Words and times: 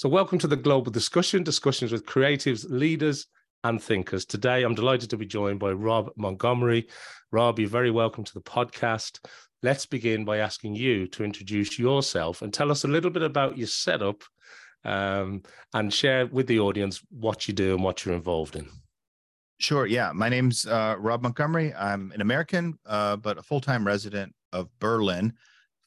So, 0.00 0.08
welcome 0.08 0.38
to 0.38 0.46
the 0.46 0.56
Global 0.56 0.90
Discussion, 0.90 1.42
discussions 1.42 1.92
with 1.92 2.06
creatives, 2.06 2.64
leaders, 2.70 3.26
and 3.64 3.82
thinkers. 3.82 4.24
Today, 4.24 4.62
I'm 4.62 4.74
delighted 4.74 5.10
to 5.10 5.18
be 5.18 5.26
joined 5.26 5.60
by 5.60 5.72
Robb 5.72 6.12
Montgomery. 6.16 6.88
Robb, 7.32 7.58
you're 7.58 7.68
very 7.68 7.90
welcome 7.90 8.24
to 8.24 8.32
the 8.32 8.40
podcast. 8.40 9.18
Let's 9.62 9.84
begin 9.84 10.24
by 10.24 10.38
asking 10.38 10.74
you 10.74 11.06
to 11.08 11.22
introduce 11.22 11.78
yourself 11.78 12.40
and 12.40 12.50
tell 12.50 12.70
us 12.70 12.84
a 12.84 12.88
little 12.88 13.10
bit 13.10 13.22
about 13.22 13.58
your 13.58 13.66
setup 13.66 14.24
um, 14.86 15.42
and 15.74 15.92
share 15.92 16.26
with 16.28 16.46
the 16.46 16.60
audience 16.60 17.02
what 17.10 17.46
you 17.46 17.52
do 17.52 17.74
and 17.74 17.84
what 17.84 18.06
you're 18.06 18.14
involved 18.14 18.56
in. 18.56 18.70
Sure. 19.58 19.84
Yeah. 19.84 20.12
My 20.14 20.30
name's 20.30 20.64
uh, 20.64 20.96
Robb 20.98 21.24
Montgomery. 21.24 21.74
I'm 21.74 22.10
an 22.12 22.22
American, 22.22 22.78
uh, 22.86 23.16
but 23.16 23.36
a 23.36 23.42
full 23.42 23.60
time 23.60 23.86
resident 23.86 24.34
of 24.54 24.70
Berlin 24.78 25.34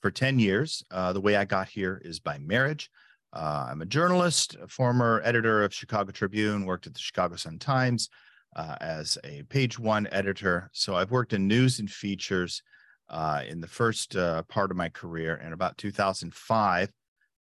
for 0.04 0.12
10 0.12 0.38
years. 0.38 0.84
Uh, 0.92 1.14
the 1.14 1.22
way 1.22 1.36
I 1.36 1.46
got 1.46 1.68
here 1.68 2.00
is 2.06 2.20
by 2.20 2.38
marriage. 2.38 2.92
Uh, 3.34 3.68
I'm 3.72 3.82
a 3.82 3.86
journalist, 3.86 4.56
a 4.62 4.68
former 4.68 5.20
editor 5.24 5.64
of 5.64 5.74
Chicago 5.74 6.12
Tribune, 6.12 6.66
worked 6.66 6.86
at 6.86 6.94
the 6.94 7.00
Chicago 7.00 7.36
Sun 7.36 7.58
Times 7.58 8.10
uh, 8.56 8.76
as 8.80 9.18
a 9.24 9.42
page 9.44 9.80
one 9.80 10.08
editor. 10.12 10.70
So 10.72 10.96
I've 10.96 11.10
worked 11.10 11.34
in 11.34 11.48
news 11.48 11.80
and 11.80 11.90
features 11.90 12.62
uh, 13.10 13.42
in 13.48 13.60
the 13.60 13.68
first 13.68 14.16
uh, 14.16 14.44
part 14.44 14.70
of 14.70 14.78
my 14.78 14.90
career. 14.90 15.42
In 15.44 15.52
about 15.52 15.80
2005, 15.80 16.92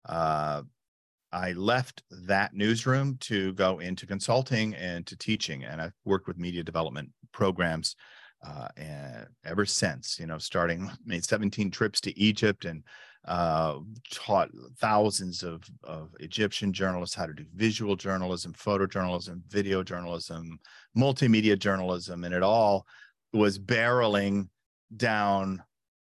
uh, 0.07 0.61
I 1.31 1.51
left 1.53 2.03
that 2.11 2.53
newsroom 2.53 3.17
to 3.21 3.53
go 3.53 3.79
into 3.79 4.05
consulting 4.05 4.75
and 4.75 5.07
to 5.07 5.17
teaching. 5.17 5.63
And 5.63 5.81
I've 5.81 5.93
worked 6.05 6.27
with 6.27 6.37
media 6.37 6.63
development 6.63 7.09
programs 7.31 7.95
uh, 8.45 8.67
and 8.77 9.27
ever 9.43 9.65
since, 9.65 10.19
you 10.19 10.27
know, 10.27 10.37
starting 10.37 10.89
made 11.05 11.25
17 11.25 11.71
trips 11.71 11.99
to 12.01 12.17
Egypt 12.17 12.65
and 12.65 12.83
uh, 13.25 13.79
taught 14.11 14.49
thousands 14.79 15.43
of, 15.43 15.63
of 15.83 16.15
Egyptian 16.19 16.71
journalists 16.73 17.15
how 17.15 17.25
to 17.25 17.33
do 17.33 17.45
visual 17.53 17.95
journalism, 17.95 18.53
photojournalism, 18.53 19.41
video 19.47 19.83
journalism, 19.83 20.59
multimedia 20.97 21.57
journalism, 21.57 22.23
and 22.23 22.33
it 22.33 22.43
all 22.43 22.85
was 23.33 23.59
barreling 23.59 24.47
down 24.95 25.61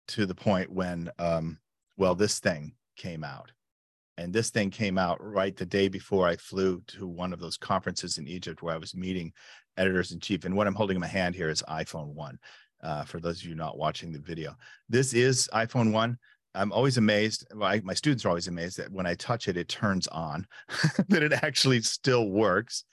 to 0.08 0.26
the 0.26 0.34
point 0.34 0.70
when, 0.70 1.10
um, 1.18 1.58
well, 1.96 2.14
this 2.14 2.38
thing 2.38 2.72
came 2.96 3.24
out. 3.24 3.52
And 4.18 4.32
this 4.32 4.50
thing 4.50 4.70
came 4.70 4.98
out 4.98 5.18
right 5.20 5.56
the 5.56 5.66
day 5.66 5.88
before 5.88 6.26
I 6.26 6.36
flew 6.36 6.82
to 6.88 7.06
one 7.06 7.32
of 7.32 7.40
those 7.40 7.56
conferences 7.56 8.18
in 8.18 8.28
Egypt 8.28 8.62
where 8.62 8.74
I 8.74 8.78
was 8.78 8.94
meeting 8.94 9.32
editors 9.76 10.12
in 10.12 10.20
chief. 10.20 10.44
And 10.44 10.54
what 10.54 10.66
I'm 10.66 10.74
holding 10.74 10.96
in 10.96 11.00
my 11.00 11.06
hand 11.06 11.34
here 11.34 11.48
is 11.48 11.62
iPhone 11.68 12.14
1. 12.14 12.38
Uh, 12.82 13.04
for 13.04 13.20
those 13.20 13.40
of 13.40 13.48
you 13.48 13.54
not 13.54 13.78
watching 13.78 14.12
the 14.12 14.18
video, 14.18 14.54
this 14.88 15.14
is 15.14 15.48
iPhone 15.54 15.92
1. 15.92 16.18
I'm 16.54 16.72
always 16.72 16.98
amazed. 16.98 17.46
My, 17.54 17.80
my 17.84 17.94
students 17.94 18.24
are 18.24 18.28
always 18.28 18.48
amazed 18.48 18.78
that 18.78 18.92
when 18.92 19.06
I 19.06 19.14
touch 19.14 19.48
it, 19.48 19.56
it 19.56 19.68
turns 19.68 20.06
on, 20.08 20.46
that 21.08 21.22
it 21.22 21.32
actually 21.32 21.80
still 21.82 22.28
works, 22.28 22.84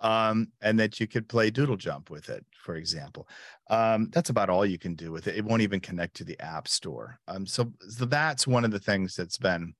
um, 0.00 0.48
and 0.62 0.78
that 0.80 0.98
you 1.00 1.06
could 1.06 1.28
play 1.28 1.50
Doodle 1.50 1.76
Jump 1.76 2.10
with 2.10 2.28
it, 2.28 2.44
for 2.62 2.76
example. 2.76 3.28
Um, 3.70 4.10
that's 4.12 4.30
about 4.30 4.50
all 4.50 4.66
you 4.66 4.78
can 4.78 4.94
do 4.94 5.12
with 5.12 5.26
it. 5.28 5.36
It 5.36 5.44
won't 5.44 5.62
even 5.62 5.80
connect 5.80 6.16
to 6.16 6.24
the 6.24 6.40
App 6.40 6.68
Store. 6.68 7.18
Um, 7.28 7.46
so, 7.46 7.72
so 7.88 8.04
that's 8.04 8.46
one 8.46 8.64
of 8.64 8.70
the 8.70 8.80
things 8.80 9.14
that's 9.14 9.38
been 9.38 9.74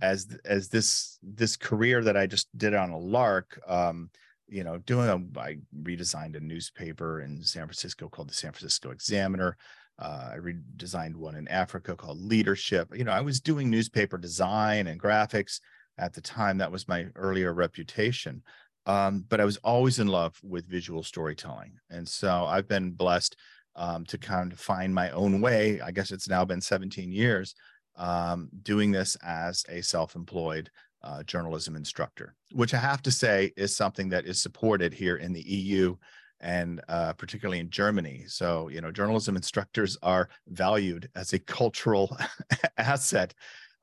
as 0.00 0.26
as 0.44 0.68
this 0.68 1.18
this 1.22 1.56
career 1.56 2.02
that 2.02 2.16
I 2.16 2.26
just 2.26 2.48
did 2.56 2.74
on 2.74 2.90
a 2.90 2.98
lark. 2.98 3.60
Um, 3.66 4.10
you 4.48 4.64
know, 4.64 4.78
doing 4.78 5.08
a, 5.08 5.40
I 5.40 5.58
redesigned 5.82 6.36
a 6.36 6.40
newspaper 6.40 7.22
in 7.22 7.42
San 7.42 7.66
Francisco 7.66 8.08
called 8.08 8.28
the 8.28 8.34
San 8.34 8.52
Francisco 8.52 8.90
Examiner. 8.90 9.56
Uh, 10.02 10.30
I 10.32 10.36
redesigned 10.38 11.14
one 11.14 11.36
in 11.36 11.46
Africa 11.46 11.94
called 11.94 12.20
Leadership. 12.20 12.88
You 12.92 13.04
know, 13.04 13.12
I 13.12 13.20
was 13.20 13.40
doing 13.40 13.70
newspaper 13.70 14.18
design 14.18 14.88
and 14.88 15.00
graphics 15.00 15.60
at 15.96 16.12
the 16.12 16.20
time. 16.20 16.58
That 16.58 16.72
was 16.72 16.88
my 16.88 17.06
earlier 17.14 17.54
reputation. 17.54 18.42
Um, 18.84 19.24
but 19.28 19.40
I 19.40 19.44
was 19.44 19.58
always 19.58 20.00
in 20.00 20.08
love 20.08 20.36
with 20.42 20.68
visual 20.68 21.04
storytelling. 21.04 21.74
And 21.88 22.08
so 22.08 22.46
I've 22.46 22.66
been 22.66 22.90
blessed 22.90 23.36
um, 23.76 24.04
to 24.06 24.18
kind 24.18 24.52
of 24.52 24.58
find 24.58 24.92
my 24.92 25.10
own 25.10 25.40
way. 25.40 25.80
I 25.80 25.92
guess 25.92 26.10
it's 26.10 26.28
now 26.28 26.44
been 26.44 26.60
17 26.60 27.12
years 27.12 27.54
um, 27.94 28.48
doing 28.62 28.90
this 28.90 29.16
as 29.22 29.64
a 29.68 29.82
self 29.82 30.16
employed 30.16 30.68
uh, 31.04 31.22
journalism 31.22 31.76
instructor, 31.76 32.34
which 32.50 32.74
I 32.74 32.78
have 32.78 33.02
to 33.02 33.12
say 33.12 33.52
is 33.56 33.76
something 33.76 34.08
that 34.08 34.26
is 34.26 34.42
supported 34.42 34.92
here 34.92 35.16
in 35.16 35.32
the 35.32 35.42
EU 35.42 35.96
and 36.42 36.80
uh, 36.88 37.12
particularly 37.14 37.60
in 37.60 37.70
Germany. 37.70 38.24
So, 38.26 38.68
you 38.68 38.80
know, 38.80 38.90
journalism 38.90 39.36
instructors 39.36 39.96
are 40.02 40.28
valued 40.48 41.08
as 41.14 41.32
a 41.32 41.38
cultural 41.38 42.16
asset. 42.78 43.32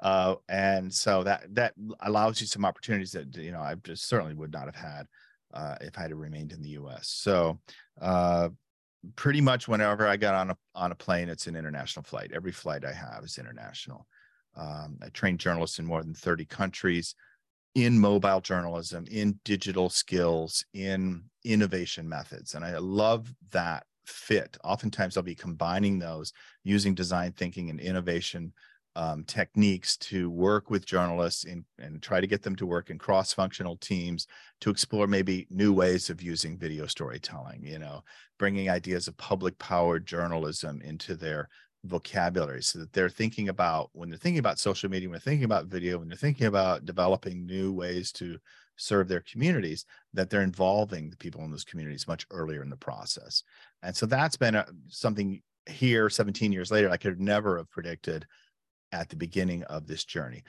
Uh, 0.01 0.35
and 0.47 0.93
so 0.93 1.23
that 1.23 1.43
that 1.55 1.73
allows 2.01 2.39
you 2.39 2.47
some 2.47 2.63
opportunities 2.63 3.11
that 3.11 3.35
you 3.35 3.51
know 3.51 3.59
I 3.59 3.75
just 3.83 4.07
certainly 4.07 4.33
would 4.33 4.53
not 4.53 4.65
have 4.65 4.75
had 4.75 5.07
uh, 5.53 5.75
if 5.81 5.97
I 5.97 6.03
had 6.03 6.13
remained 6.13 6.53
in 6.53 6.61
the 6.61 6.69
U.S. 6.69 7.09
So, 7.09 7.59
uh, 7.99 8.49
pretty 9.17 9.41
much 9.41 9.67
whenever 9.67 10.07
I 10.07 10.15
got 10.15 10.35
on 10.35 10.51
a 10.51 10.57
on 10.73 10.93
a 10.93 10.95
plane, 10.95 11.27
it's 11.27 11.47
an 11.47 11.55
international 11.57 12.03
flight. 12.03 12.31
Every 12.33 12.53
flight 12.53 12.85
I 12.85 12.93
have 12.93 13.25
is 13.25 13.37
international. 13.37 14.07
Um, 14.55 14.97
I 15.01 15.09
train 15.09 15.37
journalists 15.37 15.79
in 15.79 15.85
more 15.85 16.01
than 16.01 16.13
30 16.13 16.45
countries 16.45 17.15
in 17.75 17.99
mobile 17.99 18.41
journalism, 18.41 19.05
in 19.09 19.39
digital 19.45 19.89
skills, 19.89 20.65
in 20.73 21.23
innovation 21.43 22.09
methods. 22.09 22.55
And 22.55 22.65
I 22.65 22.77
love 22.77 23.33
that 23.51 23.85
fit. 24.05 24.57
Oftentimes, 24.63 25.15
I'll 25.15 25.23
be 25.23 25.35
combining 25.35 25.99
those 25.99 26.33
using 26.63 26.95
design 26.95 27.31
thinking 27.31 27.69
and 27.69 27.79
innovation 27.79 28.53
um, 28.95 29.23
techniques 29.23 29.95
to 29.97 30.29
work 30.29 30.69
with 30.69 30.85
journalists 30.85 31.45
in, 31.45 31.63
and 31.77 32.01
try 32.01 32.19
to 32.19 32.27
get 32.27 32.41
them 32.41 32.55
to 32.55 32.65
work 32.65 32.89
in 32.89 32.97
cross-functional 32.97 33.77
teams 33.77 34.25
to 34.61 34.71
explore 34.71 35.07
maybe 35.07 35.47
new 35.51 35.71
ways 35.71 36.09
of 36.09 36.21
using 36.21 36.57
video 36.57 36.87
storytelling. 36.87 37.63
You 37.63 37.79
know, 37.79 38.03
bringing 38.39 38.69
ideas 38.69 39.07
of 39.07 39.15
public-powered 39.17 40.05
journalism 40.05 40.81
into 40.81 41.15
their 41.15 41.49
vocabulary 41.85 42.61
so 42.61 42.79
that 42.79 42.91
they're 42.91 43.09
thinking 43.09 43.49
about 43.49 43.89
when 43.93 44.09
they're 44.09 44.19
thinking 44.19 44.39
about 44.39 44.59
social 44.59 44.89
media 44.89 45.07
when 45.07 45.13
they're 45.13 45.19
thinking 45.19 45.45
about 45.45 45.67
video 45.67 45.97
when 45.97 46.09
they're 46.09 46.17
thinking 46.17 46.47
about 46.47 46.85
developing 46.85 47.45
new 47.45 47.71
ways 47.71 48.11
to 48.11 48.37
serve 48.75 49.07
their 49.07 49.21
communities 49.21 49.85
that 50.13 50.29
they're 50.29 50.41
involving 50.41 51.09
the 51.09 51.17
people 51.17 51.43
in 51.43 51.51
those 51.51 51.63
communities 51.63 52.07
much 52.07 52.25
earlier 52.31 52.63
in 52.63 52.69
the 52.69 52.77
process. 52.77 53.43
And 53.83 53.95
so 53.95 54.05
that's 54.05 54.37
been 54.37 54.55
a, 54.55 54.65
something 54.87 55.41
here 55.67 56.09
17 56.09 56.51
years 56.51 56.71
later 56.71 56.89
i 56.89 56.97
could 56.97 57.21
never 57.21 57.57
have 57.57 57.69
predicted 57.69 58.25
at 58.91 59.07
the 59.07 59.15
beginning 59.15 59.63
of 59.65 59.85
this 59.85 60.03
journey. 60.03 60.43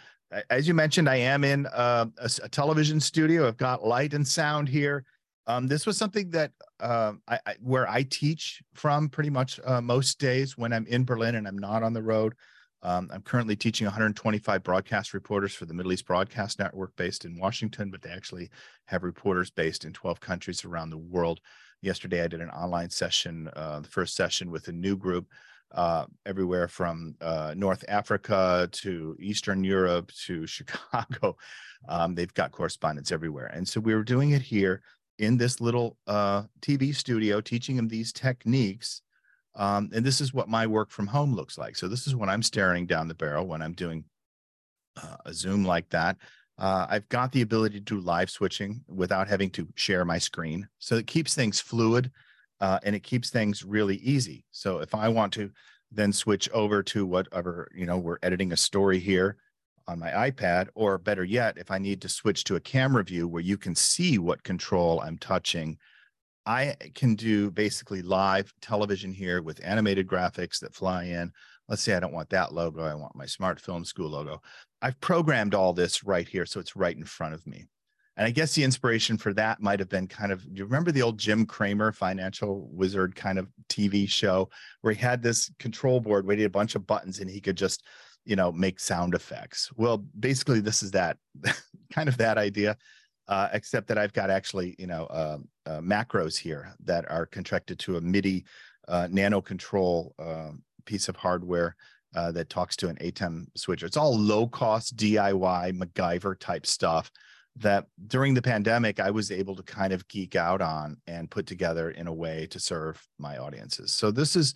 As 0.49 0.67
you 0.67 0.75
mentioned 0.75 1.09
i 1.09 1.17
am 1.17 1.45
in 1.45 1.67
uh, 1.67 2.07
a, 2.19 2.31
a 2.43 2.49
television 2.49 2.99
studio. 2.99 3.47
I've 3.47 3.57
got 3.57 3.85
light 3.85 4.15
and 4.15 4.27
sound 4.27 4.69
here 4.69 5.05
um, 5.47 5.67
this 5.67 5.87
was 5.87 5.97
something 5.97 6.31
that 6.31 6.53
uh, 6.81 7.13
I, 7.29 7.39
I, 7.47 7.55
where 7.61 7.89
I 7.89 8.03
teach 8.03 8.63
from 8.75 9.09
pretty 9.09 9.31
much 9.31 9.59
uh, 9.65 9.81
most 9.81 10.19
days 10.19 10.57
when 10.57 10.73
I'm 10.73 10.87
in 10.87 11.05
Berlin 11.05 11.35
and 11.35 11.47
I'm 11.49 11.59
not 11.59 11.83
on 11.83 11.93
the 11.93 12.03
road. 12.03 12.35
Um, 12.83 13.11
I'm 13.13 13.23
currently 13.23 13.57
teaching 13.57 13.85
125 13.85 14.63
broadcast 14.63 15.13
reporters 15.13 15.55
for 15.55 15.67
the 15.67 15.75
Middle 15.75 15.93
East 15.93 16.07
Broadcast 16.07 16.59
Network 16.59 16.97
based 16.97 17.25
in 17.25 17.39
Washington, 17.39 17.91
but 17.91 18.01
they 18.01 18.11
actually 18.11 18.51
have 18.87 19.03
reporters 19.03 19.51
based 19.51 19.85
in 19.85 19.93
12 19.93 20.19
countries 20.21 20.65
around 20.65 20.91
the 20.91 20.99
world. 20.99 21.41
Yesterday, 21.83 22.23
I 22.23 22.29
did 22.29 22.41
an 22.41 22.51
online 22.51 22.89
session, 22.91 23.51
uh, 23.55 23.81
the 23.81 23.89
first 23.89 24.17
session 24.17 24.51
with 24.51 24.69
a 24.69 24.73
new 24.73 24.97
group 24.97 25.27
uh, 25.73 26.07
everywhere 26.27 26.69
from 26.69 27.15
uh, 27.21 27.55
North 27.57 27.85
Africa 27.89 28.69
to 28.73 29.17
Eastern 29.21 29.63
Europe 29.63 30.11
to 30.27 30.47
Chicago. 30.47 31.37
Um, 31.89 32.15
they've 32.15 32.35
got 32.35 32.53
correspondents 32.53 33.13
everywhere. 33.13 33.47
And 33.47 33.67
so 33.69 33.81
we 33.81 33.95
were 33.95 34.03
doing 34.03 34.31
it 34.31 34.43
here 34.43 34.83
in 35.21 35.37
this 35.37 35.61
little 35.61 35.99
uh, 36.07 36.45
TV 36.63 36.95
studio, 36.95 37.41
teaching 37.41 37.77
them 37.77 37.89
these 37.89 38.13
techniques. 38.13 39.03
Um, 39.55 39.91
and 39.95 40.05
this 40.05 40.21
is 40.21 40.33
what 40.33 40.49
my 40.49 40.67
work 40.67 40.91
from 40.91 41.07
home 41.07 41.35
looks 41.35 41.59
like. 41.59 41.77
So 41.77 41.89
this 41.89 42.07
is 42.07 42.17
when 42.17 42.31
I'm 42.31 42.43
staring 42.43 42.87
down 42.87 43.07
the 43.07 43.15
barrel 43.15 43.47
when 43.47 43.61
I'm 43.61 43.75
doing 43.75 44.05
uh, 45.01 45.17
a 45.27 45.35
Zoom 45.35 45.65
like 45.65 45.89
that. 45.91 46.17
Uh, 46.59 46.87
I've 46.89 47.09
got 47.11 47.33
the 47.33 47.43
ability 47.43 47.79
to 47.79 47.85
do 47.85 48.01
live 48.01 48.31
switching 48.31 48.83
without 48.89 49.29
having 49.29 49.51
to 49.51 49.69
share 49.75 50.05
my 50.07 50.19
screen. 50.19 50.67
So 50.79 50.97
it 50.97 51.07
keeps 51.07 51.35
things 51.35 51.61
fluid 51.61 52.11
uh, 52.61 52.79
and 52.83 52.97
it 52.97 53.03
keeps 53.03 53.29
things 53.29 53.63
really 53.63 53.97
easy. 53.97 54.45
So 54.53 54.79
if 54.79 54.95
I 54.95 55.09
want 55.09 55.35
to 55.35 55.51
then 55.93 56.13
switch 56.13 56.49
over 56.51 56.83
to 56.85 57.05
whatever, 57.05 57.71
you 57.75 57.85
know, 57.85 57.99
we're 57.99 58.19
editing 58.23 58.53
a 58.53 58.57
story 58.57 58.99
here 58.99 59.37
on 59.91 59.99
my 59.99 60.31
iPad, 60.31 60.69
or 60.75 60.97
better 60.97 61.25
yet, 61.25 61.59
if 61.59 61.71
I 61.71 61.79
need 61.79 62.01
to 62.03 62.09
switch 62.09 62.45
to 62.45 62.57
a 62.57 62.61
camera 62.61 63.05
view 63.05 63.29
where 63.29 63.43
you 63.43 63.59
can 63.59 63.75
see 63.75 64.19
what 64.19 64.43
control 64.43 65.01
I'm 65.01 65.19
touching, 65.19 65.77
I 66.47 66.77
can 66.95 67.17
do 67.17 67.51
basically 67.51 68.01
live 68.01 68.53
television 68.63 69.13
here 69.13 69.43
with 69.43 69.61
animated 69.63 70.07
graphics 70.07 70.61
that 70.61 70.75
fly 70.75 71.05
in. 71.05 71.33
Let's 71.69 71.83
say 71.83 71.95
I 71.95 72.01
don't 72.01 72.15
want 72.15 72.31
that 72.31 72.55
logo, 72.55 72.83
I 72.83 72.95
want 72.95 73.15
my 73.15 73.27
smart 73.27 73.61
film 73.61 73.85
school 73.85 74.11
logo. 74.11 74.41
I've 74.81 75.01
programmed 75.01 75.55
all 75.55 75.73
this 75.73 76.03
right 76.03 76.27
here, 76.27 76.47
so 76.47 76.61
it's 76.61 76.77
right 76.77 76.97
in 76.97 77.05
front 77.05 77.35
of 77.35 77.47
me. 77.47 77.67
And 78.17 78.27
I 78.27 78.31
guess 78.31 78.55
the 78.55 78.65
inspiration 78.65 79.17
for 79.17 79.33
that 79.35 79.63
might 79.63 79.79
have 79.79 79.89
been 79.89 80.07
kind 80.07 80.33
of, 80.33 80.43
do 80.43 80.59
you 80.59 80.65
remember 80.65 80.93
the 80.93 81.03
old 81.03 81.19
Jim 81.19 81.47
Cramer 81.47 81.93
financial 81.93 82.69
wizard 82.73 83.15
kind 83.15 83.39
of 83.39 83.49
TV 83.69 84.09
show 84.09 84.51
where 84.83 84.93
he 84.93 85.01
had 85.01 85.23
this 85.23 85.51
control 85.59 86.01
board 86.01 86.27
where 86.27 86.37
he 86.37 86.43
had 86.43 86.51
a 86.51 86.53
bunch 86.53 86.75
of 86.75 86.87
buttons 86.87 87.21
and 87.21 87.31
he 87.31 87.41
could 87.41 87.57
just 87.57 87.85
you 88.31 88.37
know 88.37 88.53
make 88.53 88.81
sound 88.81 89.13
effects 89.15 89.71
well 89.77 89.99
basically 90.19 90.61
this 90.61 90.83
is 90.83 90.93
that 90.93 91.19
kind 91.91 92.09
of 92.09 92.17
that 92.19 92.39
idea, 92.39 92.77
uh, 93.29 93.49
except 93.53 93.89
that 93.89 93.99
I've 93.99 94.13
got 94.13 94.31
actually, 94.31 94.75
you 94.79 94.87
know, 94.87 95.07
uh, 95.07 95.39
uh, 95.67 95.81
macros 95.81 96.37
here 96.39 96.75
that 96.85 97.11
are 97.11 97.27
contracted 97.27 97.79
to 97.81 97.97
a 97.97 98.01
MIDI 98.01 98.45
uh, 98.89 99.09
nano 99.11 99.41
control 99.41 100.15
um, 100.19 100.63
piece 100.87 101.09
of 101.09 101.17
hardware 101.17 101.77
uh, 102.17 102.33
that 102.33 102.49
talks 102.49 102.75
to 102.77 102.89
an 102.89 102.97
ATEM 102.97 103.47
switcher. 103.57 103.87
It's 103.87 103.97
all 103.97 104.17
low 104.19 104.49
cost 104.49 104.97
DIY 104.97 105.79
MacGyver 105.79 106.39
type 106.39 106.67
stuff 106.67 107.11
that 107.57 107.87
during 108.07 108.35
the 108.35 108.43
pandemic 108.43 109.01
I 109.01 109.11
was 109.11 109.31
able 109.31 109.55
to 109.57 109.63
kind 109.63 109.93
of 109.93 110.07
geek 110.09 110.35
out 110.35 110.63
on 110.63 110.97
and 111.07 111.31
put 111.31 111.47
together 111.47 111.91
in 111.91 112.07
a 112.07 112.15
way 112.15 112.47
to 112.51 112.59
serve 112.59 113.05
my 113.19 113.39
audiences. 113.39 113.93
So 113.93 114.11
this 114.11 114.35
is 114.35 114.55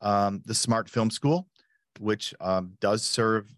um, 0.00 0.42
the 0.46 0.54
Smart 0.54 0.88
Film 0.88 1.10
School, 1.10 1.48
which 2.00 2.34
um, 2.40 2.72
does 2.80 3.02
serve, 3.02 3.52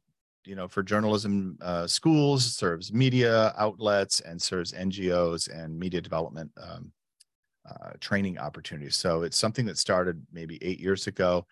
you 0.44 0.54
know, 0.54 0.68
for 0.68 0.82
journalism 0.82 1.58
uh, 1.60 1.86
schools, 1.86 2.44
serves 2.56 2.92
media 2.92 3.54
outlets, 3.58 4.20
and 4.20 4.40
serves 4.40 4.72
NGOs 4.72 5.48
and 5.48 5.78
media 5.78 6.00
development 6.00 6.50
um, 6.60 6.92
uh, 7.68 7.90
training 8.00 8.38
opportunities. 8.38 8.96
So 8.96 9.22
it's 9.22 9.36
something 9.36 9.66
that 9.66 9.78
started 9.78 10.24
maybe 10.32 10.58
eight 10.62 10.80
years 10.80 11.06
ago, 11.06 11.46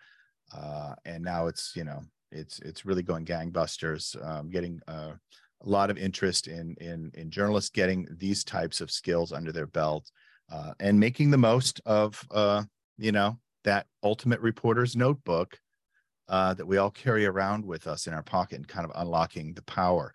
uh, 0.55 0.95
and 1.05 1.23
now 1.23 1.47
it's 1.47 1.73
you 1.75 1.83
know 1.83 2.01
it's 2.31 2.59
it's 2.59 2.85
really 2.85 3.03
going 3.03 3.25
gangbusters, 3.25 4.15
um, 4.25 4.49
getting 4.49 4.79
uh, 4.87 5.13
a 5.61 5.69
lot 5.69 5.89
of 5.89 5.97
interest 5.97 6.47
in 6.47 6.75
in 6.79 7.11
in 7.13 7.29
journalists 7.29 7.69
getting 7.69 8.07
these 8.17 8.43
types 8.43 8.81
of 8.81 8.91
skills 8.91 9.31
under 9.31 9.51
their 9.51 9.67
belt 9.67 10.09
uh, 10.51 10.73
and 10.79 10.99
making 10.99 11.31
the 11.31 11.37
most 11.37 11.81
of 11.85 12.23
uh, 12.31 12.63
you 12.97 13.11
know 13.11 13.37
that 13.63 13.87
ultimate 14.03 14.39
reporter's 14.39 14.95
notebook 14.95 15.59
uh, 16.29 16.53
that 16.53 16.65
we 16.65 16.77
all 16.77 16.91
carry 16.91 17.25
around 17.25 17.65
with 17.65 17.87
us 17.87 18.07
in 18.07 18.13
our 18.13 18.23
pocket 18.23 18.57
and 18.57 18.67
kind 18.67 18.85
of 18.85 18.91
unlocking 18.95 19.53
the 19.53 19.61
power 19.63 20.13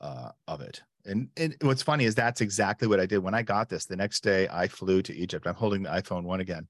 uh, 0.00 0.30
of 0.48 0.60
it. 0.60 0.82
And, 1.06 1.28
and 1.36 1.56
what's 1.62 1.82
funny 1.82 2.04
is 2.04 2.14
that's 2.14 2.40
exactly 2.40 2.86
what 2.86 3.00
I 3.00 3.06
did 3.06 3.18
when 3.18 3.34
I 3.34 3.42
got 3.42 3.68
this. 3.68 3.86
The 3.86 3.96
next 3.96 4.22
day, 4.22 4.48
I 4.50 4.68
flew 4.68 5.02
to 5.02 5.14
Egypt. 5.14 5.46
I'm 5.46 5.54
holding 5.54 5.82
the 5.82 5.90
iPhone 5.90 6.24
one 6.24 6.40
again, 6.40 6.68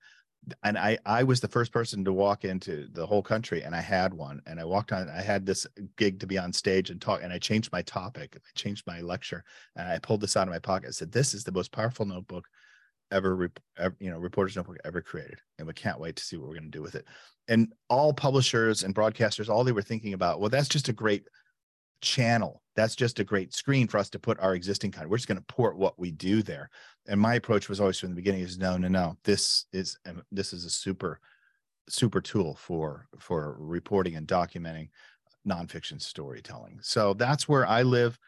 and 0.62 0.78
I 0.78 0.98
I 1.04 1.24
was 1.24 1.40
the 1.40 1.48
first 1.48 1.72
person 1.72 2.04
to 2.04 2.12
walk 2.12 2.44
into 2.44 2.86
the 2.92 3.04
whole 3.04 3.22
country, 3.22 3.62
and 3.62 3.74
I 3.74 3.80
had 3.80 4.14
one. 4.14 4.40
And 4.46 4.60
I 4.60 4.64
walked 4.64 4.92
on. 4.92 5.08
I 5.08 5.20
had 5.20 5.44
this 5.44 5.66
gig 5.96 6.20
to 6.20 6.28
be 6.28 6.38
on 6.38 6.52
stage 6.52 6.90
and 6.90 7.00
talk, 7.00 7.20
and 7.22 7.32
I 7.32 7.38
changed 7.38 7.72
my 7.72 7.82
topic. 7.82 8.36
I 8.36 8.58
changed 8.58 8.86
my 8.86 9.00
lecture, 9.00 9.42
and 9.74 9.88
I 9.88 9.98
pulled 9.98 10.20
this 10.20 10.36
out 10.36 10.46
of 10.46 10.54
my 10.54 10.60
pocket. 10.60 10.88
I 10.88 10.92
said, 10.92 11.10
"This 11.10 11.34
is 11.34 11.42
the 11.42 11.52
most 11.52 11.72
powerful 11.72 12.06
notebook 12.06 12.46
ever, 13.10 13.50
ever, 13.78 13.96
you 14.00 14.10
know 14.10 14.18
reporters 14.18 14.56
notebook 14.56 14.78
ever 14.84 15.00
created 15.00 15.38
and 15.58 15.66
we 15.66 15.72
can't 15.72 16.00
wait 16.00 16.16
to 16.16 16.22
see 16.22 16.36
what 16.36 16.48
we're 16.48 16.54
going 16.54 16.70
to 16.70 16.78
do 16.78 16.82
with 16.82 16.94
it. 16.94 17.06
And 17.48 17.72
all 17.88 18.12
publishers 18.12 18.82
and 18.82 18.94
broadcasters 18.94 19.48
all 19.48 19.64
they 19.64 19.72
were 19.72 19.82
thinking 19.82 20.14
about 20.14 20.40
well 20.40 20.50
that's 20.50 20.68
just 20.68 20.88
a 20.88 20.92
great 20.92 21.24
channel. 22.00 22.62
That's 22.76 22.96
just 22.96 23.18
a 23.18 23.24
great 23.24 23.54
screen 23.54 23.86
for 23.86 23.98
us 23.98 24.10
to 24.10 24.18
put 24.18 24.40
our 24.40 24.54
existing 24.54 24.92
content. 24.92 25.10
We're 25.10 25.18
just 25.18 25.28
going 25.28 25.38
to 25.38 25.54
port 25.54 25.76
what 25.76 25.98
we 25.98 26.10
do 26.10 26.42
there. 26.42 26.70
And 27.08 27.20
my 27.20 27.34
approach 27.34 27.68
was 27.68 27.80
always 27.80 27.98
from 27.98 28.10
the 28.10 28.16
beginning 28.16 28.40
is 28.40 28.58
no 28.58 28.76
no 28.76 28.88
no. 28.88 29.16
This 29.24 29.66
is 29.72 29.98
um, 30.06 30.22
this 30.32 30.52
is 30.52 30.64
a 30.64 30.70
super 30.70 31.20
super 31.88 32.20
tool 32.20 32.54
for 32.54 33.06
for 33.18 33.56
reporting 33.58 34.16
and 34.16 34.26
documenting 34.26 34.88
nonfiction 35.46 36.00
storytelling. 36.00 36.78
So 36.82 37.14
that's 37.14 37.48
where 37.48 37.66
i 37.66 37.82
live 37.82 38.18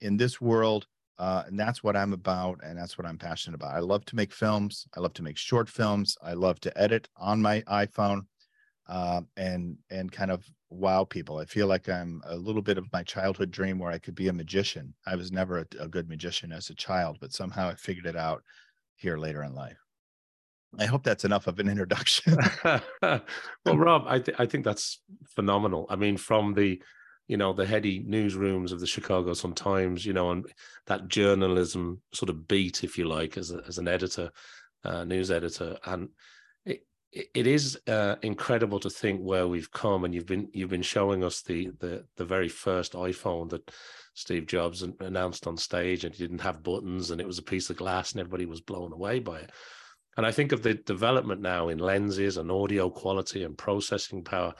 in 0.00 0.16
this 0.16 0.40
world 0.40 0.86
uh, 1.20 1.42
and 1.46 1.60
that's 1.60 1.84
what 1.84 1.96
I'm 1.96 2.14
about, 2.14 2.60
and 2.64 2.78
that's 2.78 2.96
what 2.96 3.06
I'm 3.06 3.18
passionate 3.18 3.54
about. 3.54 3.74
I 3.74 3.80
love 3.80 4.06
to 4.06 4.16
make 4.16 4.32
films. 4.32 4.86
I 4.96 5.00
love 5.00 5.12
to 5.14 5.22
make 5.22 5.36
short 5.36 5.68
films. 5.68 6.16
I 6.22 6.32
love 6.32 6.58
to 6.60 6.80
edit 6.80 7.10
on 7.14 7.42
my 7.42 7.60
iPhone, 7.68 8.22
uh, 8.88 9.20
and 9.36 9.76
and 9.90 10.10
kind 10.10 10.30
of 10.30 10.42
wow 10.70 11.04
people. 11.04 11.36
I 11.36 11.44
feel 11.44 11.66
like 11.66 11.90
I'm 11.90 12.22
a 12.24 12.36
little 12.36 12.62
bit 12.62 12.78
of 12.78 12.90
my 12.90 13.02
childhood 13.02 13.50
dream 13.50 13.78
where 13.78 13.92
I 13.92 13.98
could 13.98 14.14
be 14.14 14.28
a 14.28 14.32
magician. 14.32 14.94
I 15.06 15.14
was 15.14 15.30
never 15.30 15.58
a, 15.58 15.66
a 15.78 15.88
good 15.88 16.08
magician 16.08 16.52
as 16.52 16.70
a 16.70 16.74
child, 16.74 17.18
but 17.20 17.34
somehow 17.34 17.68
I 17.68 17.74
figured 17.74 18.06
it 18.06 18.16
out 18.16 18.42
here 18.96 19.18
later 19.18 19.42
in 19.42 19.54
life. 19.54 19.76
I 20.78 20.86
hope 20.86 21.02
that's 21.02 21.26
enough 21.26 21.46
of 21.46 21.58
an 21.58 21.68
introduction. 21.74 22.38
well, 22.64 23.20
Robb, 23.66 24.04
I, 24.06 24.20
th- 24.20 24.38
I 24.40 24.46
think 24.46 24.64
that's 24.64 25.02
phenomenal. 25.34 25.84
I 25.90 25.96
mean, 25.96 26.16
from 26.16 26.54
the 26.54 26.82
you 27.30 27.36
know 27.36 27.52
the 27.52 27.64
heady 27.64 28.02
newsrooms 28.02 28.72
of 28.72 28.80
the 28.80 28.88
Chicago 28.88 29.34
Sun 29.34 29.54
Times, 29.54 30.04
you 30.04 30.12
know, 30.12 30.32
and 30.32 30.44
that 30.86 31.06
journalism 31.06 32.00
sort 32.12 32.28
of 32.28 32.48
beat, 32.48 32.82
if 32.82 32.98
you 32.98 33.06
like, 33.06 33.38
as 33.38 33.52
a, 33.52 33.62
as 33.68 33.78
an 33.78 33.86
editor, 33.86 34.32
uh, 34.82 35.04
news 35.04 35.30
editor, 35.30 35.78
and 35.84 36.08
it 36.64 36.84
it 37.12 37.46
is 37.46 37.78
uh, 37.86 38.16
incredible 38.22 38.80
to 38.80 38.90
think 38.90 39.20
where 39.20 39.46
we've 39.46 39.70
come. 39.70 40.04
And 40.04 40.12
you've 40.12 40.26
been 40.26 40.48
you've 40.52 40.70
been 40.70 40.82
showing 40.82 41.22
us 41.22 41.40
the 41.42 41.70
the 41.78 42.04
the 42.16 42.24
very 42.24 42.48
first 42.48 42.94
iPhone 42.94 43.48
that 43.50 43.70
Steve 44.14 44.46
Jobs 44.46 44.82
announced 44.82 45.46
on 45.46 45.56
stage, 45.56 46.02
and 46.02 46.12
it 46.12 46.18
didn't 46.18 46.40
have 46.40 46.64
buttons, 46.64 47.12
and 47.12 47.20
it 47.20 47.28
was 47.28 47.38
a 47.38 47.42
piece 47.42 47.70
of 47.70 47.76
glass, 47.76 48.10
and 48.10 48.20
everybody 48.20 48.46
was 48.46 48.60
blown 48.60 48.92
away 48.92 49.20
by 49.20 49.38
it. 49.38 49.52
And 50.16 50.26
I 50.26 50.32
think 50.32 50.50
of 50.50 50.64
the 50.64 50.74
development 50.74 51.42
now 51.42 51.68
in 51.68 51.78
lenses 51.78 52.38
and 52.38 52.50
audio 52.50 52.90
quality 52.90 53.44
and 53.44 53.56
processing 53.56 54.24
power 54.24 54.52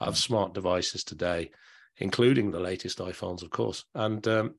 of 0.00 0.18
smart 0.18 0.52
devices 0.52 1.04
today 1.04 1.52
including 1.98 2.50
the 2.50 2.60
latest 2.60 2.98
iPhones, 2.98 3.42
of 3.42 3.50
course. 3.50 3.84
And 3.94 4.26
um, 4.28 4.54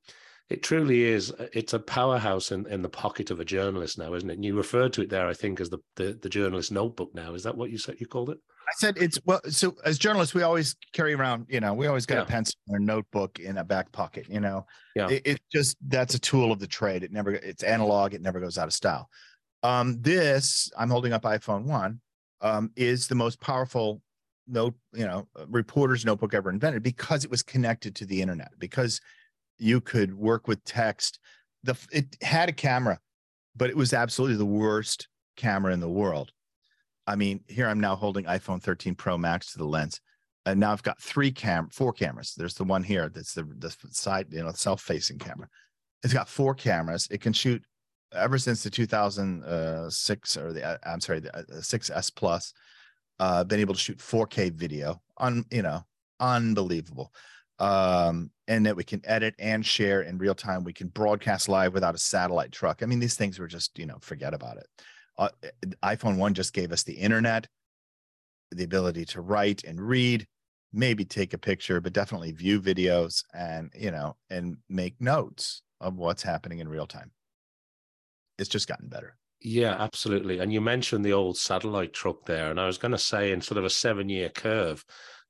it 0.49 0.63
truly 0.63 1.03
is. 1.03 1.31
It's 1.53 1.73
a 1.73 1.79
powerhouse 1.79 2.51
in, 2.51 2.65
in 2.67 2.81
the 2.81 2.89
pocket 2.89 3.29
of 3.29 3.39
a 3.39 3.45
journalist 3.45 3.97
now, 3.97 4.13
isn't 4.13 4.29
it? 4.29 4.33
And 4.33 4.45
you 4.45 4.57
referred 4.57 4.93
to 4.93 5.01
it 5.01 5.09
there, 5.09 5.27
I 5.27 5.33
think, 5.33 5.61
as 5.61 5.69
the 5.69 5.79
the, 5.95 6.17
the 6.21 6.29
journalist 6.29 6.71
notebook. 6.71 7.13
Now, 7.13 7.33
is 7.33 7.43
that 7.43 7.55
what 7.55 7.69
you 7.69 7.77
said? 7.77 7.99
You 7.99 8.07
called 8.07 8.31
it? 8.31 8.39
I 8.67 8.71
said 8.77 8.97
it's 8.97 9.19
well. 9.25 9.41
So 9.49 9.75
as 9.85 9.97
journalists, 9.99 10.33
we 10.33 10.41
always 10.41 10.75
carry 10.93 11.13
around. 11.13 11.45
You 11.49 11.59
know, 11.59 11.73
we 11.73 11.87
always 11.87 12.05
got 12.05 12.15
yeah. 12.15 12.21
a 12.23 12.25
pencil 12.25 12.55
or 12.67 12.77
a 12.77 12.81
notebook 12.81 13.39
in 13.39 13.57
a 13.57 13.63
back 13.63 13.91
pocket. 13.91 14.25
You 14.27 14.39
know, 14.39 14.65
yeah. 14.95 15.09
It, 15.09 15.21
it 15.25 15.41
just 15.51 15.77
that's 15.87 16.15
a 16.15 16.19
tool 16.19 16.51
of 16.51 16.59
the 16.59 16.67
trade. 16.67 17.03
It 17.03 17.11
never. 17.11 17.31
It's 17.31 17.63
analog. 17.63 18.13
It 18.13 18.21
never 18.21 18.39
goes 18.39 18.57
out 18.57 18.67
of 18.67 18.73
style. 18.73 19.09
Um, 19.61 19.97
this 20.01 20.71
I'm 20.77 20.89
holding 20.89 21.13
up 21.13 21.23
iPhone 21.23 21.65
one. 21.65 22.01
Um, 22.41 22.71
is 22.77 23.07
the 23.07 23.15
most 23.15 23.41
powerful 23.41 24.01
note, 24.49 24.75
you 24.93 25.05
know, 25.05 25.27
uh, 25.39 25.45
reporter's 25.47 26.05
notebook 26.05 26.33
ever 26.33 26.49
invented 26.49 26.83
because 26.83 27.23
it 27.23 27.31
was 27.31 27.43
connected 27.43 27.95
to 27.95 28.05
the 28.05 28.21
internet, 28.21 28.51
because 28.57 29.01
you 29.57 29.81
could 29.81 30.15
work 30.15 30.47
with 30.47 30.63
text. 30.63 31.19
The 31.63 31.75
it 31.91 32.17
had 32.21 32.49
a 32.49 32.53
camera, 32.53 32.99
but 33.55 33.69
it 33.69 33.77
was 33.77 33.93
absolutely 33.93 34.37
the 34.37 34.45
worst 34.45 35.07
camera 35.35 35.73
in 35.73 35.79
the 35.79 35.89
world. 35.89 36.31
I 37.07 37.15
mean, 37.15 37.41
here 37.47 37.67
I'm 37.67 37.79
now 37.79 37.95
holding 37.95 38.25
iPhone 38.25 38.61
13 38.61 38.95
Pro 38.95 39.17
Max 39.17 39.51
to 39.53 39.57
the 39.57 39.65
lens. 39.65 39.99
And 40.45 40.59
now 40.59 40.71
I've 40.71 40.83
got 40.83 41.01
three 41.01 41.31
cam, 41.31 41.69
four 41.69 41.91
cameras. 41.91 42.33
There's 42.37 42.53
the 42.53 42.63
one 42.63 42.83
here 42.83 43.09
that's 43.09 43.33
the, 43.33 43.43
the 43.57 43.75
side, 43.91 44.27
you 44.31 44.43
know, 44.43 44.51
self-facing 44.51 45.19
camera. 45.19 45.47
It's 46.03 46.13
got 46.13 46.29
four 46.29 46.55
cameras. 46.55 47.07
It 47.11 47.21
can 47.21 47.33
shoot 47.33 47.61
ever 48.13 48.37
since 48.37 48.63
the 48.63 48.69
2006 48.69 50.37
uh, 50.37 50.41
or 50.41 50.53
the 50.53 50.63
uh, 50.63 50.77
I'm 50.83 51.01
sorry, 51.01 51.19
the 51.19 51.31
6S 51.49 51.91
uh, 51.91 52.11
Plus 52.15 52.53
uh, 53.19 53.43
been 53.43 53.59
able 53.59 53.73
to 53.73 53.79
shoot 53.79 53.97
4K 53.97 54.51
video 54.51 55.01
on, 55.17 55.45
you 55.51 55.61
know, 55.61 55.83
unbelievable. 56.19 57.13
Um, 57.59 58.31
and 58.47 58.65
that 58.65 58.75
we 58.77 58.85
can 58.85 59.01
edit 59.03 59.35
and 59.37 59.65
share 59.65 60.01
in 60.01 60.17
real 60.17 60.33
time. 60.33 60.63
We 60.63 60.71
can 60.71 60.87
broadcast 60.87 61.49
live 61.49 61.73
without 61.73 61.93
a 61.93 61.99
satellite 61.99 62.53
truck. 62.53 62.81
I 62.81 62.85
mean, 62.85 62.99
these 62.99 63.15
things 63.15 63.37
were 63.37 63.47
just, 63.47 63.77
you 63.77 63.85
know, 63.85 63.97
forget 63.99 64.33
about 64.33 64.57
it. 64.57 64.67
Uh, 65.17 65.29
iPhone 65.83 66.17
1 66.17 66.33
just 66.33 66.53
gave 66.53 66.71
us 66.71 66.83
the 66.83 66.93
internet, 66.93 67.47
the 68.51 68.63
ability 68.63 69.03
to 69.05 69.21
write 69.21 69.65
and 69.65 69.81
read, 69.81 70.25
maybe 70.71 71.03
take 71.03 71.33
a 71.33 71.37
picture, 71.37 71.81
but 71.81 71.91
definitely 71.91 72.31
view 72.31 72.61
videos 72.61 73.25
and, 73.33 73.71
you 73.77 73.91
know, 73.91 74.15
and 74.29 74.55
make 74.69 74.99
notes 75.01 75.61
of 75.81 75.97
what's 75.97 76.23
happening 76.23 76.59
in 76.59 76.69
real 76.69 76.87
time. 76.87 77.11
It's 78.37 78.49
just 78.49 78.69
gotten 78.69 78.87
better. 78.87 79.18
Yeah, 79.41 79.75
absolutely. 79.79 80.39
And 80.39 80.51
you 80.51 80.59
mentioned 80.59 81.05
the 81.05 81.13
old 81.13 81.37
satellite 81.37 81.93
truck 81.93 82.25
there. 82.25 82.51
And 82.51 82.59
I 82.59 82.67
was 82.67 82.77
going 82.77 82.91
to 82.91 82.97
say, 82.97 83.31
in 83.31 83.41
sort 83.41 83.57
of 83.57 83.65
a 83.65 83.69
seven 83.69 84.09
year 84.09 84.29
curve 84.29 84.83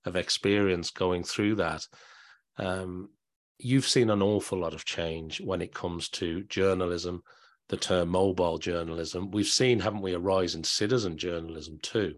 of 0.06 0.16
experience 0.16 0.90
going 0.90 1.24
through 1.24 1.56
that, 1.56 1.88
um, 2.58 3.10
you've 3.60 3.88
seen 3.88 4.10
an 4.10 4.22
awful 4.22 4.58
lot 4.58 4.74
of 4.74 4.86
change 4.86 5.42
when 5.42 5.62
it 5.62 5.74
comes 5.74 6.10
to 6.10 6.44
journalism, 6.44 7.22
the 7.68 7.78
term 7.78 8.10
mobile 8.10 8.58
journalism. 8.58 9.30
We've 9.30 9.46
seen, 9.46 9.80
haven't 9.80 10.02
we, 10.02 10.14
a 10.14 10.20
rise 10.20 10.56
in 10.56 10.64
citizen 10.64 11.18
journalism 11.18 11.78
too. 11.82 12.16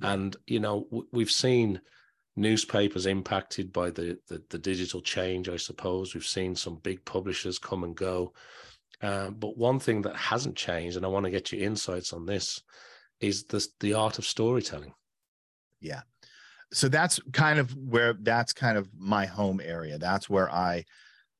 And, 0.00 0.34
you 0.46 0.60
know, 0.60 0.88
we've 1.12 1.30
seen 1.30 1.82
newspapers 2.36 3.04
impacted 3.04 3.70
by 3.70 3.90
the, 3.90 4.18
the, 4.28 4.42
the 4.48 4.58
digital 4.58 5.02
change, 5.02 5.50
I 5.50 5.56
suppose. 5.58 6.14
We've 6.14 6.24
seen 6.24 6.54
some 6.54 6.76
big 6.82 7.04
publishers 7.04 7.58
come 7.58 7.84
and 7.84 7.94
go. 7.94 8.32
Uh, 9.02 9.30
but 9.30 9.56
one 9.56 9.80
thing 9.80 10.02
that 10.02 10.16
hasn't 10.16 10.56
changed, 10.56 10.96
and 10.96 11.04
I 11.04 11.08
want 11.08 11.24
to 11.24 11.30
get 11.30 11.52
your 11.52 11.62
insights 11.62 12.12
on 12.12 12.24
this, 12.24 12.62
is 13.20 13.44
the 13.44 13.66
the 13.80 13.94
art 13.94 14.18
of 14.18 14.24
storytelling. 14.24 14.94
Yeah. 15.80 16.02
So 16.72 16.88
that's 16.88 17.20
kind 17.32 17.58
of 17.58 17.74
where 17.76 18.14
that's 18.14 18.52
kind 18.52 18.78
of 18.78 18.88
my 18.96 19.26
home 19.26 19.60
area. 19.62 19.98
That's 19.98 20.30
where 20.30 20.50
I 20.50 20.84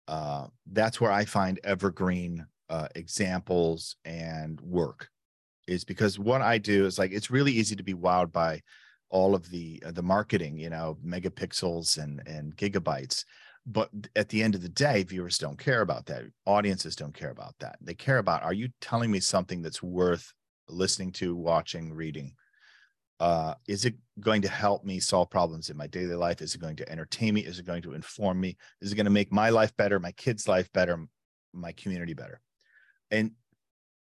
uh, 0.08 0.48
that's 0.70 1.00
where 1.00 1.12
I 1.12 1.24
find 1.24 1.60
evergreen 1.64 2.46
uh, 2.68 2.88
examples 2.94 3.96
and 4.04 4.60
work 4.60 5.08
is 5.68 5.84
because 5.84 6.18
what 6.18 6.42
I 6.42 6.58
do 6.58 6.86
is 6.86 6.98
like 6.98 7.12
it's 7.12 7.30
really 7.30 7.52
easy 7.52 7.76
to 7.76 7.82
be 7.82 7.94
wowed 7.94 8.32
by 8.32 8.60
all 9.10 9.34
of 9.34 9.48
the 9.50 9.82
uh, 9.86 9.92
the 9.92 10.02
marketing, 10.02 10.58
you 10.58 10.70
know, 10.70 10.98
megapixels 11.04 12.02
and 12.02 12.22
and 12.26 12.56
gigabytes. 12.56 13.24
But 13.66 13.90
at 14.16 14.28
the 14.28 14.42
end 14.42 14.54
of 14.54 14.62
the 14.62 14.68
day 14.68 15.02
viewers 15.02 15.38
don't 15.38 15.58
care 15.58 15.82
about 15.82 16.06
that. 16.06 16.22
Audiences 16.46 16.96
don't 16.96 17.14
care 17.14 17.30
about 17.30 17.54
that. 17.60 17.76
They 17.80 17.94
care 17.94 18.18
about 18.18 18.42
are 18.42 18.52
you 18.52 18.68
telling 18.80 19.10
me 19.10 19.20
something 19.20 19.62
that's 19.62 19.82
worth 19.82 20.32
listening 20.68 21.12
to 21.12 21.36
watching 21.36 21.92
reading? 21.92 22.34
Uh, 23.20 23.54
is 23.68 23.84
it 23.84 23.94
going 24.18 24.42
to 24.42 24.48
help 24.48 24.84
me 24.84 24.98
solve 24.98 25.30
problems 25.30 25.70
in 25.70 25.76
my 25.76 25.86
daily 25.86 26.16
life? 26.16 26.42
Is 26.42 26.56
it 26.56 26.60
going 26.60 26.74
to 26.76 26.88
entertain 26.90 27.34
me? 27.34 27.42
Is 27.42 27.60
it 27.60 27.66
going 27.66 27.82
to 27.82 27.94
inform 27.94 28.40
me? 28.40 28.56
Is 28.80 28.90
it 28.90 28.96
going 28.96 29.04
to 29.04 29.10
make 29.10 29.30
my 29.30 29.50
life 29.50 29.76
better 29.76 30.00
my 30.00 30.12
kids 30.12 30.48
life 30.48 30.72
better 30.72 31.06
my 31.52 31.70
community 31.72 32.14
better? 32.14 32.40
And 33.12 33.32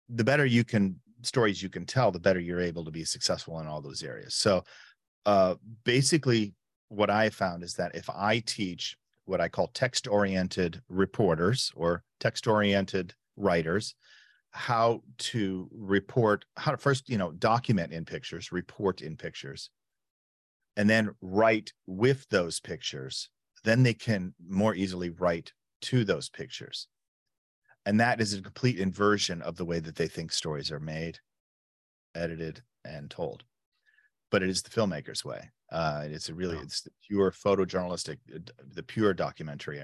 the 0.07 0.23
better 0.23 0.45
you 0.45 0.63
can 0.63 0.99
stories 1.23 1.63
you 1.63 1.69
can 1.69 1.85
tell 1.85 2.11
the 2.11 2.19
better 2.19 2.39
you're 2.39 2.61
able 2.61 2.85
to 2.85 2.91
be 2.91 3.03
successful 3.03 3.59
in 3.59 3.65
all 3.65 3.81
those 3.81 4.03
areas. 4.03 4.35
So 4.35 4.63
uh, 5.25 5.55
basically 5.83 6.53
what 6.89 7.09
i 7.09 7.29
found 7.29 7.63
is 7.63 7.73
that 7.73 7.95
if 7.95 8.09
i 8.09 8.39
teach 8.39 8.97
what 9.27 9.41
I 9.41 9.49
call 9.49 9.67
text 9.67 10.07
oriented 10.07 10.81
reporters 10.89 11.71
or 11.75 12.03
text 12.19 12.47
oriented 12.47 13.13
writers 13.35 13.93
how 14.51 15.03
to 15.17 15.69
report 15.71 16.45
how 16.55 16.71
to 16.71 16.77
first 16.77 17.09
you 17.09 17.17
know 17.17 17.31
document 17.31 17.93
in 17.93 18.05
pictures 18.05 18.51
report 18.51 19.01
in 19.01 19.15
pictures 19.15 19.69
and 20.77 20.87
then 20.87 21.15
write 21.21 21.73
with 21.87 22.29
those 22.29 22.59
pictures. 22.59 23.29
Then 23.63 23.83
they 23.83 23.95
can 23.95 24.35
more 24.47 24.75
easily 24.75 25.09
write 25.09 25.51
to 25.81 26.05
those 26.05 26.29
pictures. 26.29 26.87
And 27.85 27.99
that 27.99 28.21
is 28.21 28.33
a 28.33 28.41
complete 28.41 28.79
inversion 28.79 29.41
of 29.41 29.57
the 29.57 29.65
way 29.65 29.79
that 29.79 29.95
they 29.95 30.07
think 30.07 30.31
stories 30.31 30.71
are 30.71 30.79
made 30.79 31.19
edited 32.15 32.61
and 32.85 33.09
told 33.09 33.43
but 34.31 34.43
it 34.43 34.49
is 34.49 34.61
the 34.61 34.69
filmmaker's 34.69 35.23
way 35.23 35.49
uh, 35.71 36.03
it's 36.05 36.29
a 36.29 36.33
really 36.33 36.57
it's 36.57 36.81
the 36.81 36.91
pure 37.05 37.31
photojournalistic, 37.31 38.17
uh, 38.33 38.39
the 38.73 38.83
pure 38.83 39.13
documentary 39.13 39.81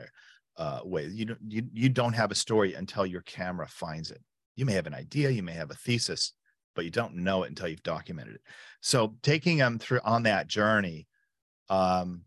uh, 0.58 0.80
way. 0.84 1.08
You 1.08 1.26
don't 1.26 1.40
you 1.48 1.64
you 1.74 1.90
don't 1.90 2.14
have 2.14 2.32
a 2.32 2.36
story 2.36 2.74
until 2.74 3.06
your 3.06 3.22
camera 3.22 3.68
finds 3.68 4.12
it. 4.12 4.22
You 4.56 4.66
may 4.66 4.74
have 4.74 4.88
an 4.88 4.94
idea, 4.94 5.30
you 5.30 5.44
may 5.44 5.54
have 5.54 5.72
a 5.72 5.76
thesis, 5.76 6.34
but 6.76 6.86
you 6.86 6.92
don't 6.92 7.16
know 7.16 7.44
it 7.44 7.50
until 7.50 7.68
you've 7.68 7.84
documented 7.84 8.36
it. 8.36 8.42
So 8.82 9.16
taking 9.24 9.58
them 9.58 9.78
through 9.78 10.00
on 10.06 10.24
that 10.24 10.48
journey 10.48 11.08
um, 11.70 12.22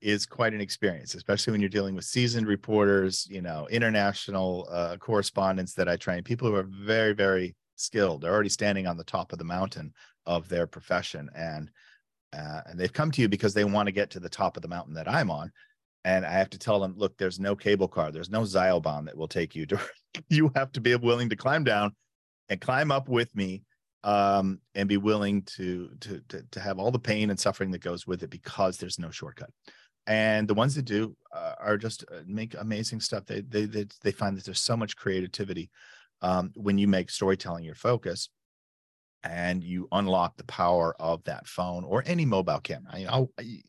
is 0.00 0.24
quite 0.24 0.54
an 0.54 0.60
experience, 0.60 1.14
especially 1.14 1.50
when 1.50 1.60
you're 1.60 1.68
dealing 1.68 1.94
with 1.94 2.04
seasoned 2.04 2.46
reporters, 2.46 3.26
you 3.28 3.42
know, 3.42 3.68
international 3.70 4.68
uh, 4.70 4.96
correspondents 4.96 5.74
that 5.74 5.88
I 5.88 5.96
train, 5.96 6.22
people 6.22 6.48
who 6.48 6.54
are 6.54 6.68
very 6.70 7.12
very 7.12 7.54
skilled. 7.76 8.20
They're 8.20 8.32
already 8.32 8.48
standing 8.48 8.86
on 8.86 8.96
the 8.96 9.04
top 9.04 9.32
of 9.32 9.38
the 9.38 9.44
mountain 9.44 9.92
of 10.26 10.48
their 10.48 10.66
profession 10.66 11.30
and 11.34 11.70
uh, 12.36 12.60
and 12.66 12.78
they've 12.78 12.92
come 12.92 13.10
to 13.12 13.22
you 13.22 13.28
because 13.28 13.54
they 13.54 13.64
want 13.64 13.86
to 13.86 13.92
get 13.92 14.10
to 14.10 14.20
the 14.20 14.28
top 14.28 14.56
of 14.56 14.62
the 14.62 14.68
mountain 14.68 14.94
that 14.94 15.08
I'm 15.08 15.30
on. 15.30 15.52
And 16.04 16.26
I 16.26 16.32
have 16.32 16.50
to 16.50 16.58
tell 16.58 16.80
them, 16.80 16.94
look, 16.96 17.16
there's 17.16 17.40
no 17.40 17.56
cable 17.56 17.88
car, 17.88 18.12
there's 18.12 18.30
no 18.30 18.42
Seilbahn 18.42 19.06
that 19.06 19.16
will 19.16 19.28
take 19.28 19.54
you 19.54 19.64
to. 19.66 19.80
you 20.28 20.50
have 20.54 20.72
to 20.72 20.80
be 20.80 20.94
willing 20.96 21.30
to 21.30 21.36
climb 21.36 21.64
down 21.64 21.94
and 22.48 22.60
climb 22.60 22.92
up 22.92 23.08
with 23.08 23.34
me, 23.34 23.62
um, 24.04 24.60
and 24.74 24.88
be 24.88 24.98
willing 24.98 25.42
to, 25.42 25.90
to 26.00 26.20
to 26.28 26.42
to 26.52 26.60
have 26.60 26.78
all 26.78 26.92
the 26.92 26.98
pain 26.98 27.30
and 27.30 27.40
suffering 27.40 27.72
that 27.72 27.80
goes 27.80 28.06
with 28.06 28.22
it 28.22 28.30
because 28.30 28.76
there's 28.76 28.98
no 28.98 29.10
shortcut. 29.10 29.50
And 30.06 30.46
the 30.46 30.54
ones 30.54 30.76
that 30.76 30.84
do 30.84 31.16
uh, 31.34 31.54
are 31.58 31.76
just 31.76 32.04
uh, 32.12 32.20
make 32.24 32.54
amazing 32.54 33.00
stuff. 33.00 33.26
They, 33.26 33.40
they 33.40 33.64
they 33.64 33.86
they 34.02 34.12
find 34.12 34.36
that 34.36 34.44
there's 34.44 34.60
so 34.60 34.76
much 34.76 34.96
creativity 34.96 35.70
um, 36.22 36.52
when 36.54 36.78
you 36.78 36.88
make 36.88 37.10
storytelling 37.10 37.64
your 37.64 37.74
focus 37.74 38.30
and 39.22 39.62
you 39.64 39.88
unlock 39.92 40.36
the 40.36 40.44
power 40.44 40.94
of 41.00 41.22
that 41.24 41.46
phone 41.46 41.84
or 41.84 42.02
any 42.06 42.24
mobile 42.24 42.60
camera. 42.60 43.00
Know, 43.00 43.30
I, 43.38 43.62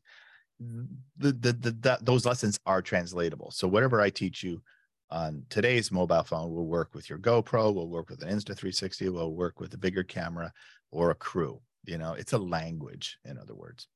the, 0.59 1.31
the, 1.31 1.53
the, 1.53 1.71
the, 1.71 1.97
those 2.01 2.25
lessons 2.25 2.59
are 2.65 2.81
translatable. 2.81 3.51
So 3.51 3.67
whatever 3.67 4.01
I 4.01 4.09
teach 4.09 4.43
you 4.43 4.61
on 5.09 5.43
today's 5.49 5.91
mobile 5.91 6.23
phone 6.23 6.51
will 6.51 6.65
work 6.65 6.93
with 6.93 7.09
your 7.09 7.19
GoPro, 7.19 7.73
will 7.73 7.89
work 7.89 8.09
with 8.09 8.21
an 8.23 8.29
Insta360, 8.29 9.11
will 9.11 9.33
work 9.33 9.59
with 9.59 9.73
a 9.73 9.77
bigger 9.77 10.03
camera 10.03 10.51
or 10.91 11.11
a 11.11 11.15
crew. 11.15 11.61
You 11.85 11.97
know, 11.97 12.13
it's 12.13 12.33
a 12.33 12.37
language, 12.37 13.17
in 13.23 13.37
other 13.37 13.55
words. 13.55 13.87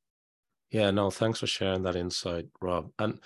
Yeah, 0.71 0.91
no, 0.91 1.11
thanks 1.11 1.39
for 1.39 1.47
sharing 1.47 1.83
that 1.83 1.97
insight, 1.97 2.47
Robb. 2.61 2.91
And 2.97 3.19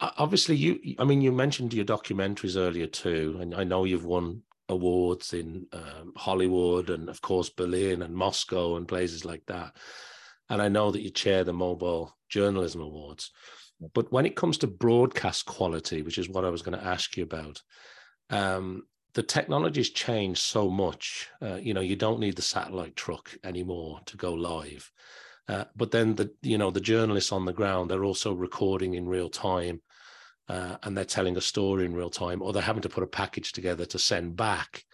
obviously, 0.00 0.54
you, 0.54 0.94
I 0.98 1.04
mean, 1.04 1.20
you 1.20 1.32
mentioned 1.32 1.74
your 1.74 1.84
documentaries 1.84 2.56
earlier 2.56 2.86
too, 2.86 3.38
and 3.40 3.54
I 3.54 3.64
know 3.64 3.84
you've 3.84 4.04
won 4.04 4.42
awards 4.68 5.32
in 5.32 5.66
um, 5.72 6.12
Hollywood 6.16 6.90
and, 6.90 7.08
of 7.08 7.20
course, 7.20 7.48
Berlin 7.48 8.02
and 8.02 8.14
Moscow 8.14 8.76
and 8.76 8.86
places 8.86 9.24
like 9.24 9.44
that. 9.46 9.76
And 10.48 10.62
I 10.62 10.68
know 10.68 10.90
that 10.90 11.02
you 11.02 11.10
chair 11.10 11.44
the 11.44 11.52
Mobile 11.52 12.16
Journalism 12.28 12.80
Awards. 12.80 13.30
But 13.94 14.10
when 14.10 14.26
it 14.26 14.36
comes 14.36 14.58
to 14.58 14.66
broadcast 14.66 15.46
quality, 15.46 16.02
which 16.02 16.18
is 16.18 16.28
what 16.28 16.44
I 16.44 16.50
was 16.50 16.62
going 16.62 16.78
to 16.78 16.84
ask 16.84 17.16
you 17.16 17.22
about, 17.22 17.62
um, 18.30 18.84
the 19.14 19.22
technology's 19.22 19.90
changed 19.90 20.40
so 20.40 20.68
much. 20.68 21.28
Uh, 21.40 21.56
you 21.56 21.74
know, 21.74 21.80
you 21.80 21.96
don't 21.96 22.20
need 22.20 22.36
the 22.36 22.42
satellite 22.42 22.96
truck 22.96 23.36
anymore 23.44 24.00
to 24.06 24.16
go 24.16 24.34
live. 24.34 24.90
Uh, 25.48 25.64
but 25.74 25.90
then 25.90 26.14
the 26.14 26.30
you 26.42 26.58
know 26.58 26.70
the 26.70 26.80
journalists 26.80 27.32
on 27.32 27.46
the 27.46 27.52
ground 27.54 27.90
they're 27.90 28.04
also 28.04 28.34
recording 28.34 28.94
in 28.94 29.08
real 29.08 29.30
time 29.30 29.80
uh, 30.48 30.76
and 30.82 30.96
they're 30.96 31.04
telling 31.04 31.36
a 31.36 31.40
story 31.40 31.84
in 31.84 31.94
real 31.94 32.10
time, 32.10 32.42
or 32.42 32.52
they're 32.52 32.62
having 32.62 32.82
to 32.82 32.88
put 32.88 33.02
a 33.02 33.08
package 33.08 33.52
together 33.52 33.84
to 33.86 33.98
send 33.98 34.36
back. 34.36 34.84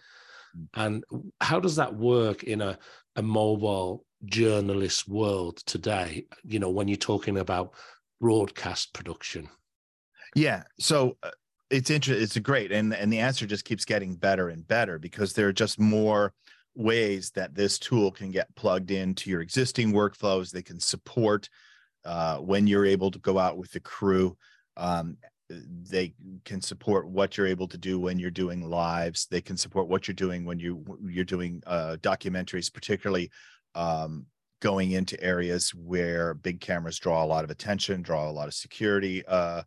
Mm. 0.57 0.67
And 0.73 1.03
how 1.41 1.59
does 1.59 1.77
that 1.77 1.95
work 1.95 2.43
in 2.43 2.61
a, 2.61 2.77
a 3.15 3.21
mobile 3.21 4.05
journalist 4.25 5.07
world 5.07 5.57
today? 5.65 6.25
You 6.43 6.59
know, 6.59 6.69
when 6.69 6.87
you're 6.87 6.97
talking 6.97 7.37
about 7.37 7.73
broadcast 8.19 8.93
production. 8.93 9.49
Yeah. 10.35 10.63
So 10.79 11.17
uh, 11.23 11.31
it's 11.69 11.89
interesting. 11.89 12.23
It's 12.23 12.37
great, 12.39 12.71
and 12.71 12.93
and 12.93 13.11
the 13.11 13.19
answer 13.19 13.45
just 13.45 13.65
keeps 13.65 13.85
getting 13.85 14.15
better 14.15 14.49
and 14.49 14.67
better 14.67 14.99
because 14.99 15.33
there 15.33 15.47
are 15.47 15.53
just 15.53 15.79
more 15.79 16.33
ways 16.75 17.31
that 17.31 17.55
this 17.55 17.79
tool 17.79 18.11
can 18.11 18.31
get 18.31 18.53
plugged 18.55 18.91
into 18.91 19.29
your 19.29 19.41
existing 19.41 19.93
workflows. 19.93 20.51
They 20.51 20.61
can 20.61 20.79
support 20.79 21.49
uh, 22.03 22.37
when 22.37 22.67
you're 22.67 22.85
able 22.85 23.11
to 23.11 23.19
go 23.19 23.39
out 23.39 23.57
with 23.57 23.71
the 23.71 23.79
crew. 23.79 24.37
Um, 24.77 25.17
they 25.49 26.13
can 26.43 26.61
support 26.61 27.07
what 27.07 27.37
you're 27.37 27.47
able 27.47 27.67
to 27.67 27.77
do 27.77 27.99
when 27.99 28.17
you're 28.17 28.31
doing 28.31 28.67
lives. 28.67 29.27
They 29.29 29.41
can 29.41 29.57
support 29.57 29.87
what 29.87 30.07
you're 30.07 30.15
doing 30.15 30.45
when 30.45 30.59
you 30.59 30.83
you're 31.07 31.23
doing 31.23 31.61
uh, 31.65 31.97
documentaries 32.01 32.73
particularly 32.73 33.31
um, 33.75 34.25
going 34.61 34.91
into 34.91 35.21
areas 35.21 35.73
where 35.75 36.33
big 36.33 36.59
cameras 36.61 36.97
draw 36.97 37.23
a 37.23 37.27
lot 37.27 37.43
of 37.43 37.51
attention 37.51 38.01
draw 38.01 38.29
a 38.29 38.31
lot 38.31 38.47
of 38.47 38.53
security 38.53 39.23
uh, 39.27 39.61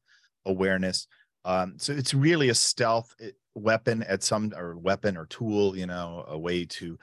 awareness. 0.45 1.07
Um, 1.45 1.75
so 1.79 1.93
it's 1.93 2.15
really 2.15 2.49
a 2.49 2.55
stealth 2.55 3.15
eh, 3.21 3.31
weapon 3.55 4.03
at 4.03 4.23
some 4.23 4.53
or 4.57 4.77
weapon 4.77 5.17
or 5.17 5.27
tool 5.27 5.77
you 5.77 5.87
know 5.87 6.25
a 6.29 6.39
way 6.39 6.65
to 6.65 6.99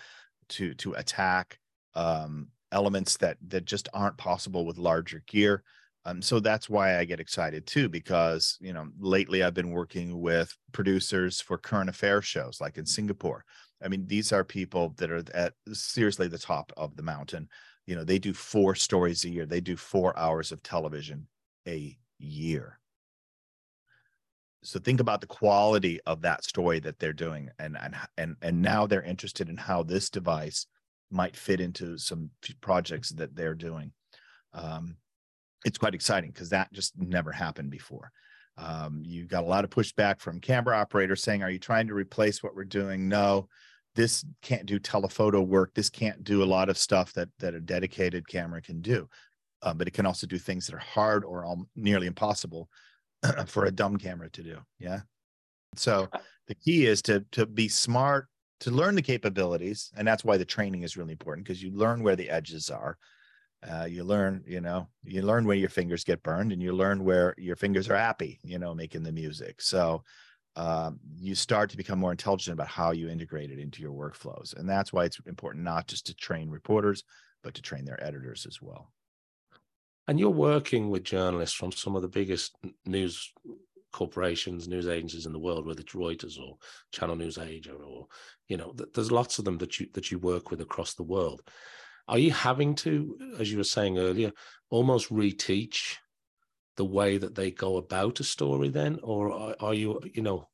to 0.49 0.73
to 0.75 0.93
attack 0.93 1.59
um, 1.95 2.49
elements 2.71 3.17
that 3.17 3.37
that 3.47 3.65
just 3.65 3.87
aren't 3.93 4.17
possible 4.17 4.65
with 4.65 4.77
larger 4.77 5.23
gear 5.27 5.63
um, 6.05 6.21
so 6.21 6.39
that's 6.39 6.69
why 6.69 6.99
I 6.99 7.05
get 7.05 7.19
excited 7.19 7.65
too, 7.65 7.89
because 7.89 8.57
you 8.61 8.73
know 8.73 8.87
lately 8.99 9.41
I've 9.43 9.55
been 9.55 9.71
working 9.71 10.21
with 10.21 10.55
producers 10.71 11.41
for 11.41 11.57
current 11.57 11.89
affairs 11.89 12.25
shows, 12.25 12.61
like 12.61 12.77
in 12.77 12.85
Singapore. 12.85 13.43
I 13.83 13.87
mean, 13.87 14.05
these 14.05 14.31
are 14.31 14.43
people 14.43 14.93
that 14.97 15.11
are 15.11 15.23
at 15.33 15.53
seriously 15.73 16.27
the 16.27 16.37
top 16.37 16.71
of 16.77 16.95
the 16.95 17.03
mountain. 17.03 17.49
You 17.87 17.95
know, 17.95 18.03
they 18.03 18.19
do 18.19 18.33
four 18.33 18.75
stories 18.75 19.25
a 19.25 19.29
year. 19.29 19.45
They 19.45 19.61
do 19.61 19.75
four 19.75 20.17
hours 20.17 20.51
of 20.51 20.61
television 20.63 21.27
a 21.67 21.97
year. 22.19 22.79
So 24.63 24.79
think 24.79 24.99
about 24.99 25.21
the 25.21 25.27
quality 25.27 25.99
of 26.05 26.21
that 26.21 26.43
story 26.43 26.79
that 26.79 26.99
they're 26.99 27.13
doing, 27.13 27.49
and 27.57 27.77
and 27.81 27.95
and 28.17 28.35
and 28.43 28.61
now 28.61 28.85
they're 28.85 29.01
interested 29.01 29.49
in 29.49 29.57
how 29.57 29.81
this 29.81 30.11
device 30.11 30.67
might 31.09 31.35
fit 31.35 31.59
into 31.59 31.97
some 31.97 32.29
projects 32.61 33.09
that 33.09 33.35
they're 33.35 33.55
doing. 33.55 33.91
Um, 34.53 34.97
it's 35.63 35.77
quite 35.77 35.95
exciting 35.95 36.31
because 36.31 36.49
that 36.49 36.71
just 36.73 36.93
never 36.97 37.31
happened 37.31 37.71
before. 37.71 38.11
Um, 38.57 39.01
you 39.05 39.25
got 39.25 39.43
a 39.43 39.47
lot 39.47 39.63
of 39.63 39.69
pushback 39.69 40.19
from 40.19 40.39
camera 40.39 40.77
operators 40.77 41.21
saying, 41.21 41.43
Are 41.43 41.49
you 41.49 41.59
trying 41.59 41.87
to 41.87 41.93
replace 41.93 42.41
what 42.41 42.55
we're 42.55 42.63
doing? 42.63 43.07
No, 43.09 43.47
this 43.95 44.25
can't 44.41 44.65
do 44.65 44.79
telephoto 44.79 45.41
work. 45.41 45.73
This 45.73 45.89
can't 45.89 46.23
do 46.23 46.43
a 46.43 46.45
lot 46.45 46.69
of 46.69 46.77
stuff 46.77 47.13
that, 47.13 47.29
that 47.39 47.53
a 47.53 47.59
dedicated 47.59 48.27
camera 48.27 48.61
can 48.61 48.81
do. 48.81 49.09
Uh, 49.61 49.73
but 49.73 49.87
it 49.87 49.93
can 49.93 50.05
also 50.05 50.27
do 50.27 50.37
things 50.37 50.67
that 50.67 50.75
are 50.75 50.79
hard 50.79 51.25
or 51.25 51.45
all, 51.45 51.65
nearly 51.75 52.07
impossible 52.07 52.69
for 53.47 53.65
a 53.65 53.71
dumb 53.71 53.97
camera 53.97 54.29
to 54.29 54.43
do. 54.43 54.57
Yeah. 54.79 55.01
So 55.75 56.07
uh 56.13 56.19
the 56.47 56.55
key 56.55 56.85
is 56.85 57.01
to 57.03 57.25
to 57.31 57.45
be 57.45 57.67
smart, 57.67 58.27
to 58.61 58.71
learn 58.71 58.95
the 58.95 59.01
capabilities, 59.01 59.91
and 59.97 60.07
that's 60.07 60.23
why 60.23 60.37
the 60.37 60.45
training 60.45 60.83
is 60.83 60.95
really 60.95 61.11
important 61.11 61.45
because 61.45 61.61
you 61.61 61.71
learn 61.71 62.03
where 62.03 62.15
the 62.15 62.29
edges 62.29 62.69
are 62.69 62.97
uh, 63.63 63.85
you 63.85 64.03
learn 64.03 64.43
you 64.45 64.61
know 64.61 64.87
you 65.03 65.21
learn 65.21 65.45
where 65.45 65.55
your 65.55 65.69
fingers 65.69 66.03
get 66.03 66.23
burned 66.23 66.51
and 66.51 66.61
you 66.61 66.73
learn 66.73 67.03
where 67.03 67.33
your 67.37 67.55
fingers 67.55 67.89
are 67.89 67.97
happy 67.97 68.39
you 68.43 68.59
know 68.59 68.73
making 68.73 69.03
the 69.03 69.11
music. 69.11 69.61
So 69.61 70.03
um, 70.57 70.99
you 71.19 71.35
start 71.35 71.69
to 71.71 71.77
become 71.77 71.99
more 71.99 72.11
intelligent 72.11 72.53
about 72.53 72.67
how 72.67 72.91
you 72.91 73.09
integrate 73.09 73.51
it 73.51 73.59
into 73.59 73.81
your 73.81 73.91
workflows. 73.91 74.55
And 74.55 74.69
that's 74.69 74.93
why 74.93 75.03
it's 75.03 75.19
important 75.25 75.65
not 75.65 75.87
just 75.87 76.05
to 76.05 76.15
train 76.15 76.49
reporters 76.49 77.03
but 77.43 77.53
to 77.53 77.61
train 77.61 77.85
their 77.85 78.03
editors 78.03 78.45
as 78.47 78.61
well. 78.61 78.91
And 80.07 80.19
you're 80.19 80.29
working 80.29 80.89
with 80.89 81.03
journalists 81.03 81.55
from 81.55 81.71
some 81.71 81.95
of 81.95 82.01
the 82.01 82.07
biggest 82.07 82.55
news 82.85 83.31
corporations, 83.95 84.67
news 84.67 84.87
agencies 84.87 85.25
in 85.25 85.31
the 85.31 85.39
world, 85.39 85.65
whether 85.65 85.79
it's 85.79 85.93
Reuters 85.93 86.37
or 86.37 86.57
Channel 86.91 87.15
News 87.15 87.37
Asia, 87.37 87.71
or 87.71 88.07
you 88.49 88.57
know, 88.57 88.73
th- 88.73 88.89
there's 88.93 89.11
lots 89.11 89.39
of 89.39 89.45
them 89.45 89.57
that 89.59 89.79
you 89.79 89.87
that 89.93 90.11
you 90.11 90.19
work 90.19 90.51
with 90.51 90.59
across 90.59 90.95
the 90.95 91.03
world. 91.03 91.41
Are 92.07 92.19
you 92.19 92.31
having 92.31 92.75
to, 92.75 93.17
as 93.39 93.51
you 93.51 93.57
were 93.57 93.63
saying 93.63 93.97
earlier, 93.97 94.31
almost 94.69 95.09
reteach 95.09 95.95
the 96.77 96.85
way 96.85 97.17
that 97.17 97.35
they 97.35 97.51
go 97.51 97.77
about 97.77 98.19
a 98.19 98.23
story 98.23 98.69
then, 98.69 98.99
or 99.01 99.31
are, 99.31 99.55
are 99.59 99.73
you, 99.73 99.99
you 100.13 100.21
know? 100.21 100.47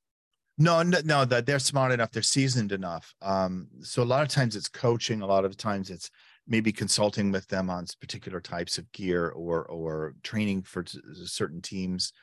No, 0.58 0.84
no, 0.84 1.00
no, 1.04 1.26
that 1.26 1.46
they're 1.46 1.60
smart 1.60 1.92
enough, 1.92 2.12
they're 2.12 2.22
seasoned 2.22 2.72
enough. 2.72 3.14
Um, 3.22 3.68
so 3.82 4.04
a 4.04 4.06
lot 4.06 4.22
of 4.22 4.28
times 4.28 4.56
it's 4.56 4.68
coaching, 4.68 5.22
a 5.22 5.26
lot 5.26 5.46
of 5.46 5.58
times 5.58 5.90
it's 5.90 6.10
maybe 6.48 6.72
consulting 6.72 7.32
with 7.32 7.48
them 7.48 7.70
on 7.70 7.86
particular 8.00 8.40
types 8.40 8.78
of 8.78 8.92
gear 8.92 9.30
or 9.30 9.66
or 9.66 10.16
training 10.24 10.64
for 10.64 10.84
certain 11.24 11.62
teams 11.62 12.14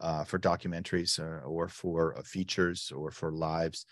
uh, 0.00 0.24
for 0.24 0.38
documentaries 0.38 1.18
or, 1.18 1.40
or 1.40 1.68
for 1.68 2.18
uh, 2.18 2.22
features 2.22 2.92
or 2.94 3.10
for 3.10 3.30
lives. 3.32 3.86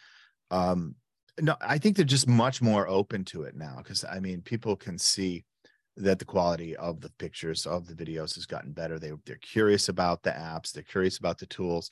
Um, 0.51 0.97
no, 1.41 1.57
I 1.61 1.79
think 1.79 1.97
they're 1.97 2.05
just 2.05 2.29
much 2.29 2.61
more 2.61 2.89
open 2.89 3.25
to 3.27 3.43
it 3.43 3.57
now 3.57 3.77
because 3.79 4.05
I 4.05 4.21
mean, 4.21 4.43
people 4.43 4.77
can 4.77 4.99
see 4.99 5.45
that 5.97 6.19
the 6.19 6.25
quality 6.25 6.75
of 6.77 7.01
the 7.01 7.11
pictures 7.19 7.67
of 7.67 7.87
the 7.87 7.95
videos 7.95 8.35
has 8.35 8.47
gotten 8.47 8.73
better. 8.73 8.99
They 8.99 9.13
they're 9.27 9.37
curious 9.37 9.89
about 9.89 10.23
the 10.23 10.31
apps, 10.31 10.73
they're 10.73 10.83
curious 10.83 11.19
about 11.19 11.39
the 11.39 11.47
tools, 11.47 11.91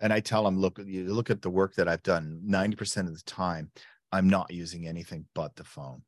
and 0.00 0.12
I 0.12 0.20
tell 0.20 0.44
them, 0.44 0.58
look, 0.58 0.78
you 0.84 1.12
look 1.12 1.30
at 1.30 1.42
the 1.42 1.50
work 1.50 1.74
that 1.74 1.88
I've 1.88 2.02
done. 2.02 2.40
Ninety 2.44 2.76
percent 2.76 3.08
of 3.08 3.14
the 3.14 3.22
time, 3.24 3.70
I'm 4.12 4.28
not 4.28 4.52
using 4.52 4.86
anything 4.86 5.26
but 5.34 5.56
the 5.56 5.64
phone 5.64 6.02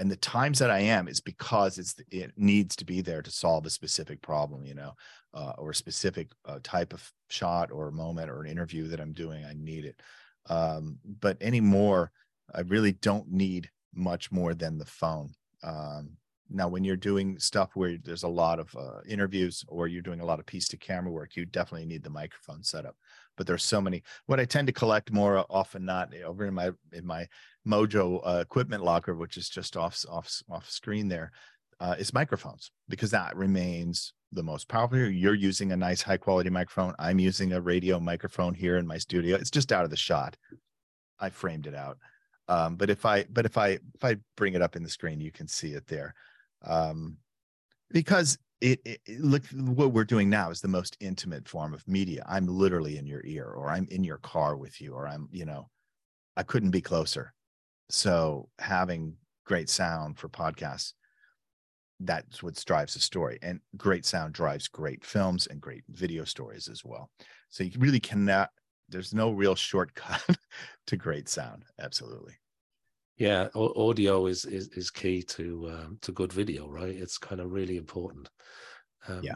and 0.00 0.10
the 0.10 0.16
times 0.16 0.58
that 0.58 0.70
i 0.70 0.80
am 0.80 1.06
is 1.06 1.20
because 1.20 1.78
it's 1.78 1.94
it 2.10 2.32
needs 2.36 2.74
to 2.74 2.84
be 2.84 3.02
there 3.02 3.22
to 3.22 3.30
solve 3.30 3.66
a 3.66 3.70
specific 3.70 4.20
problem 4.22 4.64
you 4.64 4.74
know 4.74 4.94
uh, 5.34 5.52
or 5.58 5.70
a 5.70 5.74
specific 5.74 6.32
uh, 6.46 6.58
type 6.64 6.92
of 6.92 7.12
shot 7.28 7.70
or 7.70 7.92
moment 7.92 8.30
or 8.30 8.40
an 8.40 8.50
interview 8.50 8.88
that 8.88 9.00
i'm 9.00 9.12
doing 9.12 9.44
i 9.44 9.54
need 9.56 9.84
it 9.84 10.00
um, 10.48 10.98
but 11.20 11.36
anymore 11.40 12.10
i 12.54 12.60
really 12.62 12.92
don't 12.92 13.30
need 13.30 13.70
much 13.94 14.30
more 14.30 14.54
than 14.54 14.78
the 14.78 14.86
phone. 14.86 15.32
Um, 15.62 16.16
now 16.48 16.68
when 16.68 16.84
you're 16.84 16.96
doing 16.96 17.38
stuff 17.38 17.70
where 17.74 17.96
there's 18.02 18.24
a 18.24 18.28
lot 18.28 18.58
of 18.58 18.74
uh, 18.76 19.00
interviews 19.06 19.64
or 19.68 19.86
you're 19.86 20.02
doing 20.02 20.20
a 20.20 20.24
lot 20.24 20.40
of 20.40 20.46
piece 20.46 20.66
to 20.68 20.76
camera 20.76 21.12
work 21.12 21.36
you 21.36 21.44
definitely 21.44 21.86
need 21.86 22.02
the 22.02 22.10
microphone 22.10 22.64
setup 22.64 22.96
but 23.36 23.46
there's 23.46 23.62
so 23.62 23.80
many 23.80 24.02
what 24.26 24.40
i 24.40 24.44
tend 24.44 24.66
to 24.66 24.72
collect 24.72 25.12
more 25.12 25.44
often 25.48 25.84
not 25.84 26.12
over 26.24 26.46
in 26.46 26.54
my 26.54 26.72
in 26.92 27.06
my 27.06 27.24
mojo 27.68 28.20
uh, 28.26 28.40
equipment 28.40 28.82
locker 28.82 29.14
which 29.14 29.36
is 29.36 29.48
just 29.48 29.76
off 29.76 30.04
off 30.10 30.42
off 30.50 30.68
screen 30.68 31.06
there, 31.06 31.30
uh, 31.78 31.94
is 31.98 32.12
microphones 32.12 32.72
because 32.88 33.12
that 33.12 33.36
remains 33.36 34.12
the 34.32 34.42
most 34.42 34.68
powerful 34.68 34.98
you're 34.98 35.34
using 35.34 35.72
a 35.72 35.76
nice 35.76 36.02
high 36.02 36.16
quality 36.16 36.50
microphone. 36.50 36.94
I'm 36.98 37.18
using 37.18 37.52
a 37.52 37.60
radio 37.60 37.98
microphone 37.98 38.54
here 38.54 38.76
in 38.76 38.86
my 38.86 38.98
studio. 38.98 39.36
It's 39.36 39.50
just 39.50 39.72
out 39.72 39.84
of 39.84 39.90
the 39.90 39.96
shot. 39.96 40.36
I 41.18 41.30
framed 41.30 41.66
it 41.66 41.74
out. 41.74 41.98
Um, 42.48 42.76
but 42.76 42.90
if 42.90 43.06
i 43.06 43.24
but 43.30 43.46
if 43.46 43.56
i 43.56 43.68
if 43.68 44.02
i 44.02 44.16
bring 44.36 44.54
it 44.54 44.62
up 44.62 44.74
in 44.74 44.82
the 44.82 44.88
screen 44.88 45.20
you 45.20 45.30
can 45.30 45.46
see 45.46 45.72
it 45.72 45.86
there. 45.86 46.14
Um, 46.64 47.18
because 47.90 48.38
it, 48.60 48.80
it, 48.84 49.00
look 49.18 49.42
what 49.54 49.92
we're 49.92 50.04
doing 50.04 50.28
now 50.28 50.50
is 50.50 50.60
the 50.60 50.68
most 50.68 50.96
intimate 51.00 51.48
form 51.48 51.72
of 51.72 51.86
media. 51.88 52.24
I'm 52.28 52.46
literally 52.46 52.98
in 52.98 53.06
your 53.06 53.24
ear 53.24 53.46
or 53.46 53.70
i'm 53.70 53.86
in 53.90 54.04
your 54.04 54.18
car 54.18 54.56
with 54.56 54.80
you 54.80 54.94
or 54.94 55.06
i'm 55.06 55.28
you 55.30 55.44
know 55.44 55.68
i 56.36 56.42
couldn't 56.42 56.70
be 56.70 56.80
closer. 56.80 57.32
So 57.88 58.48
having 58.58 59.16
great 59.44 59.68
sound 59.68 60.18
for 60.18 60.28
podcasts 60.28 60.92
that's 62.00 62.42
what 62.42 62.62
drives 62.64 62.94
the 62.94 63.00
story 63.00 63.38
and 63.42 63.60
great 63.76 64.06
sound 64.06 64.32
drives 64.32 64.68
great 64.68 65.04
films 65.04 65.46
and 65.46 65.60
great 65.60 65.84
video 65.90 66.24
stories 66.24 66.68
as 66.68 66.84
well. 66.84 67.10
So 67.50 67.64
you 67.64 67.72
really 67.78 68.00
cannot 68.00 68.50
there's 68.88 69.14
no 69.14 69.30
real 69.30 69.54
shortcut 69.54 70.24
to 70.86 70.96
great 70.96 71.28
sound 71.28 71.64
absolutely. 71.78 72.34
Yeah 73.18 73.48
audio 73.54 74.26
is 74.26 74.44
is, 74.46 74.68
is 74.68 74.90
key 74.90 75.22
to 75.22 75.70
um, 75.70 75.98
to 76.02 76.12
good 76.12 76.32
video 76.32 76.68
right? 76.68 76.94
It's 76.94 77.18
kind 77.18 77.40
of 77.40 77.52
really 77.52 77.76
important. 77.76 78.30
Um, 79.06 79.20
yeah. 79.22 79.34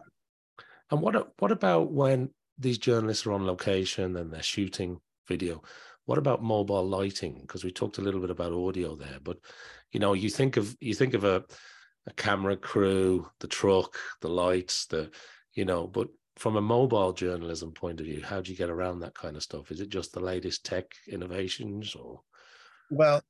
and 0.90 1.00
what 1.00 1.32
what 1.38 1.52
about 1.52 1.92
when 1.92 2.30
these 2.58 2.78
journalists 2.78 3.26
are 3.26 3.32
on 3.32 3.46
location 3.46 4.16
and 4.16 4.32
they're 4.32 4.42
shooting 4.42 4.98
video? 5.28 5.62
What 6.06 6.18
about 6.18 6.42
mobile 6.42 6.86
lighting? 6.86 7.38
Because 7.40 7.64
we 7.64 7.72
talked 7.72 7.98
a 7.98 8.02
little 8.02 8.20
bit 8.20 8.30
about 8.30 8.52
audio 8.52 8.96
there 8.96 9.18
but 9.22 9.36
you 9.92 10.00
know 10.00 10.14
you 10.14 10.30
think 10.30 10.56
of 10.56 10.74
you 10.80 10.94
think 10.94 11.12
of 11.12 11.24
a 11.24 11.44
a 12.06 12.12
camera 12.12 12.56
crew 12.56 13.28
the 13.40 13.48
truck 13.48 13.96
the 14.20 14.28
lights 14.28 14.86
the 14.86 15.10
you 15.54 15.64
know 15.64 15.86
but 15.86 16.08
from 16.36 16.56
a 16.56 16.60
mobile 16.60 17.12
journalism 17.12 17.72
point 17.72 18.00
of 18.00 18.06
view 18.06 18.22
how 18.22 18.40
do 18.40 18.50
you 18.50 18.58
get 18.58 18.70
around 18.70 19.00
that 19.00 19.14
kind 19.14 19.36
of 19.36 19.42
stuff 19.42 19.70
is 19.70 19.80
it 19.80 19.88
just 19.88 20.12
the 20.12 20.20
latest 20.20 20.64
tech 20.64 20.84
innovations 21.08 21.94
or 21.94 22.20
well 22.90 23.22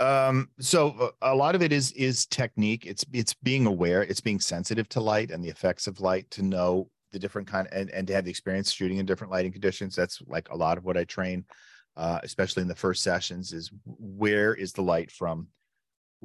um, 0.00 0.48
so 0.58 0.92
uh, 0.98 1.10
a 1.20 1.34
lot 1.34 1.54
of 1.54 1.62
it 1.62 1.72
is 1.72 1.92
is 1.92 2.26
technique. 2.26 2.86
It's 2.86 3.04
it's 3.12 3.34
being 3.34 3.66
aware. 3.66 4.02
It's 4.02 4.20
being 4.20 4.40
sensitive 4.40 4.88
to 4.90 5.00
light 5.00 5.30
and 5.30 5.44
the 5.44 5.50
effects 5.50 5.86
of 5.86 6.00
light 6.00 6.28
to 6.30 6.42
know 6.42 6.88
the 7.12 7.18
different 7.18 7.46
kind 7.46 7.68
and, 7.70 7.90
and 7.90 8.06
to 8.06 8.14
have 8.14 8.24
the 8.24 8.30
experience 8.30 8.72
shooting 8.72 8.96
in 8.96 9.06
different 9.06 9.30
lighting 9.30 9.52
conditions. 9.52 9.94
That's 9.94 10.22
like 10.26 10.48
a 10.48 10.56
lot 10.56 10.78
of 10.78 10.84
what 10.84 10.96
I 10.96 11.04
train, 11.04 11.44
uh, 11.96 12.18
especially 12.22 12.62
in 12.62 12.68
the 12.68 12.74
first 12.74 13.02
sessions. 13.02 13.52
Is 13.52 13.70
where 13.84 14.54
is 14.54 14.72
the 14.72 14.82
light 14.82 15.10
from? 15.10 15.48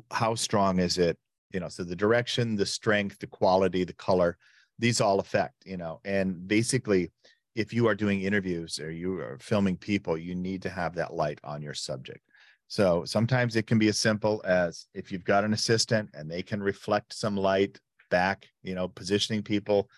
How 0.09 0.35
strong 0.35 0.79
is 0.79 0.97
it? 0.97 1.17
You 1.51 1.59
know, 1.59 1.69
so 1.69 1.83
the 1.83 1.95
direction, 1.95 2.55
the 2.55 2.65
strength, 2.65 3.19
the 3.19 3.27
quality, 3.27 3.83
the 3.83 3.93
color, 3.93 4.37
these 4.79 5.01
all 5.01 5.19
affect. 5.19 5.65
You 5.65 5.77
know, 5.77 6.01
and 6.05 6.47
basically, 6.47 7.11
if 7.55 7.73
you 7.73 7.87
are 7.87 7.95
doing 7.95 8.21
interviews 8.21 8.79
or 8.79 8.91
you 8.91 9.19
are 9.19 9.37
filming 9.39 9.77
people, 9.77 10.17
you 10.17 10.35
need 10.35 10.61
to 10.63 10.69
have 10.69 10.95
that 10.95 11.13
light 11.13 11.39
on 11.43 11.61
your 11.61 11.73
subject 11.73 12.21
so 12.67 13.05
sometimes 13.05 13.55
it 13.55 13.67
can 13.67 13.77
be 13.77 13.89
as 13.89 13.99
simple 13.99 14.41
as 14.43 14.87
if 14.93 15.11
you've 15.11 15.23
got 15.23 15.43
an 15.43 15.53
assistant 15.53 16.09
and 16.13 16.29
they 16.29 16.41
can 16.41 16.61
reflect 16.61 17.13
some 17.13 17.37
light 17.37 17.79
back, 18.09 18.47
you 18.63 18.73
know, 18.73 18.87
positioning 18.87 19.43
people, 19.43 19.89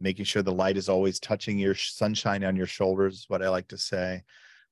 making 0.00 0.24
sure 0.24 0.42
the 0.42 0.52
light 0.52 0.76
is 0.76 0.88
always 0.88 1.20
touching 1.20 1.58
your 1.58 1.74
sunshine 1.74 2.42
on 2.44 2.56
your 2.56 2.66
shoulders, 2.66 3.26
what 3.28 3.42
I 3.42 3.48
like 3.48 3.68
to 3.68 3.78
say. 3.78 4.22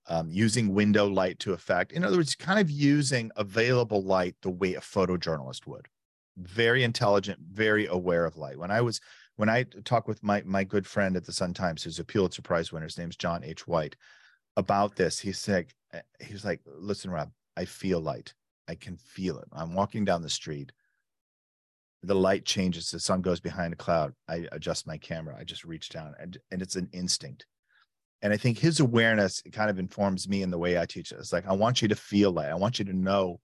Um, 0.06 0.28
using 0.30 0.74
window 0.74 1.06
light 1.06 1.38
to 1.38 1.54
effect. 1.54 1.92
In 1.92 2.04
other 2.04 2.18
words, 2.18 2.34
kind 2.34 2.60
of 2.60 2.70
using 2.70 3.30
available 3.36 4.04
light 4.04 4.36
the 4.42 4.50
way 4.50 4.74
a 4.74 4.80
photojournalist 4.80 5.66
would. 5.66 5.88
Very 6.36 6.84
intelligent, 6.84 7.38
very 7.52 7.86
aware 7.86 8.24
of 8.24 8.36
light. 8.36 8.58
When 8.58 8.70
I 8.70 8.80
was 8.80 9.00
when 9.36 9.48
I 9.48 9.64
talk 9.84 10.08
with 10.08 10.22
my 10.22 10.42
my 10.44 10.64
good 10.64 10.86
friend 10.86 11.16
at 11.16 11.24
the 11.24 11.32
Sun 11.32 11.54
Times, 11.54 11.82
who's 11.82 11.98
a 11.98 12.04
Pulitzer 12.04 12.42
Prize 12.42 12.72
winner, 12.72 12.86
his 12.86 12.98
name's 12.98 13.16
John 13.16 13.44
H. 13.44 13.66
White, 13.66 13.96
about 14.56 14.96
this, 14.96 15.18
he 15.18 15.32
said 15.32 15.66
eh, 15.92 16.00
he 16.20 16.32
was 16.32 16.44
like, 16.44 16.60
"Listen, 16.66 17.10
Robb, 17.10 17.30
I 17.56 17.64
feel 17.64 18.00
light. 18.00 18.34
I 18.68 18.74
can 18.74 18.96
feel 18.96 19.38
it. 19.38 19.48
I'm 19.52 19.74
walking 19.74 20.04
down 20.04 20.22
the 20.22 20.30
street. 20.30 20.72
The 22.02 22.14
light 22.14 22.44
changes. 22.44 22.90
The 22.90 23.00
sun 23.00 23.22
goes 23.22 23.40
behind 23.40 23.72
a 23.72 23.76
cloud. 23.76 24.14
I 24.28 24.46
adjust 24.52 24.86
my 24.86 24.98
camera. 24.98 25.36
I 25.38 25.44
just 25.44 25.64
reach 25.64 25.88
down 25.88 26.14
and, 26.18 26.36
and 26.50 26.62
it's 26.62 26.76
an 26.76 26.88
instinct. 26.92 27.46
And 28.22 28.32
I 28.32 28.36
think 28.36 28.58
his 28.58 28.80
awareness 28.80 29.42
kind 29.52 29.70
of 29.70 29.78
informs 29.78 30.28
me 30.28 30.42
in 30.42 30.50
the 30.50 30.58
way 30.58 30.78
I 30.78 30.86
teach 30.86 31.12
it. 31.12 31.18
It's 31.18 31.32
like, 31.32 31.46
I 31.46 31.52
want 31.52 31.82
you 31.82 31.88
to 31.88 31.96
feel 31.96 32.32
light. 32.32 32.48
I 32.48 32.54
want 32.54 32.78
you 32.78 32.84
to 32.86 32.92
know 32.92 33.40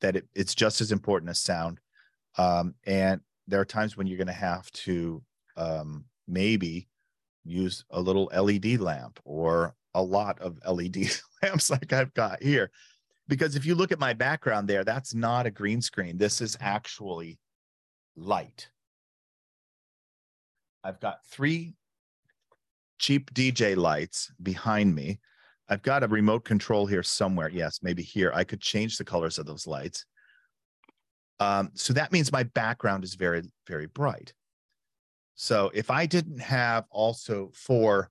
that 0.00 0.16
it, 0.16 0.28
it's 0.34 0.54
just 0.54 0.80
as 0.80 0.90
important 0.90 1.30
as 1.30 1.38
sound. 1.38 1.78
Um, 2.36 2.74
and 2.86 3.20
there 3.46 3.60
are 3.60 3.64
times 3.64 3.96
when 3.96 4.06
you're 4.06 4.18
going 4.18 4.26
to 4.26 4.32
have 4.32 4.70
to 4.72 5.22
um, 5.56 6.04
maybe 6.26 6.88
use 7.44 7.84
a 7.90 8.00
little 8.00 8.30
LED 8.36 8.80
lamp 8.80 9.18
or 9.24 9.74
a 9.94 10.02
lot 10.02 10.38
of 10.40 10.58
LED 10.68 11.10
lamps 11.42 11.70
like 11.70 11.92
I've 11.92 12.14
got 12.14 12.42
here 12.42 12.70
because 13.28 13.54
if 13.54 13.66
you 13.66 13.74
look 13.74 13.92
at 13.92 13.98
my 13.98 14.14
background 14.14 14.66
there, 14.66 14.84
that's 14.84 15.14
not 15.14 15.46
a 15.46 15.50
green 15.50 15.82
screen. 15.82 16.16
This 16.16 16.40
is 16.40 16.56
actually 16.60 17.38
light. 18.16 18.70
I've 20.82 20.98
got 20.98 21.24
three 21.26 21.74
cheap 22.98 23.32
DJ 23.34 23.76
lights 23.76 24.32
behind 24.42 24.94
me. 24.94 25.20
I've 25.68 25.82
got 25.82 26.02
a 26.02 26.08
remote 26.08 26.44
control 26.44 26.86
here 26.86 27.02
somewhere. 27.02 27.50
Yes, 27.50 27.80
maybe 27.82 28.02
here. 28.02 28.32
I 28.34 28.44
could 28.44 28.60
change 28.60 28.96
the 28.96 29.04
colors 29.04 29.38
of 29.38 29.44
those 29.44 29.66
lights. 29.66 30.06
Um, 31.40 31.70
so 31.74 31.92
that 31.92 32.12
means 32.12 32.32
my 32.32 32.42
background 32.42 33.04
is 33.04 33.14
very, 33.14 33.42
very 33.66 33.86
bright. 33.86 34.32
So 35.34 35.70
if 35.72 35.90
I 35.90 36.06
didn't 36.06 36.40
have 36.40 36.84
also 36.90 37.50
four 37.54 38.10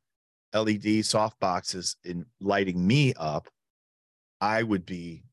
LED 0.54 1.06
soft 1.06 1.40
boxes 1.40 1.98
in 2.04 2.26
lighting 2.40 2.86
me 2.86 3.14
up, 3.16 3.50
I 4.40 4.64
would 4.64 4.86
be 4.86 5.24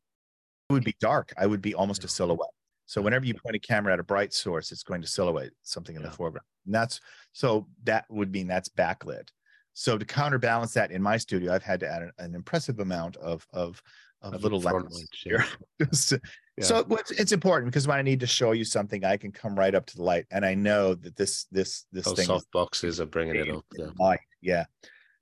it 0.68 0.72
would 0.72 0.84
be 0.84 0.96
dark. 0.98 1.32
I 1.36 1.46
would 1.46 1.62
be 1.62 1.74
almost 1.74 2.04
a 2.04 2.08
silhouette. 2.08 2.48
So 2.86 3.00
whenever 3.00 3.24
you 3.24 3.34
point 3.34 3.54
a 3.54 3.58
camera 3.58 3.92
at 3.92 4.00
a 4.00 4.04
bright 4.04 4.32
source, 4.32 4.72
it's 4.72 4.82
going 4.82 5.02
to 5.02 5.08
silhouette 5.08 5.52
something 5.62 5.94
in 5.94 6.02
yeah. 6.02 6.08
the 6.08 6.14
foreground. 6.14 6.46
And 6.66 6.74
that's 6.74 7.00
so 7.32 7.68
that 7.84 8.06
would 8.10 8.32
mean 8.32 8.46
that's 8.46 8.68
backlit. 8.68 9.28
So 9.74 9.98
to 9.98 10.04
counterbalance 10.04 10.72
that 10.74 10.90
in 10.90 11.02
my 11.02 11.16
studio, 11.16 11.52
I've 11.52 11.62
had 11.62 11.80
to 11.80 11.88
add 11.88 12.02
an, 12.02 12.12
an 12.18 12.34
impressive 12.34 12.80
amount 12.80 13.16
of 13.18 13.46
of 13.52 13.82
of 14.32 14.42
little 14.42 14.60
lamps 14.60 15.04
here. 15.22 15.44
Uh, 15.80 16.18
yeah. 16.56 16.64
So 16.64 16.86
it's, 16.90 17.10
it's, 17.10 17.32
important 17.32 17.72
because 17.72 17.88
when 17.88 17.98
I 17.98 18.02
need 18.02 18.20
to 18.20 18.28
show 18.28 18.52
you 18.52 18.64
something, 18.64 19.04
I 19.04 19.16
can 19.16 19.32
come 19.32 19.58
right 19.58 19.74
up 19.74 19.86
to 19.86 19.96
the 19.96 20.04
light, 20.04 20.24
and 20.30 20.44
I 20.44 20.54
know 20.54 20.94
that 20.94 21.16
this 21.16 21.46
this 21.50 21.84
this 21.90 22.04
Those 22.04 22.14
thing 22.14 22.26
soft 22.26 22.48
boxes 22.52 23.00
are 23.00 23.06
bringing 23.06 23.34
it 23.34 23.50
up. 23.50 23.64
Yeah. 23.76 23.86
Light. 23.98 24.20
Yeah. 24.40 24.66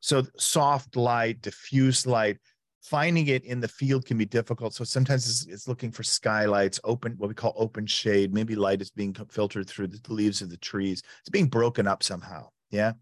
So 0.00 0.24
soft 0.36 0.94
light, 0.94 1.40
diffuse 1.40 2.06
light, 2.06 2.36
finding 2.82 3.28
it 3.28 3.44
in 3.44 3.60
the 3.60 3.68
field 3.68 4.04
can 4.04 4.18
be 4.18 4.24
difficult. 4.24 4.74
So 4.74 4.84
sometimes 4.84 5.28
it's, 5.28 5.46
it's, 5.46 5.68
looking 5.68 5.92
for 5.92 6.02
skylights, 6.02 6.80
open, 6.84 7.14
what 7.16 7.28
we 7.28 7.34
call 7.34 7.54
open 7.56 7.86
shade. 7.86 8.34
Maybe 8.34 8.56
light 8.56 8.82
is 8.82 8.90
being 8.90 9.14
filtered 9.30 9.68
through 9.68 9.86
the 9.86 10.00
leaves 10.12 10.42
of 10.42 10.50
the 10.50 10.56
trees. 10.56 11.02
It's 11.20 11.30
being 11.30 11.46
broken 11.46 11.86
up 11.86 12.02
somehow. 12.02 12.48
Yeah. 12.70 12.92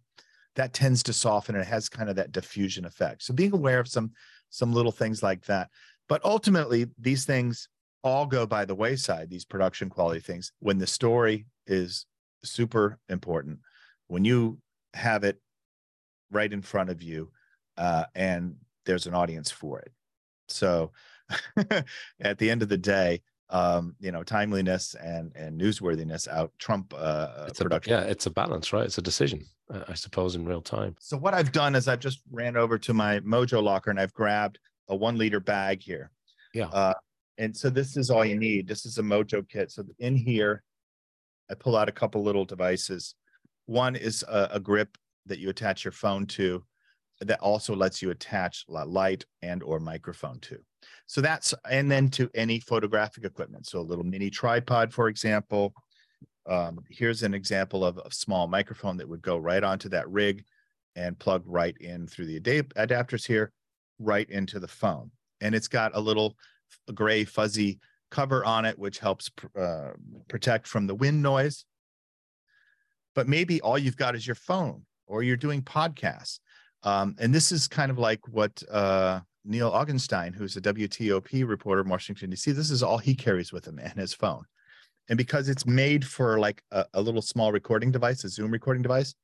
That 0.56 0.74
tends 0.74 1.02
to 1.04 1.12
soften 1.12 1.54
and 1.54 1.64
it 1.64 1.68
has 1.68 1.88
kind 1.88 2.10
of 2.10 2.16
that 2.16 2.32
diffusion 2.32 2.84
effect. 2.84 3.22
So 3.22 3.32
being 3.32 3.54
aware 3.54 3.80
of 3.80 3.88
some 3.88 4.12
some 4.50 4.72
little 4.72 4.92
things 4.92 5.22
like 5.22 5.44
that. 5.46 5.70
But 6.08 6.24
ultimately, 6.24 6.86
these 6.98 7.24
things 7.24 7.68
all 8.02 8.26
go 8.26 8.46
by 8.46 8.64
the 8.64 8.74
wayside, 8.74 9.30
these 9.30 9.44
production 9.44 9.88
quality 9.88 10.20
things, 10.20 10.52
when 10.58 10.78
the 10.78 10.86
story 10.86 11.46
is 11.66 12.06
super 12.42 12.98
important, 13.08 13.60
when 14.08 14.24
you 14.24 14.58
have 14.94 15.24
it 15.24 15.40
right 16.30 16.52
in 16.52 16.62
front 16.62 16.90
of 16.90 17.02
you 17.02 17.30
uh, 17.76 18.04
and 18.14 18.56
there's 18.86 19.06
an 19.06 19.14
audience 19.14 19.50
for 19.50 19.78
it. 19.80 19.92
So 20.48 20.92
at 22.20 22.38
the 22.38 22.50
end 22.50 22.62
of 22.62 22.68
the 22.68 22.78
day, 22.78 23.22
um, 23.50 23.94
you 24.00 24.12
know, 24.12 24.22
timeliness 24.22 24.94
and 24.94 25.32
and 25.34 25.60
newsworthiness 25.60 26.28
out 26.28 26.52
trump 26.58 26.94
uh, 26.96 27.46
it's 27.48 27.60
production. 27.60 27.92
A, 27.92 27.96
yeah, 27.96 28.02
it's 28.04 28.26
a 28.26 28.30
balance, 28.30 28.72
right? 28.72 28.84
It's 28.84 28.98
a 28.98 29.02
decision, 29.02 29.44
uh, 29.72 29.84
I 29.88 29.94
suppose, 29.94 30.36
in 30.36 30.44
real 30.44 30.62
time. 30.62 30.94
So 31.00 31.16
what 31.16 31.34
I've 31.34 31.52
done 31.52 31.74
is 31.74 31.88
I've 31.88 32.00
just 32.00 32.20
ran 32.30 32.56
over 32.56 32.78
to 32.78 32.94
my 32.94 33.20
Mojo 33.20 33.62
locker 33.62 33.90
and 33.90 34.00
I've 34.00 34.14
grabbed 34.14 34.58
a 34.88 34.96
one 34.96 35.18
liter 35.18 35.40
bag 35.40 35.82
here. 35.82 36.10
Yeah. 36.54 36.68
Uh, 36.68 36.94
and 37.38 37.56
so 37.56 37.70
this 37.70 37.96
is 37.96 38.10
all 38.10 38.24
you 38.24 38.36
need. 38.36 38.68
This 38.68 38.86
is 38.86 38.98
a 38.98 39.02
Mojo 39.02 39.48
kit. 39.48 39.70
So 39.72 39.84
in 39.98 40.16
here, 40.16 40.62
I 41.50 41.54
pull 41.54 41.76
out 41.76 41.88
a 41.88 41.92
couple 41.92 42.22
little 42.22 42.44
devices. 42.44 43.14
One 43.66 43.96
is 43.96 44.24
a, 44.28 44.48
a 44.52 44.60
grip 44.60 44.96
that 45.26 45.38
you 45.38 45.48
attach 45.48 45.84
your 45.84 45.92
phone 45.92 46.26
to 46.26 46.64
that 47.20 47.40
also 47.40 47.74
lets 47.74 48.00
you 48.00 48.10
attach 48.10 48.64
light 48.68 49.24
and 49.42 49.62
or 49.62 49.80
microphone 49.80 50.38
to. 50.40 50.58
So 51.06 51.20
that's, 51.20 51.54
and 51.68 51.90
then 51.90 52.08
to 52.10 52.30
any 52.34 52.60
photographic 52.60 53.24
equipment. 53.24 53.66
So 53.66 53.80
a 53.80 53.82
little 53.82 54.04
mini 54.04 54.30
tripod, 54.30 54.92
for 54.92 55.08
example. 55.08 55.74
Um, 56.48 56.80
here's 56.88 57.22
an 57.22 57.34
example 57.34 57.84
of 57.84 57.98
a 57.98 58.10
small 58.10 58.48
microphone 58.48 58.96
that 58.96 59.08
would 59.08 59.22
go 59.22 59.36
right 59.36 59.62
onto 59.62 59.88
that 59.90 60.08
rig 60.08 60.44
and 60.96 61.18
plug 61.18 61.42
right 61.46 61.76
in 61.78 62.06
through 62.06 62.26
the 62.26 62.40
adapters 62.40 63.26
here, 63.26 63.52
right 63.98 64.28
into 64.28 64.58
the 64.58 64.68
phone. 64.68 65.10
And 65.40 65.54
it's 65.54 65.68
got 65.68 65.92
a 65.94 66.00
little 66.00 66.36
gray 66.94 67.24
fuzzy 67.24 67.78
cover 68.10 68.44
on 68.44 68.64
it, 68.64 68.78
which 68.78 68.98
helps 68.98 69.30
uh, 69.58 69.90
protect 70.28 70.66
from 70.66 70.86
the 70.86 70.94
wind 70.94 71.22
noise. 71.22 71.64
But 73.14 73.28
maybe 73.28 73.60
all 73.60 73.78
you've 73.78 73.96
got 73.96 74.14
is 74.14 74.26
your 74.26 74.36
phone 74.36 74.84
or 75.06 75.22
you're 75.22 75.36
doing 75.36 75.62
podcasts. 75.62 76.38
Um, 76.82 77.16
and 77.18 77.34
this 77.34 77.52
is 77.52 77.68
kind 77.68 77.90
of 77.90 77.98
like 77.98 78.26
what 78.28 78.62
uh, 78.70 79.20
Neil 79.44 79.70
Augenstein, 79.70 80.34
who's 80.34 80.56
a 80.56 80.60
WTOP 80.60 81.46
reporter 81.48 81.82
in 81.82 81.88
Washington, 81.88 82.30
D.C., 82.30 82.52
this 82.52 82.70
is 82.70 82.82
all 82.82 82.98
he 82.98 83.14
carries 83.14 83.52
with 83.52 83.66
him 83.66 83.78
and 83.78 83.94
his 83.94 84.12
phone. 84.12 84.44
And 85.08 85.16
because 85.16 85.48
it's 85.48 85.66
made 85.66 86.04
for 86.06 86.38
like 86.38 86.62
a, 86.70 86.84
a 86.94 87.00
little 87.00 87.22
small 87.22 87.50
recording 87.50 87.90
device, 87.90 88.22
a 88.24 88.28
Zoom 88.28 88.50
recording 88.50 88.82
device, 88.82 89.14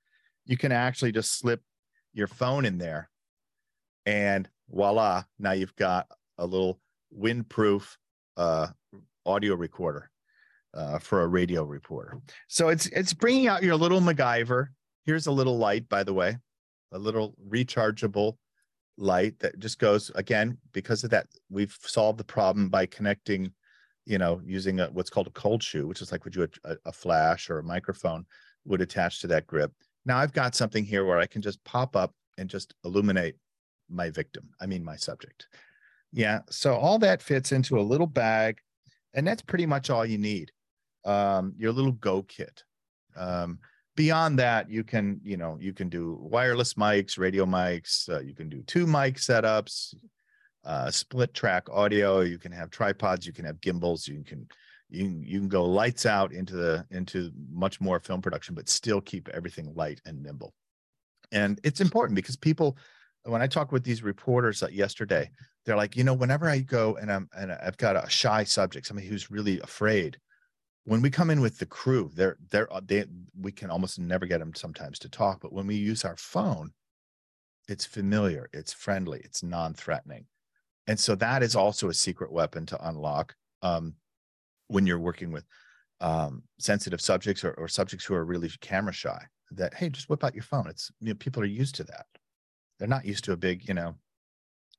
you 0.44 0.56
can 0.56 0.72
actually 0.72 1.12
just 1.12 1.38
slip 1.38 1.60
your 2.12 2.26
phone 2.26 2.64
in 2.64 2.78
there 2.78 3.10
and 4.06 4.48
voila, 4.70 5.24
now 5.38 5.52
you've 5.52 5.76
got 5.76 6.06
a 6.38 6.46
little 6.46 6.80
windproof 7.16 7.96
uh, 8.36 8.68
audio 9.24 9.54
recorder 9.54 10.10
uh, 10.74 10.98
for 10.98 11.22
a 11.22 11.26
radio 11.26 11.64
reporter. 11.64 12.18
So 12.48 12.68
it's 12.68 12.86
it's 12.86 13.12
bringing 13.12 13.48
out 13.48 13.62
your 13.62 13.76
little 13.76 14.00
MacGyver. 14.00 14.68
Here's 15.04 15.26
a 15.26 15.32
little 15.32 15.58
light, 15.58 15.88
by 15.88 16.04
the 16.04 16.14
way, 16.14 16.36
a 16.92 16.98
little 16.98 17.34
rechargeable 17.48 18.36
light 18.98 19.38
that 19.38 19.58
just 19.58 19.78
goes 19.78 20.10
again 20.14 20.56
because 20.72 21.04
of 21.04 21.10
that 21.10 21.26
we've 21.50 21.76
solved 21.82 22.18
the 22.18 22.24
problem 22.24 22.68
by 22.68 22.86
connecting 22.86 23.52
you 24.06 24.16
know 24.16 24.40
using 24.44 24.80
a, 24.80 24.86
what's 24.86 25.10
called 25.10 25.26
a 25.26 25.30
cold 25.30 25.62
shoe 25.62 25.86
which 25.86 26.00
is 26.00 26.10
like 26.10 26.24
would 26.24 26.34
you 26.34 26.48
a, 26.64 26.76
a 26.86 26.92
flash 26.92 27.50
or 27.50 27.58
a 27.58 27.64
microphone 27.64 28.24
would 28.64 28.80
attach 28.80 29.20
to 29.20 29.26
that 29.26 29.46
grip. 29.46 29.72
Now 30.04 30.18
i've 30.18 30.32
got 30.32 30.54
something 30.54 30.84
here 30.84 31.04
where 31.04 31.18
i 31.18 31.26
can 31.26 31.42
just 31.42 31.62
pop 31.64 31.94
up 31.96 32.14
and 32.38 32.48
just 32.48 32.74
illuminate 32.84 33.36
my 33.88 34.10
victim 34.10 34.48
i 34.60 34.66
mean 34.66 34.84
my 34.84 34.96
subject. 34.96 35.48
Yeah 36.12 36.40
so 36.48 36.74
all 36.74 36.98
that 37.00 37.22
fits 37.22 37.52
into 37.52 37.78
a 37.78 37.82
little 37.82 38.06
bag 38.06 38.60
and 39.16 39.26
that's 39.26 39.42
pretty 39.42 39.66
much 39.66 39.90
all 39.90 40.06
you 40.06 40.18
need. 40.18 40.52
Um, 41.04 41.54
your 41.56 41.72
little 41.72 41.92
go 41.92 42.22
kit. 42.22 42.62
Um, 43.16 43.58
beyond 43.96 44.38
that 44.38 44.70
you 44.70 44.84
can 44.84 45.20
you 45.24 45.36
know 45.36 45.58
you 45.60 45.72
can 45.72 45.88
do 45.88 46.18
wireless 46.20 46.74
mics 46.74 47.18
radio 47.18 47.44
mics 47.44 48.08
uh, 48.08 48.20
you 48.20 48.34
can 48.34 48.48
do 48.48 48.62
two 48.62 48.86
mic 48.86 49.16
setups 49.16 49.94
uh, 50.64 50.90
split 50.90 51.32
track 51.34 51.68
audio 51.70 52.20
you 52.20 52.38
can 52.38 52.52
have 52.52 52.70
tripods 52.70 53.26
you 53.26 53.32
can 53.32 53.44
have 53.44 53.60
gimbals 53.60 54.06
you 54.06 54.22
can 54.22 54.46
you 54.88 55.20
you 55.24 55.38
can 55.38 55.48
go 55.48 55.64
lights 55.64 56.06
out 56.06 56.32
into 56.32 56.54
the 56.54 56.84
into 56.90 57.32
much 57.50 57.80
more 57.80 57.98
film 57.98 58.22
production 58.22 58.54
but 58.54 58.68
still 58.68 59.00
keep 59.00 59.28
everything 59.28 59.72
light 59.74 60.00
and 60.06 60.22
nimble. 60.22 60.54
And 61.32 61.60
it's 61.64 61.80
important 61.80 62.14
because 62.14 62.36
people 62.36 62.76
when 63.24 63.42
i 63.42 63.46
talk 63.48 63.72
with 63.72 63.82
these 63.82 64.02
reporters 64.02 64.62
uh, 64.62 64.68
yesterday 64.68 65.28
they're 65.64 65.76
like 65.76 65.96
you 65.96 66.04
know 66.04 66.14
whenever 66.14 66.48
i 66.48 66.60
go 66.60 66.96
and 66.96 67.10
i'm 67.10 67.28
and 67.36 67.50
i've 67.50 67.76
got 67.76 67.96
a 67.96 68.08
shy 68.08 68.44
subject 68.44 68.86
somebody 68.86 69.08
who's 69.08 69.30
really 69.30 69.58
afraid 69.60 70.16
when 70.86 71.02
we 71.02 71.10
come 71.10 71.30
in 71.30 71.40
with 71.40 71.58
the 71.58 71.66
crew, 71.66 72.10
they're 72.14 72.38
they're 72.50 72.72
uh, 72.72 72.80
they 72.84 73.04
we 73.38 73.52
can 73.52 73.70
almost 73.70 73.98
never 73.98 74.24
get 74.24 74.38
them 74.38 74.54
sometimes 74.54 74.98
to 75.00 75.08
talk, 75.08 75.40
but 75.40 75.52
when 75.52 75.66
we 75.66 75.74
use 75.74 76.04
our 76.04 76.16
phone, 76.16 76.70
it's 77.68 77.84
familiar, 77.84 78.48
it's 78.52 78.72
friendly, 78.72 79.20
it's 79.24 79.42
non-threatening, 79.42 80.26
and 80.86 80.98
so 80.98 81.16
that 81.16 81.42
is 81.42 81.56
also 81.56 81.88
a 81.88 81.94
secret 81.94 82.32
weapon 82.32 82.64
to 82.66 82.88
unlock 82.88 83.34
um, 83.62 83.94
when 84.68 84.86
you're 84.86 85.00
working 85.00 85.32
with 85.32 85.44
um, 86.00 86.44
sensitive 86.58 87.00
subjects 87.00 87.42
or, 87.42 87.52
or 87.52 87.66
subjects 87.66 88.04
who 88.04 88.14
are 88.14 88.24
really 88.24 88.50
camera 88.60 88.92
shy. 88.92 89.20
That 89.50 89.74
hey, 89.74 89.88
just 89.90 90.08
whip 90.08 90.22
out 90.22 90.34
your 90.34 90.44
phone. 90.44 90.68
It's 90.68 90.90
you 91.00 91.08
know, 91.08 91.14
people 91.14 91.42
are 91.42 91.46
used 91.46 91.74
to 91.76 91.84
that. 91.84 92.06
They're 92.78 92.88
not 92.88 93.04
used 93.04 93.24
to 93.24 93.32
a 93.32 93.36
big 93.36 93.66
you 93.66 93.74
know 93.74 93.96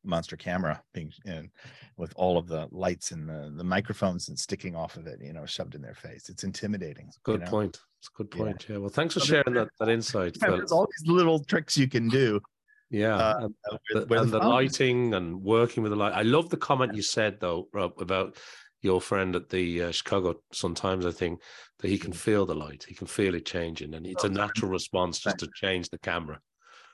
monster 0.07 0.37
camera 0.37 0.81
being 0.93 1.11
in 1.25 1.49
with 1.97 2.13
all 2.15 2.37
of 2.37 2.47
the 2.47 2.67
lights 2.71 3.11
and 3.11 3.27
the, 3.27 3.53
the 3.55 3.63
microphones 3.63 4.29
and 4.29 4.37
sticking 4.37 4.75
off 4.75 4.95
of 4.97 5.07
it, 5.07 5.19
you 5.21 5.33
know, 5.33 5.45
shoved 5.45 5.75
in 5.75 5.81
their 5.81 5.93
face. 5.93 6.29
It's 6.29 6.43
intimidating. 6.43 7.09
good 7.23 7.41
you 7.41 7.45
know? 7.45 7.51
point. 7.51 7.79
It's 7.99 8.09
a 8.09 8.17
good 8.17 8.31
point. 8.31 8.65
Yeah. 8.67 8.75
yeah. 8.75 8.79
Well, 8.79 8.89
thanks 8.89 9.13
for 9.13 9.19
sharing 9.19 9.53
that, 9.53 9.69
that 9.79 9.89
insight. 9.89 10.37
Yeah, 10.41 10.49
there's 10.51 10.71
all 10.71 10.87
these 10.87 11.11
little 11.11 11.43
tricks 11.43 11.77
you 11.77 11.87
can 11.87 12.09
do. 12.09 12.39
Yeah. 12.89 13.15
Uh, 13.15 13.37
and, 13.41 13.55
with, 13.93 14.09
with 14.09 14.21
and 14.21 14.31
the, 14.31 14.39
the 14.39 14.47
lighting 14.47 15.13
and 15.13 15.41
working 15.41 15.83
with 15.83 15.91
the 15.91 15.97
light. 15.97 16.13
I 16.13 16.21
love 16.21 16.49
the 16.49 16.57
comment 16.57 16.95
you 16.95 17.01
said 17.01 17.39
though, 17.39 17.67
Robb, 17.73 17.93
about 17.99 18.37
your 18.81 19.01
friend 19.01 19.35
at 19.35 19.49
the 19.49 19.83
uh, 19.83 19.91
Chicago 19.91 20.35
Sun 20.51 20.75
Times, 20.75 21.05
I 21.05 21.11
think, 21.11 21.41
that 21.79 21.89
he 21.89 21.97
can 21.97 22.13
feel 22.13 22.45
the 22.45 22.55
light, 22.55 22.85
he 22.87 22.95
can 22.95 23.07
feel 23.07 23.35
it 23.35 23.45
changing, 23.45 23.93
and 23.93 24.05
it's 24.05 24.23
a 24.23 24.29
natural 24.29 24.71
response 24.71 25.19
just 25.19 25.39
to 25.39 25.49
change 25.55 25.89
the 25.89 25.97
camera. 25.97 26.39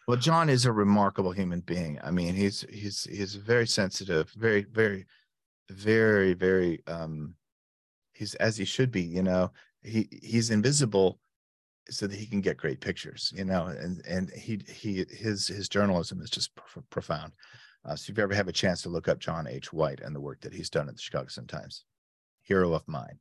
Well, 0.08 0.18
John 0.18 0.50
is 0.50 0.66
a 0.66 0.72
remarkable 0.72 1.32
human 1.32 1.62
being. 1.62 2.00
I 2.04 2.12
mean, 2.12 2.36
he's 2.36 2.66
he's 2.70 3.08
he's 3.10 3.36
very 3.36 3.68
sensitive, 3.68 4.30
very 4.32 4.64
very 4.64 5.06
very 5.70 6.34
very 6.34 6.82
um 6.88 7.36
he's 8.14 8.36
as 8.36 8.58
he 8.58 8.66
should 8.66 8.92
be, 8.92 9.02
you 9.02 9.24
know. 9.24 9.52
He 9.82 10.08
he's 10.22 10.50
invisible 10.50 11.20
so 11.90 12.08
that 12.08 12.18
he 12.18 12.26
can 12.26 12.42
get 12.42 12.58
great 12.58 12.80
pictures, 12.80 13.34
you 13.36 13.46
know, 13.46 13.68
and 13.68 14.06
and 14.06 14.30
he 14.32 14.62
he 14.68 15.06
his 15.10 15.48
his 15.48 15.70
journalism 15.70 16.22
is 16.22 16.30
just 16.30 16.52
profound. 16.90 17.34
Uh, 17.86 17.96
so 17.96 18.12
if 18.12 18.18
you 18.18 18.24
ever 18.24 18.34
have 18.34 18.48
a 18.48 18.54
chance 18.54 18.82
to 18.82 18.90
look 18.90 19.08
up 19.08 19.20
John 19.20 19.48
H. 19.48 19.74
White 19.74 20.00
and 20.00 20.16
the 20.16 20.22
work 20.22 20.40
that 20.42 20.54
he's 20.54 20.70
done 20.70 20.88
at 20.88 20.96
the 20.96 21.02
Chicago 21.02 21.28
Sun 21.28 21.48
Times, 21.48 21.84
hero 22.42 22.74
of 22.74 22.88
mine. 22.88 23.20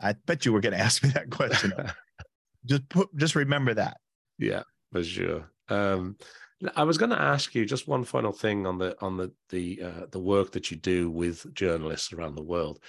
I 0.00 0.12
bet 0.12 0.44
you 0.44 0.52
were 0.52 0.60
going 0.60 0.74
to 0.76 0.80
ask 0.80 1.02
me 1.02 1.10
that 1.10 1.30
question. 1.30 1.72
just 2.66 2.88
put, 2.88 3.08
just 3.16 3.34
remember 3.34 3.74
that. 3.74 3.96
Yeah, 4.38 4.62
for 4.92 5.02
sure. 5.02 5.50
Um, 5.68 6.16
I 6.74 6.84
was 6.84 6.96
going 6.96 7.10
to 7.10 7.20
ask 7.20 7.54
you 7.54 7.66
just 7.66 7.86
one 7.86 8.04
final 8.04 8.32
thing 8.32 8.66
on 8.66 8.78
the 8.78 8.96
on 9.02 9.16
the 9.16 9.32
the 9.50 9.82
uh, 9.82 10.06
the 10.10 10.20
work 10.20 10.52
that 10.52 10.70
you 10.70 10.76
do 10.76 11.10
with 11.10 11.52
journalists 11.54 12.12
around 12.12 12.34
the 12.34 12.42
world, 12.42 12.80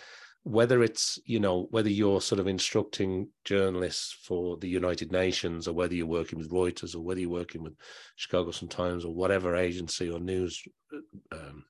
whether 0.44 0.82
it's 0.82 1.20
you 1.26 1.40
know 1.40 1.68
whether 1.72 1.90
you're 1.90 2.22
sort 2.22 2.40
of 2.40 2.48
instructing 2.48 3.28
journalists 3.44 4.16
for 4.24 4.56
the 4.58 4.70
United 4.70 5.12
Nations 5.12 5.68
or 5.68 5.74
whether 5.74 5.94
you're 5.94 6.06
working 6.06 6.40
with 6.40 6.52
Reuters 6.52 6.96
or 6.96 7.02
whether 7.02 7.20
you're 7.20 7.30
working 7.30 7.62
with 7.62 7.76
Chicago 8.16 8.52
Sun 8.52 8.70
Times 8.70 9.04
or 9.04 9.14
whatever 9.14 9.56
agency 9.56 10.10
or 10.10 10.20
news 10.20 10.64
uh, 10.94 11.36
um, 11.36 11.66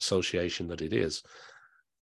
association 0.00 0.66
that 0.68 0.82
it 0.82 0.92
is. 0.92 1.22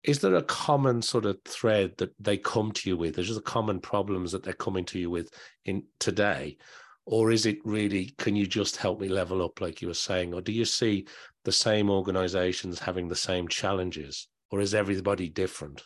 Is 0.05 0.21
there 0.21 0.35
a 0.35 0.43
common 0.43 1.01
sort 1.03 1.25
of 1.25 1.39
thread 1.47 1.95
that 1.97 2.13
they 2.21 2.37
come 2.37 2.71
to 2.73 2.89
you 2.89 2.97
with? 2.97 3.15
There's 3.15 3.29
just 3.29 3.43
common 3.45 3.81
problems 3.81 4.31
that 4.33 4.43
they're 4.43 4.53
coming 4.53 4.85
to 4.87 4.99
you 4.99 5.11
with 5.11 5.31
in 5.65 5.85
today, 5.99 6.59
or 7.07 7.31
is 7.31 7.47
it 7.47 7.59
really 7.65 8.15
can 8.19 8.35
you 8.35 8.47
just 8.47 8.77
help 8.77 9.01
me 9.01 9.09
level 9.09 9.43
up 9.43 9.61
like 9.61 9.83
you 9.83 9.89
were 9.89 9.95
saying 9.95 10.33
or 10.33 10.41
do 10.41 10.53
you 10.53 10.65
see 10.65 11.07
the 11.45 11.53
same 11.53 11.91
organizations 11.91 12.79
having 12.79 13.09
the 13.09 13.17
same 13.17 13.49
challenges 13.49 14.29
or 14.51 14.61
is 14.61 14.75
everybody 14.75 15.29
different 15.29 15.83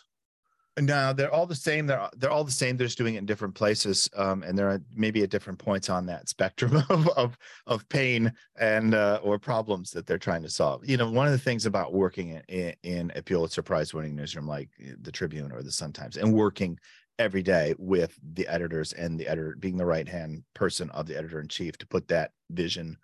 No, 0.81 1.12
they're 1.12 1.33
all 1.33 1.46
the 1.46 1.54
same. 1.54 1.87
They're 1.87 2.09
they're 2.16 2.31
all 2.31 2.44
the 2.44 2.50
same. 2.50 2.76
They're 2.76 2.87
just 2.87 2.98
doing 2.98 3.16
it 3.16 3.18
in 3.18 3.26
different 3.26 3.54
places, 3.54 4.09
um, 4.16 4.42
and 4.42 4.57
they're 4.57 4.81
maybe 4.94 5.22
at 5.22 5.31
different 5.31 5.59
points 5.59 5.90
on 5.90 6.07
that 6.07 6.28
spectrum 6.28 6.76
of 6.88 7.09
of, 7.09 7.38
of 7.66 7.88
pain 7.88 8.33
and 8.61 8.94
uh, 8.94 9.20
or 9.22 9.38
problems 9.38 9.90
that 9.90 10.07
they're 10.07 10.18
trying 10.18 10.42
to 10.42 10.48
solve. 10.48 10.88
You 10.88 10.96
know, 10.96 11.11
one 11.11 11.26
of 11.26 11.33
the 11.33 11.38
things 11.38 11.66
about 11.66 11.94
working 11.94 12.40
in, 12.48 12.74
in 12.83 13.12
a 13.16 13.22
Pulitzer 13.22 13.62
Prize 13.62 13.92
winning 13.92 14.14
newsroom 14.14 14.46
like 14.46 14.68
the 15.00 15.12
Tribune 15.12 15.50
or 15.52 15.62
the 15.62 15.72
Sun 15.72 15.92
Times, 15.94 16.16
and 16.16 16.33
working 16.33 16.78
every 17.18 17.42
day 17.42 17.74
with 17.78 18.18
the 18.35 18.46
editors 18.46 18.92
and 18.92 19.18
the 19.18 19.26
editor 19.26 19.57
being 19.59 19.76
the 19.76 19.85
right 19.85 20.09
hand 20.09 20.42
person 20.54 20.88
of 20.90 21.07
the 21.07 21.16
editor 21.16 21.40
in 21.40 21.48
chief 21.48 21.76
to 21.78 21.87
put 21.87 22.09
that 22.09 22.33
vision 22.50 22.96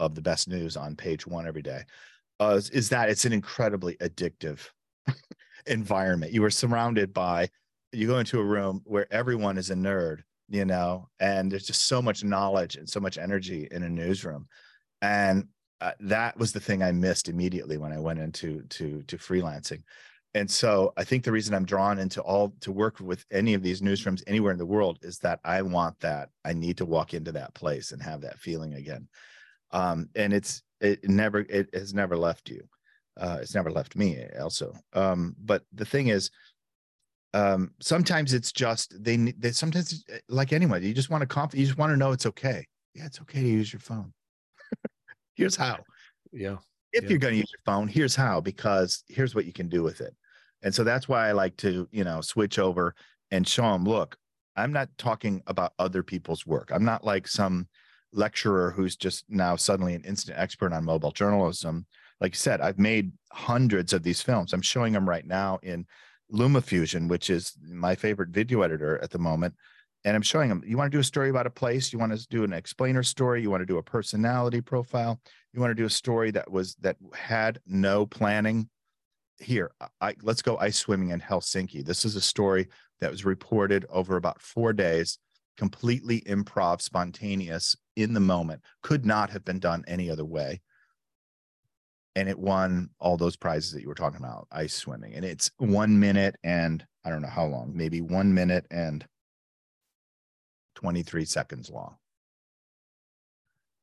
of 0.00 0.14
the 0.14 0.22
best 0.22 0.48
news 0.48 0.76
on 0.76 0.96
page 0.96 1.26
one 1.26 1.46
every 1.46 1.62
day, 1.62 1.82
uh, 2.40 2.60
is 2.72 2.88
that 2.88 3.08
it's 3.08 3.24
an 3.24 3.32
incredibly 3.32 3.96
addictive 3.96 4.60
environment. 5.66 6.32
You 6.32 6.44
are 6.44 6.50
surrounded 6.50 7.14
by, 7.14 7.48
you 7.92 8.06
go 8.06 8.18
into 8.18 8.40
a 8.40 8.44
room 8.44 8.82
where 8.84 9.12
everyone 9.12 9.56
is 9.56 9.70
a 9.70 9.74
nerd, 9.74 10.20
you 10.48 10.64
know, 10.64 11.08
and 11.20 11.50
there's 11.50 11.66
just 11.66 11.86
so 11.86 12.02
much 12.02 12.24
knowledge 12.24 12.76
and 12.76 12.88
so 12.88 13.00
much 13.00 13.18
energy 13.18 13.68
in 13.70 13.82
a 13.82 13.88
newsroom. 13.88 14.46
And 15.00 15.48
uh, 15.80 15.92
that 16.00 16.36
was 16.38 16.52
the 16.52 16.60
thing 16.60 16.82
I 16.82 16.92
missed 16.92 17.28
immediately 17.28 17.78
when 17.78 17.92
I 17.92 17.98
went 17.98 18.18
into 18.18 18.62
to 18.62 19.02
to 19.02 19.18
freelancing. 19.18 19.82
And 20.34 20.50
so 20.50 20.92
I 20.96 21.04
think 21.04 21.22
the 21.22 21.32
reason 21.32 21.54
I'm 21.54 21.64
drawn 21.64 22.00
into 22.00 22.20
all 22.20 22.52
to 22.60 22.72
work 22.72 22.98
with 22.98 23.24
any 23.30 23.54
of 23.54 23.62
these 23.62 23.80
newsrooms 23.80 24.22
anywhere 24.26 24.50
in 24.50 24.58
the 24.58 24.66
world 24.66 24.98
is 25.02 25.18
that 25.20 25.38
I 25.44 25.62
want 25.62 25.98
that. 26.00 26.30
I 26.44 26.52
need 26.52 26.76
to 26.78 26.84
walk 26.84 27.14
into 27.14 27.30
that 27.32 27.54
place 27.54 27.92
and 27.92 28.02
have 28.02 28.20
that 28.22 28.40
feeling 28.40 28.74
again. 28.74 29.08
Um, 29.70 30.08
and 30.16 30.32
it's 30.32 30.62
it 30.80 31.08
never 31.08 31.40
it 31.48 31.68
has 31.72 31.94
never 31.94 32.16
left 32.16 32.50
you. 32.50 32.62
Uh, 33.16 33.38
it's 33.40 33.54
never 33.54 33.70
left 33.70 33.94
me 33.94 34.26
also. 34.40 34.74
Um, 34.92 35.36
but 35.38 35.62
the 35.72 35.84
thing 35.84 36.08
is, 36.08 36.30
um, 37.32 37.70
sometimes 37.80 38.34
it's 38.34 38.50
just 38.50 38.92
they 39.02 39.16
they 39.16 39.52
sometimes 39.52 40.04
eh, 40.08 40.18
like 40.28 40.52
anyone, 40.52 40.82
you 40.82 40.94
just 40.94 41.10
want 41.10 41.20
to 41.22 41.26
comp 41.26 41.54
you 41.54 41.64
just 41.64 41.78
want 41.78 41.92
to 41.92 41.96
know 41.96 42.10
it's 42.10 42.26
okay. 42.26 42.66
Yeah, 42.94 43.06
it's 43.06 43.20
okay 43.20 43.40
to 43.40 43.48
use 43.48 43.72
your 43.72 43.80
phone. 43.80 44.12
here's 45.36 45.56
how. 45.56 45.78
Yeah. 46.32 46.56
If 46.92 47.04
yeah. 47.04 47.10
you're 47.10 47.18
going 47.18 47.34
to 47.34 47.38
use 47.38 47.52
your 47.52 47.62
phone, 47.64 47.86
here's 47.86 48.16
how 48.16 48.40
because 48.40 49.04
here's 49.08 49.34
what 49.34 49.44
you 49.44 49.52
can 49.52 49.68
do 49.68 49.82
with 49.84 50.00
it. 50.00 50.14
And 50.64 50.74
so 50.74 50.82
that's 50.82 51.08
why 51.08 51.28
I 51.28 51.32
like 51.32 51.56
to, 51.58 51.88
you 51.92 52.02
know, 52.02 52.20
switch 52.20 52.58
over 52.58 52.96
and 53.30 53.46
show 53.46 53.70
them, 53.72 53.84
look, 53.84 54.16
I'm 54.56 54.72
not 54.72 54.88
talking 54.98 55.42
about 55.46 55.74
other 55.78 56.02
people's 56.02 56.44
work. 56.44 56.70
I'm 56.72 56.84
not 56.84 57.04
like 57.04 57.28
some 57.28 57.68
lecturer 58.12 58.72
who's 58.72 58.96
just 58.96 59.24
now 59.28 59.54
suddenly 59.54 59.94
an 59.94 60.02
instant 60.02 60.38
expert 60.38 60.72
on 60.72 60.84
mobile 60.84 61.12
journalism 61.12 61.86
like 62.20 62.32
you 62.32 62.38
said, 62.38 62.60
I've 62.60 62.78
made 62.78 63.12
hundreds 63.32 63.92
of 63.92 64.02
these 64.02 64.22
films. 64.22 64.52
I'm 64.52 64.62
showing 64.62 64.92
them 64.92 65.08
right 65.08 65.26
now 65.26 65.58
in 65.62 65.86
LumaFusion, 66.32 67.08
which 67.08 67.30
is 67.30 67.52
my 67.68 67.94
favorite 67.94 68.30
video 68.30 68.62
editor 68.62 68.98
at 69.02 69.10
the 69.10 69.18
moment. 69.18 69.54
And 70.04 70.14
I'm 70.14 70.22
showing 70.22 70.48
them, 70.48 70.62
you 70.66 70.76
want 70.76 70.90
to 70.90 70.96
do 70.96 71.00
a 71.00 71.04
story 71.04 71.30
about 71.30 71.46
a 71.46 71.50
place, 71.50 71.92
you 71.92 71.98
want 71.98 72.16
to 72.16 72.26
do 72.28 72.44
an 72.44 72.52
explainer 72.52 73.02
story, 73.02 73.40
you 73.40 73.50
want 73.50 73.62
to 73.62 73.66
do 73.66 73.78
a 73.78 73.82
personality 73.82 74.60
profile, 74.60 75.20
you 75.52 75.60
want 75.60 75.70
to 75.70 75.74
do 75.74 75.86
a 75.86 75.90
story 75.90 76.30
that 76.32 76.50
was 76.50 76.74
that 76.76 76.96
had 77.14 77.58
no 77.66 78.04
planning. 78.04 78.68
Here, 79.38 79.72
I, 80.00 80.14
let's 80.22 80.42
go 80.42 80.56
ice 80.58 80.76
swimming 80.76 81.10
in 81.10 81.20
Helsinki. 81.20 81.84
This 81.84 82.04
is 82.04 82.16
a 82.16 82.20
story 82.20 82.68
that 83.00 83.10
was 83.10 83.24
reported 83.24 83.84
over 83.90 84.16
about 84.16 84.40
four 84.40 84.72
days, 84.72 85.18
completely 85.56 86.20
improv, 86.22 86.80
spontaneous 86.80 87.76
in 87.96 88.14
the 88.14 88.20
moment, 88.20 88.62
could 88.82 89.04
not 89.04 89.30
have 89.30 89.44
been 89.44 89.58
done 89.58 89.84
any 89.86 90.10
other 90.10 90.24
way. 90.24 90.60
And 92.16 92.28
it 92.28 92.38
won 92.38 92.90
all 93.00 93.16
those 93.16 93.36
prizes 93.36 93.72
that 93.72 93.82
you 93.82 93.88
were 93.88 93.94
talking 93.94 94.20
about 94.20 94.46
ice 94.52 94.72
swimming. 94.72 95.14
And 95.14 95.24
it's 95.24 95.50
one 95.58 95.98
minute 95.98 96.36
and 96.44 96.84
i 97.04 97.10
don't 97.10 97.22
know 97.22 97.28
how 97.28 97.44
long 97.44 97.72
maybe 97.74 98.00
one 98.00 98.32
minute 98.32 98.66
and 98.70 99.04
23 100.76 101.24
seconds 101.24 101.70
long. 101.70 101.96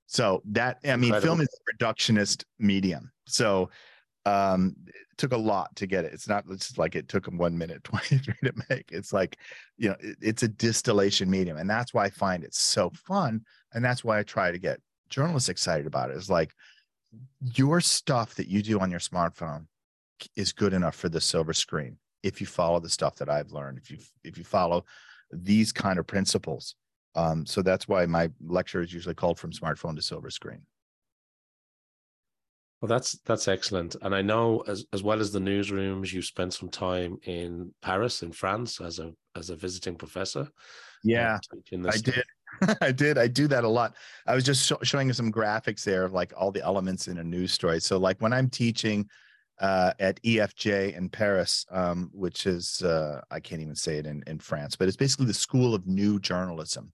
So 0.08 0.42
that 0.46 0.80
i 0.84 0.96
mean 0.96 1.14
Incredible. 1.14 1.22
film 1.22 1.42
is 1.42 1.50
a 1.50 1.76
reductionist 1.76 2.44
medium. 2.60 3.12
So 3.28 3.70
um 4.26 4.76
it 4.88 4.96
took 5.18 5.32
a 5.32 5.38
lot 5.38 5.76
to 5.76 5.88
get 5.88 6.06
it 6.06 6.14
it's 6.14 6.28
not 6.28 6.44
it's 6.50 6.78
like 6.78 6.96
it 6.96 7.08
took 7.08 7.26
them 7.26 7.38
one 7.38 7.58
minute 7.58 7.84
23 7.84 8.34
to 8.44 8.54
make 8.70 8.92
it's 8.92 9.12
like 9.12 9.38
you 9.78 9.90
know 9.90 9.96
it, 10.00 10.18
it's 10.22 10.44
a 10.44 10.48
distillation 10.48 11.30
medium 11.30 11.58
and 11.58 11.70
that's 11.70 11.94
why 11.94 12.06
i 12.06 12.10
find 12.10 12.44
it 12.44 12.54
so 12.54 12.92
fun 12.92 13.42
and 13.74 13.84
that's 13.84 14.04
why 14.04 14.20
i 14.20 14.24
try 14.24 14.52
to 14.52 14.60
get 14.60 14.80
journalists 15.10 15.50
excited 15.50 15.88
about 15.88 16.12
it 16.12 16.18
is 16.18 16.30
like 16.30 16.54
your 17.56 17.82
stuff 17.82 18.36
that 18.36 18.48
you 18.48 18.62
do 18.62 18.80
on 18.80 18.92
your 18.92 19.00
smartphone 19.00 19.66
is 20.36 20.54
good 20.54 20.74
enough 20.74 20.96
for 20.96 21.10
the 21.10 21.20
silver 21.20 21.54
screen 21.54 21.98
if 22.24 22.40
you 22.40 22.48
follow 22.48 22.80
the 22.80 22.90
stuff 22.90 23.16
that 23.16 23.30
I've 23.30 23.52
learned, 23.52 23.78
if 23.78 23.90
you 23.90 23.98
if 24.24 24.38
you 24.38 24.44
follow 24.44 24.86
these 25.32 25.72
kind 25.72 26.00
of 26.00 26.08
principles. 26.08 26.76
Um, 27.16 27.46
so 27.46 27.62
that's 27.62 27.88
why 27.88 28.06
my 28.06 28.30
lecture 28.42 28.82
is 28.82 28.94
usually 28.94 29.16
called 29.16 29.38
from 29.38 29.52
smartphone 29.52 29.96
to 29.96 30.02
silver 30.02 30.30
screen. 30.30 30.62
Well, 32.82 32.90
that's 32.90 33.20
that's 33.26 33.48
excellent, 33.48 33.96
and 34.02 34.16
I 34.16 34.24
know 34.24 34.64
as 34.68 34.86
as 34.92 35.04
well 35.04 35.20
as 35.20 35.32
the 35.32 35.40
newsrooms, 35.40 36.12
you 36.12 36.24
spent 36.24 36.54
some 36.54 36.70
time 36.70 37.18
in 37.24 37.72
Paris, 37.84 38.24
in 38.24 38.32
France, 38.32 38.82
as 38.82 38.98
a 38.98 39.14
as 39.36 39.52
a 39.52 39.56
visiting 39.56 39.96
professor. 39.96 40.48
Yeah, 41.04 41.38
uh, 41.72 41.88
I 41.88 41.98
did. 41.98 42.24
I 42.82 42.92
did. 42.92 43.18
I 43.20 43.28
do 43.28 43.48
that 43.48 43.64
a 43.64 43.70
lot. 43.70 43.96
I 44.26 44.34
was 44.34 44.44
just 44.44 44.66
sh- 44.66 44.74
showing 44.88 45.08
you 45.08 45.14
some 45.14 45.32
graphics 45.32 45.84
there 45.84 46.04
of 46.04 46.14
like 46.14 46.34
all 46.36 46.52
the 46.52 46.64
elements 46.64 47.08
in 47.08 47.20
a 47.20 47.24
news 47.24 47.54
story. 47.54 47.80
So, 47.80 47.98
like 47.98 48.20
when 48.20 48.34
I'm 48.34 48.50
teaching 48.50 49.08
uh, 49.60 49.94
at 50.00 50.22
EFJ 50.24 50.98
in 50.98 51.08
Paris, 51.10 51.66
um, 51.70 52.10
which 52.14 52.48
is, 52.48 52.82
uh, 52.82 53.22
I 53.30 53.40
can't 53.40 53.62
even 53.62 53.76
say 53.76 53.98
it 54.00 54.08
in, 54.08 54.24
in 54.26 54.40
France, 54.40 54.76
but 54.76 54.88
it's 54.88 54.98
basically 54.98 55.28
the 55.28 55.34
School 55.36 55.76
of 55.76 55.86
New 55.88 56.20
Journalism. 56.20 56.92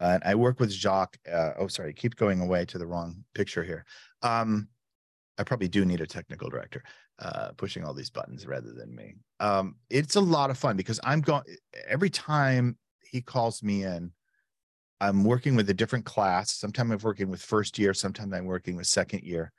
and 0.00 0.22
I 0.24 0.34
work 0.34 0.60
with 0.60 0.70
Jacques. 0.70 1.16
Uh, 1.30 1.52
oh, 1.58 1.66
sorry, 1.68 1.94
keep 1.94 2.14
going 2.16 2.40
away 2.40 2.66
to 2.66 2.78
the 2.78 2.86
wrong 2.86 3.24
picture 3.34 3.64
here. 3.64 3.86
Um, 4.22 4.68
I 5.38 5.44
probably 5.44 5.68
do 5.68 5.84
need 5.84 6.00
a 6.00 6.06
technical 6.06 6.48
director 6.48 6.82
uh, 7.18 7.50
pushing 7.56 7.84
all 7.84 7.94
these 7.94 8.10
buttons 8.10 8.46
rather 8.46 8.72
than 8.72 8.94
me. 8.94 9.14
Um, 9.40 9.76
it's 9.90 10.16
a 10.16 10.20
lot 10.20 10.50
of 10.50 10.58
fun 10.58 10.76
because 10.76 11.00
I'm 11.02 11.20
going 11.20 11.42
every 11.88 12.10
time 12.10 12.76
he 13.10 13.20
calls 13.20 13.62
me 13.62 13.84
in 13.84 14.12
I'm 15.00 15.24
working 15.24 15.56
with 15.56 15.68
a 15.70 15.74
different 15.74 16.04
class. 16.04 16.52
Sometimes 16.52 16.90
I'm 16.92 16.98
working 17.02 17.28
with 17.28 17.42
first 17.42 17.78
year, 17.78 17.92
sometimes 17.94 18.32
I'm 18.32 18.46
working 18.46 18.76
with 18.76 18.86
second 18.86 19.22
year 19.22 19.52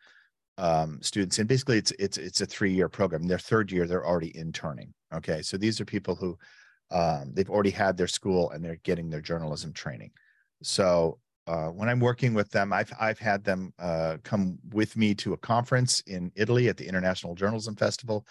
um, 0.58 1.00
students. 1.02 1.40
And 1.40 1.48
basically 1.48 1.78
it's 1.78 1.92
it's 2.00 2.18
it's 2.18 2.42
a 2.42 2.46
three-year 2.46 2.90
program. 2.90 3.24
Their 3.24 3.38
third 3.38 3.72
year, 3.72 3.86
they're 3.86 4.06
already 4.06 4.36
interning. 4.38 4.94
Okay. 5.14 5.42
So 5.42 5.58
these 5.58 5.80
are 5.80 5.86
people 5.86 6.16
who 6.16 6.38
um, 6.92 7.32
they've 7.34 7.50
already 7.50 7.72
had 7.72 7.98
their 7.98 8.08
school 8.08 8.52
and 8.52 8.64
they're 8.64 8.80
getting 8.84 9.10
their 9.10 9.22
journalism 9.22 9.74
training. 9.74 10.12
So 10.64 11.20
uh, 11.48 11.68
when 11.68 11.90
I'm 11.90 12.00
working 12.00 12.34
with 12.34 12.50
them, 12.50 12.74
I've 12.74 12.92
I've 13.00 13.20
had 13.20 13.44
them 13.44 13.74
uh, 13.80 14.18
come 14.24 14.58
with 14.74 14.98
me 14.98 15.14
to 15.16 15.34
a 15.34 15.38
conference 15.38 16.02
in 16.02 16.32
Italy 16.36 16.70
at 16.70 16.78
the 16.78 16.88
International 16.88 17.36
Journalism 17.36 17.76
Festival, 17.76 18.26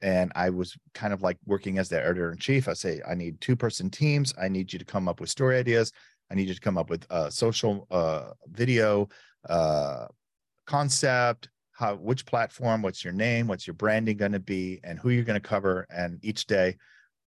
and 0.00 0.30
I 0.34 0.50
was 0.50 0.76
kind 0.94 1.12
of 1.12 1.22
like 1.22 1.38
working 1.44 1.78
as 1.78 1.88
the 1.88 2.00
editor 2.00 2.30
in 2.30 2.38
chief. 2.38 2.68
I 2.68 2.74
say 2.74 3.00
I 3.08 3.14
need 3.14 3.40
two 3.40 3.56
person 3.56 3.90
teams. 3.90 4.32
I 4.40 4.48
need 4.48 4.72
you 4.72 4.78
to 4.78 4.84
come 4.84 5.08
up 5.08 5.20
with 5.20 5.30
story 5.30 5.56
ideas. 5.56 5.92
I 6.30 6.34
need 6.34 6.48
you 6.48 6.54
to 6.54 6.60
come 6.60 6.78
up 6.78 6.88
with 6.88 7.06
a 7.10 7.30
social 7.30 7.86
uh, 7.90 8.30
video 8.46 9.08
uh, 9.48 10.06
concept, 10.66 11.48
how 11.72 11.96
which 11.96 12.24
platform, 12.26 12.80
what's 12.80 13.04
your 13.04 13.12
name, 13.12 13.48
what's 13.48 13.66
your 13.66 13.74
branding 13.74 14.16
going 14.16 14.32
to 14.32 14.40
be, 14.40 14.80
and 14.84 14.98
who 14.98 15.10
you're 15.10 15.24
going 15.24 15.40
to 15.40 15.48
cover. 15.48 15.86
And 15.90 16.18
each 16.22 16.46
day, 16.46 16.76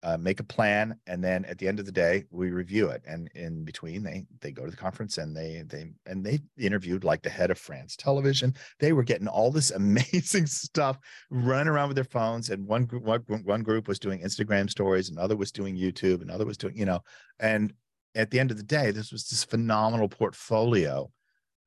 uh, 0.05 0.19
make 0.19 0.39
a 0.39 0.45
plan, 0.45 0.95
and 1.07 1.25
then 1.25 1.45
at 1.47 1.59
the 1.59 1.67
end 1.67 1.81
of 1.81 1.87
the 1.87 1.93
day, 1.93 2.25
we 2.31 2.51
review 2.51 2.89
it. 2.89 3.03
And 3.07 3.29
in 3.35 3.65
between, 3.65 4.03
they 4.03 4.27
they 4.41 4.53
go 4.53 4.65
to 4.65 4.71
the 4.71 4.77
conference 4.77 5.17
and 5.19 5.35
they 5.35 5.65
they 5.67 5.93
and 6.07 6.25
they 6.25 6.41
interviewed 6.59 7.05
like 7.05 7.23
the 7.23 7.31
head 7.31 7.51
of 7.51 7.59
France 7.59 7.97
Television. 7.97 8.55
They 8.79 8.93
were 8.93 9.03
getting 9.03 9.29
all 9.29 9.51
this 9.51 9.71
amazing 9.71 10.47
stuff, 10.47 10.99
running 11.31 11.69
around 11.69 11.89
with 11.89 11.97
their 11.97 12.05
phones. 12.05 12.51
And 12.51 12.67
one 12.67 12.85
group 12.85 13.03
one, 13.03 13.23
one 13.45 13.63
group 13.63 13.89
was 13.89 13.99
doing 13.99 14.21
Instagram 14.21 14.71
stories, 14.71 15.09
another 15.09 15.37
was 15.37 15.51
doing 15.51 15.77
YouTube, 15.77 16.23
another 16.23 16.45
was 16.45 16.59
doing 16.59 16.77
you 16.77 16.85
know, 16.85 17.01
and 17.41 17.73
at 18.15 18.31
the 18.31 18.39
end 18.39 18.51
of 18.51 18.59
the 18.59 18.63
day, 18.63 18.91
this 18.91 19.11
was 19.11 19.27
this 19.29 19.43
phenomenal 19.43 20.09
portfolio 20.09 21.11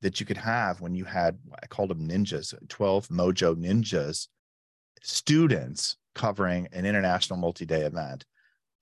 that 0.00 0.20
you 0.20 0.26
could 0.26 0.36
have 0.36 0.80
when 0.80 0.94
you 0.94 1.04
had, 1.04 1.38
I 1.62 1.66
called 1.66 1.90
them 1.90 2.08
ninjas, 2.08 2.54
12 2.68 3.08
Mojo 3.08 3.56
ninjas, 3.56 4.28
students 5.02 5.96
covering 6.14 6.68
an 6.72 6.84
international 6.84 7.38
multi 7.38 7.66
day 7.66 7.82
event. 7.82 8.24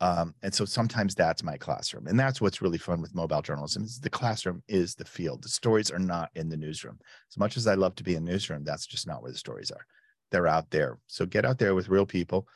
Um, 0.00 0.34
and 0.42 0.54
so 0.54 0.66
sometimes 0.66 1.14
that's 1.14 1.42
my 1.42 1.56
classroom. 1.56 2.06
And 2.06 2.20
that's 2.20 2.40
what's 2.40 2.60
really 2.60 2.76
fun 2.78 3.00
with 3.00 3.14
mobile 3.14 3.40
journalism 3.40 3.84
is 3.84 3.98
the 3.98 4.10
classroom 4.10 4.62
is 4.68 4.94
the 4.94 5.06
field. 5.06 5.42
The 5.42 5.48
stories 5.48 5.90
are 5.90 5.98
not 5.98 6.30
in 6.34 6.50
the 6.50 6.56
newsroom. 6.56 6.98
As 7.30 7.38
much 7.38 7.56
as 7.56 7.66
I 7.66 7.74
love 7.74 7.94
to 7.96 8.04
be 8.04 8.14
in 8.14 8.24
newsroom, 8.24 8.62
that's 8.62 8.86
just 8.86 9.06
not 9.06 9.22
where 9.22 9.32
the 9.32 9.38
stories 9.38 9.70
are. 9.70 9.86
They're 10.30 10.46
out 10.46 10.70
there. 10.70 10.98
So 11.06 11.24
get 11.24 11.46
out 11.46 11.58
there 11.58 11.74
with 11.74 11.88
real 11.88 12.04
people, 12.04 12.46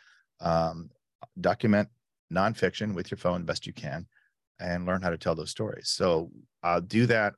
um, 0.41 0.91
document 1.41 1.89
nonfiction 2.33 2.95
with 2.95 3.11
your 3.11 3.19
phone 3.19 3.45
best 3.45 3.67
you 3.67 3.73
can 3.73 4.07
and 4.61 4.87
learn 4.87 5.03
how 5.03 5.11
to 5.11 5.19
tell 5.19 5.35
those 5.35 5.51
stories. 5.51 5.89
So 5.89 6.31
I'll 6.63 6.81
do 6.83 7.07
that 7.07 7.35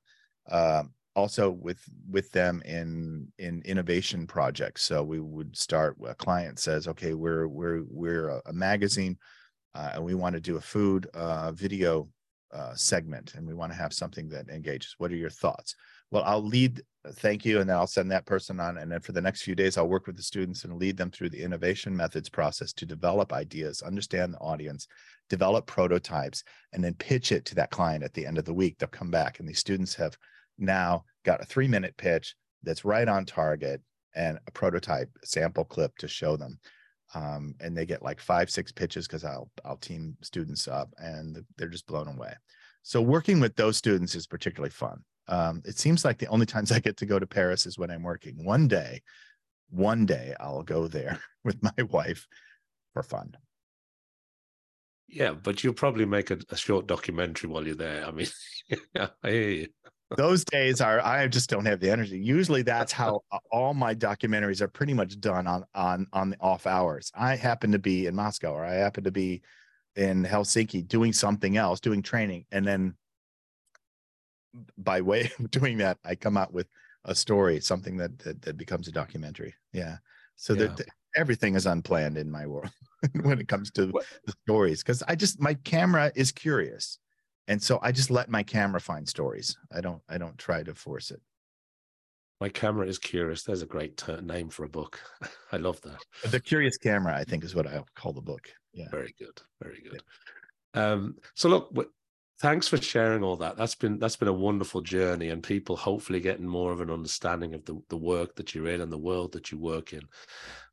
um, 0.50 0.92
also 1.14 1.50
with 1.50 1.82
with 2.08 2.30
them 2.32 2.62
in 2.64 3.28
in 3.38 3.62
innovation 3.64 4.26
projects. 4.26 4.82
So 4.82 5.02
we 5.02 5.20
would 5.20 5.56
start. 5.56 5.96
A 6.06 6.14
client 6.14 6.58
says, 6.58 6.88
"Okay, 6.88 7.14
we're 7.14 7.46
we're 7.48 7.82
we're 7.88 8.40
a, 8.46 8.52
magazine. 8.52 9.18
uh, 9.74 9.90
and 9.94 10.04
we 10.04 10.14
want 10.14 10.34
to 10.34 10.40
do 10.40 10.56
a 10.56 10.60
food 10.60 11.06
uh, 11.14 11.52
video 11.52 12.08
uh, 12.52 12.74
segment, 12.74 13.34
and 13.34 13.46
we 13.46 13.54
want 13.54 13.72
to 13.72 13.78
have 13.78 13.92
something 13.92 14.28
that 14.28 14.48
engages. 14.48 14.94
What 14.98 15.10
are 15.10 15.16
your 15.16 15.30
thoughts? 15.30 15.74
Well, 16.10 16.24
I'll 16.24 16.42
lead. 16.44 16.82
Thank 17.14 17.44
you, 17.44 17.60
and 17.60 17.68
then 17.68 17.76
I'll 17.76 17.86
send 17.86 18.12
that 18.12 18.26
person 18.26 18.60
on, 18.60 18.78
and 18.78 18.92
then 18.92 19.00
for 19.00 19.12
the 19.12 19.20
next 19.20 19.42
few 19.42 19.56
days, 19.56 19.76
I'll 19.76 19.88
work 19.88 20.06
with 20.06 20.16
the 20.16 20.22
students 20.22 20.64
and 20.64 20.78
lead 20.78 20.96
them 20.96 21.10
through 21.10 21.30
the 21.30 21.42
innovation 21.42 21.96
methods 21.96 22.28
process 22.28 22.72
to 22.74 22.86
develop 22.86 23.32
ideas, 23.32 23.82
understand 23.82 24.32
the 24.32 24.38
audience, 24.38 24.86
develop 25.28 25.66
prototypes, 25.66 26.44
and 26.72 26.84
then 26.84 26.94
pitch 26.94 27.32
it 27.32 27.44
to 27.46 27.54
that 27.56 27.70
client 27.70 28.04
at 28.04 28.14
the 28.14 28.24
end 28.24 28.38
of 28.38 28.44
the 28.44 28.54
week. 28.54 28.78
They'll 28.78 28.88
come 28.88 29.10
back, 29.10 29.40
and 29.40 29.48
these 29.48 29.58
students 29.58 29.94
have 29.96 30.16
now 30.62 31.04
got 31.24 31.42
a 31.42 31.46
three-minute 31.46 31.96
pitch 31.96 32.34
that's 32.62 32.84
right 32.84 33.08
on 33.08 33.24
target 33.24 33.80
and 34.14 34.38
a 34.46 34.50
prototype 34.50 35.10
sample 35.24 35.64
clip 35.64 35.96
to 35.98 36.08
show 36.08 36.36
them. 36.36 36.58
Um, 37.14 37.54
and 37.60 37.76
they 37.76 37.84
get 37.84 38.02
like 38.02 38.20
five 38.20 38.48
six 38.48 38.72
pitches 38.72 39.06
because 39.06 39.22
i'll 39.22 39.50
i'll 39.66 39.76
team 39.76 40.16
students 40.22 40.66
up 40.66 40.88
and 40.96 41.44
they're 41.56 41.68
just 41.68 41.86
blown 41.86 42.08
away. 42.08 42.34
So 42.82 43.02
working 43.02 43.38
with 43.38 43.54
those 43.54 43.76
students 43.76 44.14
is 44.14 44.26
particularly 44.26 44.70
fun. 44.70 45.04
Um, 45.28 45.62
it 45.64 45.78
seems 45.78 46.04
like 46.04 46.18
the 46.18 46.26
only 46.28 46.46
times 46.54 46.72
i 46.72 46.78
get 46.78 46.96
to 46.98 47.06
go 47.06 47.18
to 47.18 47.26
paris 47.26 47.66
is 47.66 47.78
when 47.78 47.90
i'm 47.90 48.02
working. 48.02 48.44
One 48.44 48.68
day 48.68 49.02
one 49.70 50.06
day 50.06 50.34
i'll 50.40 50.62
go 50.62 50.88
there 50.88 51.18
with 51.44 51.62
my 51.62 51.82
wife 51.90 52.26
for 52.94 53.02
fun. 53.02 53.36
Yeah 55.06 55.32
but 55.32 55.62
you'll 55.62 55.74
probably 55.74 56.06
make 56.06 56.30
a, 56.30 56.38
a 56.48 56.56
short 56.56 56.86
documentary 56.86 57.50
while 57.50 57.66
you're 57.66 57.74
there. 57.74 58.06
I 58.06 58.10
mean 58.10 58.28
i 58.96 59.30
hear 59.30 59.50
you 59.50 59.68
those 60.16 60.44
days 60.44 60.80
are 60.80 61.00
i 61.00 61.26
just 61.26 61.50
don't 61.50 61.64
have 61.64 61.80
the 61.80 61.90
energy. 61.90 62.18
Usually 62.18 62.62
that's 62.62 62.92
how 62.92 63.22
all 63.50 63.74
my 63.74 63.94
documentaries 63.94 64.60
are 64.60 64.68
pretty 64.68 64.94
much 64.94 65.20
done 65.20 65.46
on 65.46 65.64
on 65.74 66.06
on 66.12 66.30
the 66.30 66.36
off 66.40 66.66
hours. 66.66 67.10
I 67.14 67.36
happen 67.36 67.72
to 67.72 67.78
be 67.78 68.06
in 68.06 68.14
moscow 68.14 68.52
or 68.52 68.64
i 68.64 68.74
happen 68.74 69.04
to 69.04 69.10
be 69.10 69.42
in 69.96 70.24
helsinki 70.24 70.86
doing 70.86 71.12
something 71.12 71.56
else 71.56 71.80
doing 71.80 72.02
training. 72.02 72.46
And 72.52 72.66
then 72.66 72.94
by 74.76 75.00
way 75.00 75.30
of 75.38 75.50
doing 75.50 75.78
that 75.78 75.98
i 76.04 76.14
come 76.14 76.36
out 76.36 76.52
with 76.52 76.68
a 77.06 77.14
story 77.14 77.58
something 77.60 77.96
that 77.96 78.18
that, 78.20 78.42
that 78.42 78.56
becomes 78.56 78.88
a 78.88 78.92
documentary. 78.92 79.54
Yeah. 79.72 79.96
So 80.36 80.54
yeah. 80.54 80.68
that 80.68 80.86
everything 81.16 81.54
is 81.54 81.66
unplanned 81.66 82.16
in 82.16 82.30
my 82.30 82.46
world 82.46 82.70
when 83.22 83.38
it 83.38 83.48
comes 83.48 83.70
to 83.72 83.88
what? 83.88 84.04
the 84.24 84.34
stories 84.44 84.82
because 84.82 85.02
i 85.08 85.14
just 85.14 85.40
my 85.40 85.54
camera 85.54 86.10
is 86.14 86.32
curious 86.32 86.98
and 87.52 87.62
so 87.62 87.78
i 87.82 87.92
just 87.92 88.10
let 88.10 88.30
my 88.30 88.42
camera 88.42 88.80
find 88.80 89.06
stories. 89.06 89.56
I 89.76 89.80
don't 89.80 90.02
i 90.08 90.16
don't 90.18 90.38
try 90.38 90.62
to 90.62 90.74
force 90.74 91.10
it. 91.10 91.20
My 92.40 92.48
camera 92.48 92.88
is 92.88 92.98
curious. 92.98 93.44
There's 93.44 93.62
a 93.62 93.66
great 93.66 93.96
ter- 93.96 94.20
name 94.20 94.48
for 94.48 94.64
a 94.64 94.68
book. 94.68 94.98
I 95.52 95.58
love 95.58 95.80
that. 95.82 96.00
The 96.30 96.40
curious 96.40 96.76
camera 96.78 97.14
i 97.14 97.24
think 97.24 97.44
is 97.44 97.54
what 97.54 97.66
i 97.66 97.82
call 97.94 98.12
the 98.14 98.22
book. 98.32 98.44
Yeah. 98.72 98.88
Very 98.90 99.14
good. 99.18 99.36
Very 99.62 99.80
good. 99.82 100.02
Yeah. 100.74 100.92
um 100.92 101.16
so 101.34 101.48
look 101.48 101.64
thanks 102.42 102.66
for 102.66 102.76
sharing 102.76 103.22
all 103.22 103.36
that. 103.36 103.56
That's 103.56 103.76
been 103.76 103.98
that's 104.00 104.16
been 104.16 104.28
a 104.28 104.32
wonderful 104.32 104.80
journey 104.80 105.28
and 105.28 105.42
people 105.42 105.76
hopefully 105.76 106.18
getting 106.18 106.46
more 106.46 106.72
of 106.72 106.80
an 106.80 106.90
understanding 106.90 107.54
of 107.54 107.64
the, 107.64 107.80
the 107.88 107.96
work 107.96 108.34
that 108.34 108.52
you're 108.52 108.66
in 108.66 108.80
and 108.80 108.92
the 108.92 108.98
world 108.98 109.32
that 109.32 109.52
you 109.52 109.58
work 109.58 109.92
in. 109.92 110.02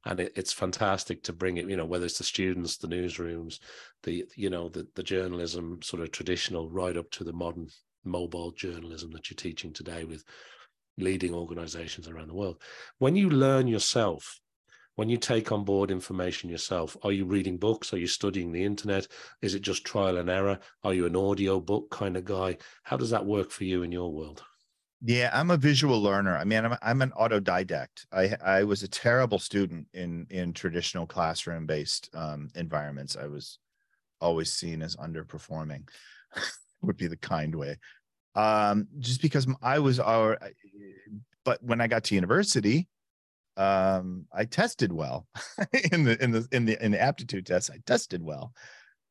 And 0.05 0.19
it, 0.19 0.33
it's 0.35 0.51
fantastic 0.51 1.21
to 1.23 1.33
bring 1.33 1.57
it 1.57 1.69
you 1.69 1.77
know 1.77 1.85
whether 1.85 2.05
it's 2.05 2.17
the 2.17 2.23
students 2.23 2.77
the 2.77 2.87
newsrooms 2.87 3.59
the 4.03 4.25
you 4.35 4.49
know 4.49 4.67
the, 4.69 4.87
the 4.95 5.03
journalism 5.03 5.79
sort 5.83 6.01
of 6.01 6.11
traditional 6.11 6.69
right 6.69 6.97
up 6.97 7.09
to 7.11 7.23
the 7.23 7.33
modern 7.33 7.67
mobile 8.03 8.51
journalism 8.51 9.11
that 9.11 9.29
you're 9.29 9.35
teaching 9.35 9.71
today 9.71 10.05
with 10.05 10.23
leading 10.97 11.33
organizations 11.33 12.07
around 12.07 12.27
the 12.27 12.35
world. 12.35 12.61
When 12.97 13.15
you 13.15 13.29
learn 13.29 13.67
yourself 13.67 14.39
when 14.99 15.07
you 15.07 15.15
take 15.15 15.53
on 15.53 15.63
board 15.63 15.91
information 15.91 16.49
yourself 16.49 16.97
are 17.03 17.13
you 17.13 17.23
reading 17.23 17.55
books? 17.55 17.93
Are 17.93 17.97
you 17.97 18.05
studying 18.05 18.51
the 18.51 18.65
internet? 18.65 19.07
Is 19.41 19.55
it 19.55 19.61
just 19.61 19.85
trial 19.85 20.17
and 20.17 20.29
error? 20.29 20.59
Are 20.83 20.93
you 20.93 21.05
an 21.05 21.15
audio 21.15 21.61
book 21.61 21.89
kind 21.89 22.17
of 22.17 22.25
guy? 22.25 22.57
How 22.83 22.97
does 22.97 23.09
that 23.11 23.25
work 23.25 23.49
for 23.49 23.63
you 23.63 23.83
in 23.83 23.93
your 23.93 24.11
world? 24.11 24.43
Yeah 25.01 25.29
i'm 25.31 25.51
a 25.51 25.55
visual 25.55 26.01
learner. 26.01 26.35
I 26.35 26.43
mean 26.43 26.65
i'm, 26.65 26.75
I'm 26.81 27.01
an 27.01 27.13
autodidact. 27.17 28.07
I 28.11 28.35
i 28.43 28.65
was 28.65 28.83
a 28.83 28.89
terrible 28.89 29.39
student 29.39 29.87
in 29.93 30.27
in 30.29 30.51
traditional 30.51 31.07
classroom 31.07 31.65
based 31.65 32.09
um, 32.13 32.49
environments. 32.55 33.15
I 33.15 33.27
was 33.27 33.57
always 34.19 34.51
seen 34.51 34.81
as 34.81 34.97
underperforming 34.97 35.87
would 36.81 36.97
be 36.97 37.07
the 37.07 37.15
kind 37.15 37.55
way. 37.55 37.77
Um 38.35 38.89
just 38.97 39.21
because 39.21 39.47
i 39.61 39.79
was 39.79 39.97
our 39.97 40.37
but 41.45 41.63
when 41.63 41.79
i 41.79 41.87
got 41.87 42.03
to 42.03 42.15
university 42.15 42.89
um, 43.59 44.25
I 44.33 44.45
tested 44.45 44.91
well 44.93 45.27
in 45.91 46.05
the 46.05 46.23
in 46.23 46.31
the 46.31 46.47
in 46.51 46.65
the 46.65 46.83
in 46.83 46.91
the 46.91 47.01
aptitude 47.01 47.45
test. 47.45 47.69
I 47.69 47.79
tested 47.85 48.23
well. 48.23 48.53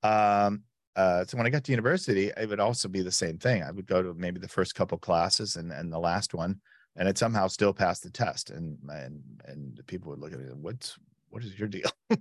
Um, 0.02 0.62
uh, 0.96 1.24
so 1.26 1.36
when 1.36 1.46
I 1.46 1.50
got 1.50 1.64
to 1.64 1.72
university, 1.72 2.32
it 2.34 2.48
would 2.48 2.58
also 2.58 2.88
be 2.88 3.02
the 3.02 3.12
same 3.12 3.38
thing. 3.38 3.62
I 3.62 3.70
would 3.70 3.86
go 3.86 4.02
to 4.02 4.14
maybe 4.14 4.40
the 4.40 4.48
first 4.48 4.74
couple 4.74 4.98
classes 4.98 5.56
and 5.56 5.70
and 5.70 5.92
the 5.92 5.98
last 5.98 6.32
one, 6.32 6.60
and 6.96 7.06
it 7.06 7.18
somehow 7.18 7.46
still 7.46 7.74
passed 7.74 8.02
the 8.02 8.10
test. 8.10 8.50
And 8.50 8.78
and 8.88 9.22
and 9.44 9.80
people 9.86 10.10
would 10.10 10.18
look 10.18 10.32
at 10.32 10.40
me, 10.40 10.46
what's 10.54 10.98
what 11.28 11.44
is 11.44 11.58
your 11.58 11.68
deal? 11.68 11.90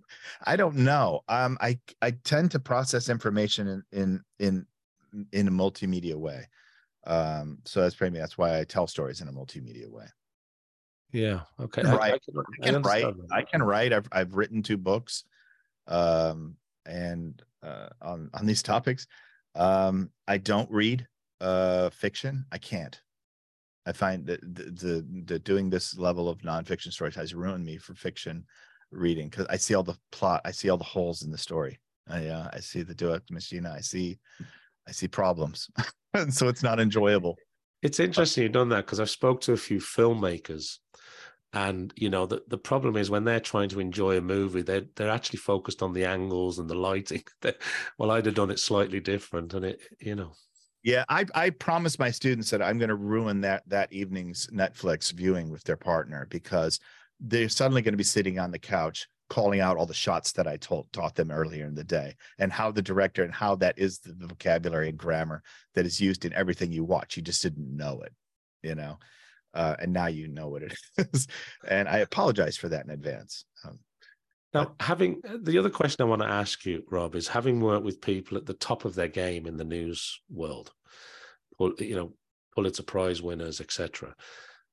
I 0.46 0.58
don't 0.58 0.76
know. 0.76 1.22
Um, 1.30 1.58
I 1.62 1.80
I 2.02 2.12
tend 2.12 2.52
to 2.52 2.60
process 2.60 3.08
information 3.08 3.68
in 3.70 3.84
in 3.94 4.24
in 4.40 4.66
in 5.32 5.48
a 5.48 5.52
multimedia 5.52 6.16
way. 6.16 6.46
Um, 7.06 7.60
so 7.64 7.80
that's 7.82 7.96
probably 7.96 8.20
that's 8.20 8.38
why 8.38 8.60
I 8.60 8.66
tell 8.66 8.86
stories 8.86 9.22
in 9.22 9.30
a 9.30 9.32
multimedia 9.32 9.90
way. 9.90 10.08
Yeah. 11.12 11.42
Okay. 11.60 11.84
I, 11.84 11.96
I, 11.96 12.10
can, 12.10 12.20
I 12.38 12.66
can, 12.66 12.76
I 12.76 12.80
write. 12.80 13.16
I 13.32 13.42
can 13.42 13.64
write. 13.64 13.94
I've 13.94 14.08
I've 14.12 14.36
written 14.36 14.62
two 14.62 14.78
books, 14.78 15.24
um, 15.88 16.56
and 16.86 17.42
uh, 17.64 17.90
on 18.02 18.30
on 18.34 18.46
these 18.46 18.64
topics. 18.64 19.08
Um, 19.56 20.12
I 20.28 20.38
don't 20.38 20.70
read 20.70 21.08
uh 21.40 21.90
fiction. 21.92 22.46
I 22.52 22.58
can't. 22.58 23.00
I 23.86 23.94
find 23.94 24.26
that 24.26 24.42
the, 24.42 24.64
the, 24.64 25.24
the 25.26 25.40
doing 25.40 25.70
this 25.70 25.98
level 25.98 26.28
of 26.28 26.40
nonfiction 26.40 26.92
stories 26.92 27.16
has 27.16 27.34
ruined 27.34 27.66
me 27.66 27.78
for 27.78 27.94
fiction 27.96 28.46
reading 28.92 29.30
because 29.30 29.46
I 29.50 29.56
see 29.56 29.76
all 29.76 29.84
the 29.84 29.98
plot. 30.12 30.42
I 30.44 30.52
see 30.52 30.70
all 30.70 30.78
the 30.78 30.84
holes 30.84 31.24
in 31.24 31.32
the 31.32 31.38
story. 31.38 31.80
I 32.10 32.28
uh, 32.28 32.50
I 32.52 32.60
see 32.60 32.84
the 32.84 32.96
duet 32.96 33.22
machine. 33.32 33.66
I 33.66 33.80
see 33.80 34.20
I 34.88 34.92
see 34.92 35.08
problems, 35.08 35.70
and 36.14 36.34
so 36.34 36.50
it's 36.50 36.64
not 36.64 36.80
enjoyable. 36.80 37.38
It's 37.82 38.00
interesting 38.00 38.44
you've 38.44 38.54
done 38.54 38.70
that 38.70 38.86
because 38.86 39.00
I've 39.00 39.10
spoke 39.10 39.40
to 39.42 39.54
a 39.54 39.58
few 39.58 39.80
filmmakers 39.80 40.80
and 41.54 41.94
you 41.96 42.10
know 42.10 42.26
the, 42.26 42.44
the 42.48 42.58
problem 42.58 42.98
is 42.98 43.10
when 43.10 43.24
they're 43.24 43.40
trying 43.40 43.70
to 43.70 43.80
enjoy 43.80 44.18
a 44.18 44.22
movie 44.22 44.62
they're 44.62 44.86
they're 44.96 45.10
actually 45.10 45.40
focused 45.40 45.82
on 45.82 45.94
the 45.94 46.06
angles 46.06 46.60
and 46.60 46.70
the 46.70 46.76
lighting. 46.76 47.24
Well 47.98 48.12
i'd 48.12 48.26
have 48.26 48.36
done 48.36 48.52
it 48.52 48.60
slightly 48.60 49.00
different 49.00 49.54
and 49.54 49.66
it 49.66 49.82
you 50.00 50.16
know. 50.16 50.34
Yeah 50.84 51.06
i 51.10 51.26
i 51.34 51.50
promised 51.50 52.00
my 52.00 52.12
students 52.12 52.50
that 52.52 52.62
i'm 52.62 52.78
going 52.78 52.90
to 52.90 52.96
ruin 52.96 53.42
that 53.42 53.64
that 53.68 53.92
evening's 53.94 54.48
netflix 54.48 55.12
viewing 55.14 55.50
with 55.50 55.64
their 55.64 55.78
partner 55.78 56.28
because 56.30 56.80
they're 57.20 57.50
suddenly 57.50 57.82
going 57.82 57.94
to 57.94 57.98
be 57.98 58.04
sitting 58.04 58.40
on 58.40 58.52
the 58.52 58.60
couch 58.60 59.08
calling 59.30 59.60
out 59.60 59.78
all 59.78 59.86
the 59.86 59.94
shots 59.94 60.34
that 60.34 60.48
i 60.48 60.58
told 60.58 60.92
taught 60.92 61.16
them 61.16 61.32
earlier 61.32 61.66
in 61.66 61.76
the 61.76 61.84
day 61.84 62.16
and 62.40 62.52
how 62.52 62.72
the 62.72 62.82
director 62.82 63.24
and 63.24 63.34
how 63.34 63.56
that 63.56 63.78
is 63.78 64.00
the 64.00 64.14
vocabulary 64.28 64.90
and 64.90 64.98
grammar 64.98 65.42
that 65.76 65.86
is 65.86 66.00
used 66.00 66.24
in 66.24 66.34
everything 66.34 66.72
you 66.72 66.86
watch. 66.86 67.18
You 67.18 67.24
just 67.24 67.42
didn't 67.42 67.76
know 67.76 68.02
it 68.02 68.14
you 68.64 68.76
know 68.76 68.98
uh, 69.58 69.76
and 69.80 69.92
now 69.92 70.06
you 70.06 70.28
know 70.28 70.48
what 70.48 70.64
it 70.64 70.74
is. 71.14 71.28
and 71.68 71.90
I 71.90 71.98
apologize 71.98 72.58
for 72.58 72.70
that 72.70 72.86
in 72.86 72.92
advance. 72.92 73.44
Um, 73.66 73.80
now, 74.54 74.76
having 74.80 75.22
uh, 75.28 75.38
the 75.42 75.58
other 75.58 75.70
question 75.70 76.04
I 76.04 76.10
want 76.10 76.22
to 76.22 76.28
ask 76.30 76.66
you, 76.66 76.84
Robb, 76.90 77.16
is 77.16 77.28
having 77.28 77.60
worked 77.60 77.84
with 77.84 78.00
people 78.00 78.38
at 78.38 78.46
the 78.46 78.54
top 78.54 78.86
of 78.86 78.96
their 78.96 79.08
game 79.08 79.46
in 79.48 79.58
the 79.58 79.64
news 79.64 80.22
world, 80.30 80.72
you 81.60 81.96
know, 81.96 82.14
Pulitzer 82.56 82.84
Prize 82.84 83.22
winners, 83.22 83.60
etc. 83.60 84.16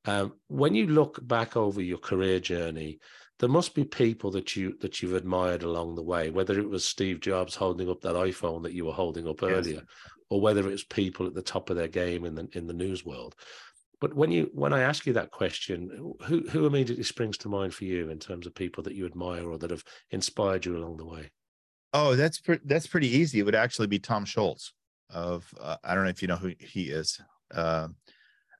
Um, 0.04 0.34
when 0.48 0.74
you 0.74 0.86
look 0.86 1.18
back 1.26 1.56
over 1.56 1.80
your 1.80 1.98
career 1.98 2.38
journey, 2.38 2.98
there 3.40 3.48
must 3.48 3.74
be 3.74 3.84
people 3.84 4.30
that 4.32 4.54
you 4.54 4.76
that 4.80 5.02
you've 5.02 5.14
admired 5.14 5.62
along 5.62 5.94
the 5.94 6.02
way, 6.02 6.30
whether 6.30 6.58
it 6.58 6.68
was 6.68 6.86
Steve 6.86 7.20
Jobs 7.20 7.54
holding 7.54 7.90
up 7.90 8.00
that 8.02 8.14
iPhone 8.14 8.62
that 8.62 8.74
you 8.74 8.84
were 8.84 8.92
holding 8.92 9.26
up 9.26 9.42
yes. 9.42 9.50
earlier, 9.50 9.82
or 10.30 10.40
whether 10.40 10.60
it 10.60 10.70
was 10.70 10.84
people 10.84 11.26
at 11.26 11.34
the 11.34 11.42
top 11.42 11.70
of 11.70 11.76
their 11.76 11.88
game 11.88 12.24
in 12.24 12.34
the 12.34 12.48
in 12.52 12.66
the 12.66 12.74
news 12.74 13.04
world. 13.04 13.34
But 14.00 14.14
when 14.14 14.30
you 14.30 14.50
when 14.52 14.72
I 14.72 14.80
ask 14.80 15.06
you 15.06 15.12
that 15.14 15.30
question, 15.30 16.14
who 16.22 16.46
who 16.48 16.66
immediately 16.66 17.04
springs 17.04 17.38
to 17.38 17.48
mind 17.48 17.74
for 17.74 17.84
you 17.84 18.10
in 18.10 18.18
terms 18.18 18.46
of 18.46 18.54
people 18.54 18.82
that 18.84 18.94
you 18.94 19.06
admire 19.06 19.48
or 19.48 19.58
that 19.58 19.70
have 19.70 19.84
inspired 20.10 20.64
you 20.64 20.76
along 20.76 20.96
the 20.96 21.06
way? 21.06 21.30
Oh, 21.92 22.16
that's 22.16 22.40
pre- 22.40 22.60
that's 22.64 22.86
pretty 22.86 23.08
easy. 23.08 23.38
It 23.38 23.44
would 23.44 23.54
actually 23.54 23.86
be 23.86 23.98
Tom 23.98 24.24
Scholz 24.24 24.72
of 25.10 25.52
uh, 25.60 25.76
I 25.84 25.94
don't 25.94 26.04
know 26.04 26.10
if 26.10 26.22
you 26.22 26.28
know 26.28 26.36
who 26.36 26.52
he 26.58 26.90
is. 26.90 27.20
Uh, 27.52 27.88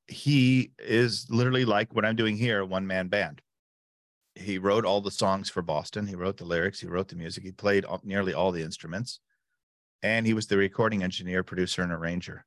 he 0.07 0.73
is 0.79 1.27
literally 1.31 1.65
like 1.65 1.95
what 1.95 2.05
I'm 2.05 2.17
doing 2.17 2.37
here, 2.37 2.65
one 2.65 2.87
man 2.87 3.09
band. 3.09 3.41
He 4.37 4.59
wrote 4.59 4.85
all 4.85 5.01
the 5.01 5.11
songs 5.11 5.49
for 5.49 5.63
Boston. 5.63 6.07
He 6.07 6.17
wrote 6.17 6.37
the 6.37 6.45
lyrics. 6.45 6.81
He 6.81 6.89
wrote 6.89 7.09
the 7.09 7.17
music. 7.17 7.45
He 7.45 7.53
played 7.53 7.85
nearly 8.03 8.35
all 8.35 8.53
the 8.53 8.63
instruments, 8.63 9.21
and 10.03 10.27
he 10.27 10.35
was 10.35 10.47
the 10.47 10.57
recording 10.57 11.03
engineer, 11.03 11.43
producer, 11.43 11.83
and 11.83 11.93
arranger 11.93 12.45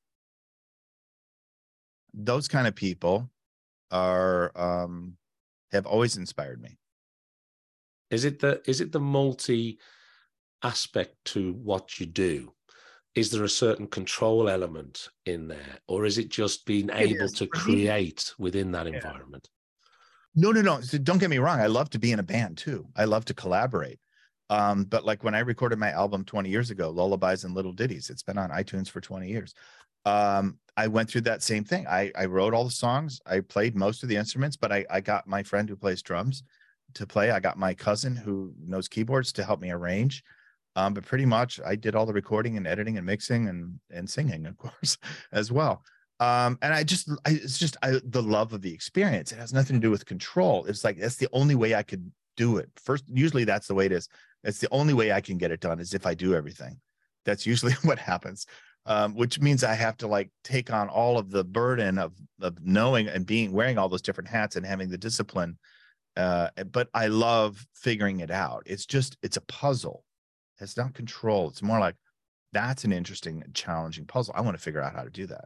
those 2.17 2.47
kind 2.47 2.67
of 2.67 2.75
people 2.75 3.29
are 3.91 4.51
um 4.55 5.15
have 5.71 5.85
always 5.85 6.17
inspired 6.17 6.61
me. 6.61 6.77
Is 8.09 8.25
it 8.25 8.39
the 8.39 8.61
is 8.65 8.81
it 8.81 8.91
the 8.91 8.99
multi 8.99 9.79
aspect 10.63 11.15
to 11.25 11.53
what 11.53 11.99
you 11.99 12.05
do? 12.05 12.53
Is 13.15 13.31
there 13.31 13.43
a 13.43 13.49
certain 13.49 13.87
control 13.87 14.49
element 14.49 15.09
in 15.25 15.47
there 15.47 15.79
or 15.87 16.05
is 16.05 16.17
it 16.17 16.29
just 16.29 16.65
being 16.65 16.89
able 16.91 17.29
to 17.29 17.47
create 17.47 18.33
within 18.37 18.71
that 18.71 18.87
yeah. 18.87 18.95
environment? 18.95 19.47
No 20.35 20.51
no 20.51 20.61
no. 20.61 20.81
So 20.81 20.97
don't 20.97 21.17
get 21.17 21.29
me 21.29 21.39
wrong. 21.39 21.59
I 21.59 21.67
love 21.67 21.89
to 21.91 21.99
be 21.99 22.11
in 22.11 22.19
a 22.19 22.23
band 22.23 22.57
too. 22.57 22.87
I 22.95 23.05
love 23.05 23.25
to 23.25 23.33
collaborate. 23.33 23.99
Um, 24.49 24.85
but 24.85 25.03
like 25.03 25.25
when 25.25 25.35
i 25.35 25.39
recorded 25.39 25.77
my 25.77 25.91
album 25.91 26.23
20 26.23 26.49
years 26.49 26.69
ago 26.69 26.89
lullabies 26.89 27.43
and 27.43 27.53
little 27.53 27.73
ditties 27.73 28.09
it's 28.09 28.23
been 28.23 28.37
on 28.37 28.49
itunes 28.51 28.89
for 28.89 29.01
20 29.01 29.27
years 29.27 29.53
um, 30.07 30.57
i 30.75 30.87
went 30.87 31.09
through 31.09 31.21
that 31.21 31.43
same 31.43 31.63
thing 31.63 31.85
I, 31.87 32.11
I 32.15 32.25
wrote 32.25 32.53
all 32.53 32.63
the 32.63 32.71
songs 32.71 33.19
i 33.25 33.39
played 33.39 33.75
most 33.75 34.03
of 34.03 34.09
the 34.09 34.15
instruments 34.15 34.57
but 34.57 34.71
I, 34.71 34.85
I 34.89 35.01
got 35.01 35.27
my 35.27 35.43
friend 35.43 35.67
who 35.69 35.75
plays 35.75 36.01
drums 36.01 36.43
to 36.93 37.05
play 37.05 37.31
i 37.31 37.39
got 37.39 37.57
my 37.57 37.73
cousin 37.73 38.15
who 38.15 38.53
knows 38.65 38.87
keyboards 38.87 39.31
to 39.33 39.43
help 39.43 39.59
me 39.61 39.71
arrange 39.71 40.23
um, 40.77 40.93
but 40.93 41.05
pretty 41.05 41.25
much 41.25 41.59
I 41.65 41.75
did 41.75 41.95
all 41.95 42.05
the 42.05 42.13
recording 42.13 42.55
and 42.55 42.67
editing 42.67 42.97
and 42.97 43.05
mixing 43.05 43.49
and 43.49 43.79
and 43.89 44.07
singing, 44.07 44.45
of 44.45 44.57
course, 44.59 44.97
as 45.31 45.51
well. 45.51 45.83
Um, 46.19 46.57
and 46.61 46.73
I 46.73 46.83
just, 46.83 47.09
I, 47.25 47.31
it's 47.31 47.57
just 47.57 47.77
I, 47.81 47.99
the 48.03 48.21
love 48.21 48.53
of 48.53 48.61
the 48.61 48.73
experience. 48.73 49.31
It 49.31 49.39
has 49.39 49.53
nothing 49.53 49.75
to 49.75 49.79
do 49.79 49.91
with 49.91 50.05
control. 50.05 50.65
It's 50.65 50.83
like 50.83 50.99
that's 50.99 51.15
the 51.15 51.29
only 51.33 51.55
way 51.55 51.73
I 51.73 51.81
could 51.81 52.11
do 52.37 52.57
it. 52.57 52.69
First, 52.77 53.05
usually 53.07 53.43
that's 53.43 53.67
the 53.67 53.73
way 53.73 53.87
it 53.87 53.91
is. 53.91 54.07
It's 54.43 54.59
the 54.59 54.69
only 54.71 54.93
way 54.93 55.11
I 55.11 55.19
can 55.19 55.39
get 55.39 55.51
it 55.51 55.61
done 55.61 55.79
is 55.79 55.95
if 55.95 56.05
I 56.05 56.13
do 56.13 56.35
everything. 56.35 56.79
That's 57.25 57.47
usually 57.47 57.73
what 57.81 57.97
happens. 57.97 58.45
Um, 58.89 59.15
which 59.15 59.41
means 59.41 59.65
I 59.65 59.73
have 59.73 59.97
to 59.97 60.07
like 60.07 60.29
take 60.45 60.71
on 60.71 60.87
all 60.87 61.17
of 61.17 61.29
the 61.29 61.43
burden 61.43 61.97
of 61.97 62.13
of 62.41 62.57
knowing 62.65 63.09
and 63.09 63.25
being 63.25 63.51
wearing 63.51 63.77
all 63.77 63.89
those 63.89 64.01
different 64.01 64.29
hats 64.29 64.55
and 64.55 64.65
having 64.65 64.89
the 64.89 64.97
discipline. 64.97 65.57
Uh, 66.15 66.49
but 66.71 66.87
I 66.93 67.07
love 67.07 67.67
figuring 67.75 68.21
it 68.21 68.31
out. 68.31 68.63
It's 68.65 68.85
just 68.85 69.17
it's 69.21 69.35
a 69.35 69.41
puzzle 69.41 70.05
it's 70.59 70.77
not 70.77 70.93
control. 70.93 71.49
It's 71.49 71.61
more 71.61 71.79
like 71.79 71.95
that's 72.53 72.83
an 72.83 72.91
interesting, 72.91 73.43
challenging 73.53 74.05
puzzle. 74.05 74.33
I 74.37 74.41
want 74.41 74.57
to 74.57 74.63
figure 74.63 74.81
out 74.81 74.95
how 74.95 75.03
to 75.03 75.09
do 75.09 75.27
that. 75.27 75.45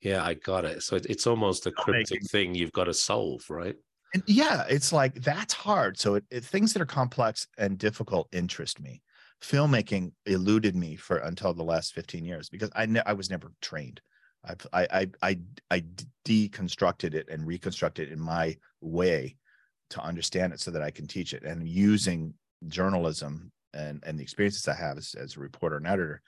Yeah, 0.00 0.24
I 0.24 0.34
got 0.34 0.64
it. 0.64 0.82
So 0.82 0.96
it's 0.96 1.26
almost 1.26 1.66
a 1.66 1.70
cryptic 1.70 2.22
thing 2.30 2.54
you've 2.54 2.72
got 2.72 2.84
to 2.84 2.94
solve, 2.94 3.42
right? 3.50 3.76
And 4.14 4.22
yeah, 4.26 4.64
it's 4.68 4.92
like 4.92 5.14
that's 5.22 5.52
hard. 5.52 5.98
So 5.98 6.14
it, 6.14 6.24
it, 6.30 6.44
things 6.44 6.72
that 6.72 6.82
are 6.82 6.86
complex 6.86 7.46
and 7.58 7.78
difficult 7.78 8.28
interest 8.32 8.80
me. 8.80 9.02
Filmmaking 9.42 10.12
eluded 10.26 10.76
me 10.76 10.96
for 10.96 11.16
until 11.18 11.54
the 11.54 11.62
last 11.62 11.94
15 11.94 12.24
years 12.24 12.48
because 12.48 12.70
I 12.74 12.86
ne- 12.86 13.02
I 13.06 13.14
was 13.14 13.30
never 13.30 13.52
trained. 13.60 14.00
I, 14.72 14.86
I 14.90 15.08
I 15.22 15.38
I 15.70 15.84
deconstructed 16.26 17.14
it 17.14 17.28
and 17.30 17.46
reconstructed 17.46 18.08
it 18.08 18.12
in 18.12 18.20
my 18.20 18.56
way 18.80 19.36
to 19.90 20.02
understand 20.02 20.52
it 20.52 20.60
so 20.60 20.70
that 20.70 20.82
I 20.82 20.90
can 20.90 21.06
teach 21.06 21.32
it. 21.32 21.42
And 21.42 21.66
using 21.66 22.34
journalism 22.68 23.50
and 23.74 24.02
and 24.06 24.18
the 24.18 24.22
experiences 24.22 24.68
I 24.68 24.74
have 24.74 24.98
as, 24.98 25.14
as 25.14 25.36
a 25.36 25.40
reporter 25.40 25.76
and 25.76 25.86
editor 25.86 26.22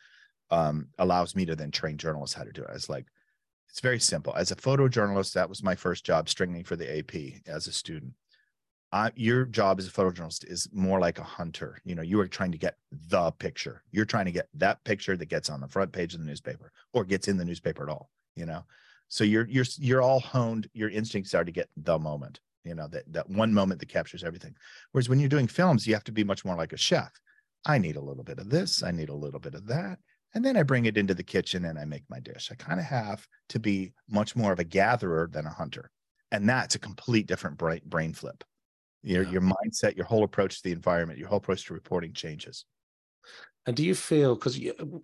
um, 0.51 0.89
allows 0.99 1.35
me 1.35 1.47
to 1.47 1.57
then 1.57 1.71
train 1.71 1.97
journalists 1.97 2.37
how 2.37 2.45
to 2.45 2.53
do 2.53 2.63
it. 2.63 2.71
It's 2.75 2.89
like 2.89 3.07
it's 3.69 3.81
very 3.81 4.01
simple. 4.01 4.35
As 4.35 4.51
a 4.51 4.57
photojournalist, 4.57 5.33
that 5.33 5.49
was 5.49 5.63
my 5.63 5.75
first 5.75 6.05
job, 6.05 6.29
stringing 6.29 6.63
for 6.63 6.77
the 6.77 6.99
AP 6.99 7.41
as 7.47 7.67
a 7.67 7.73
student. 7.73 8.13
Your 9.15 9.47
job 9.47 9.79
as 9.79 9.89
a 9.89 9.91
photojournalist 9.91 10.51
is 10.51 10.69
more 10.73 11.01
like 11.01 11.19
a 11.19 11.25
hunter. 11.25 11.79
You 11.85 11.95
know, 11.95 12.03
you 12.03 12.21
are 12.21 12.29
trying 12.29 12.53
to 12.53 12.59
get 12.59 12.77
the 12.91 13.31
picture. 13.33 13.83
You're 13.91 14.05
trying 14.05 14.27
to 14.27 14.33
get 14.33 14.49
that 14.55 14.85
picture 14.85 15.17
that 15.17 15.27
gets 15.27 15.49
on 15.49 15.61
the 15.61 15.69
front 15.69 15.93
page 15.93 16.15
of 16.15 16.21
the 16.21 16.27
newspaper 16.27 16.73
or 16.93 17.05
gets 17.05 17.29
in 17.29 17.37
the 17.37 17.45
newspaper 17.45 17.85
at 17.85 17.89
all. 17.89 18.11
You 18.37 18.47
know, 18.47 18.65
so 19.09 19.25
you're 19.25 19.47
you're 19.49 19.65
you're 19.79 20.03
all 20.03 20.21
honed. 20.21 20.69
Your 20.75 20.91
instincts 20.91 21.35
are 21.35 21.45
to 21.45 21.53
get 21.53 21.69
the 21.77 21.99
moment. 21.99 22.41
You 22.65 22.75
know 22.75 22.89
that 22.89 23.11
that 23.13 23.29
one 23.29 23.53
moment 23.53 23.81
that 23.81 23.89
captures 23.89 24.25
everything. 24.25 24.55
Whereas 24.93 25.09
when 25.09 25.21
you're 25.21 25.29
doing 25.29 25.49
films, 25.49 25.87
you 25.87 25.95
have 25.95 26.05
to 26.05 26.13
be 26.13 26.25
much 26.25 26.45
more 26.45 26.57
like 26.57 26.73
a 26.73 26.79
chef. 26.79 27.13
I 27.65 27.79
need 27.79 27.97
a 27.97 28.01
little 28.01 28.25
bit 28.25 28.39
of 28.39 28.51
this, 28.51 28.83
I 28.83 28.91
need 28.91 29.09
a 29.09 29.15
little 29.15 29.41
bit 29.41 29.55
of 29.55 29.67
that. 29.67 29.99
And 30.35 30.45
then 30.45 30.57
I 30.57 30.63
bring 30.63 30.87
it 30.87 30.97
into 30.97 31.15
the 31.15 31.23
kitchen 31.23 31.67
and 31.67 31.79
I 31.79 31.85
make 31.85 32.05
my 32.09 32.19
dish. 32.19 32.51
I 32.51 32.55
kind 32.55 32.81
of 32.81 32.87
have 32.87 33.27
to 33.51 33.61
be 33.61 33.93
much 34.09 34.35
more 34.35 34.53
of 34.53 34.59
a 34.59 34.65
gatherer 34.65 35.29
than 35.31 35.47
a 35.47 35.53
hunter. 35.53 35.91
And 36.31 36.49
that's 36.49 36.75
a 36.75 36.79
complete 36.79 37.27
different 37.27 37.59
brain 37.59 38.15
flip. 38.15 38.43
Your, 39.03 39.25
yeah. 39.25 39.31
your 39.31 39.43
mindset, 39.43 39.97
your 39.97 40.07
whole 40.07 40.25
approach 40.25 40.57
to 40.59 40.63
the 40.65 40.73
environment, 40.73 41.19
your 41.19 41.29
whole 41.29 41.39
approach 41.39 41.67
to 41.67 41.75
reporting 41.75 42.13
changes. 42.13 42.65
And 43.67 43.77
do 43.77 43.85
you 43.85 43.95
feel, 43.95 44.35
because 44.35 44.59
you, 44.59 45.03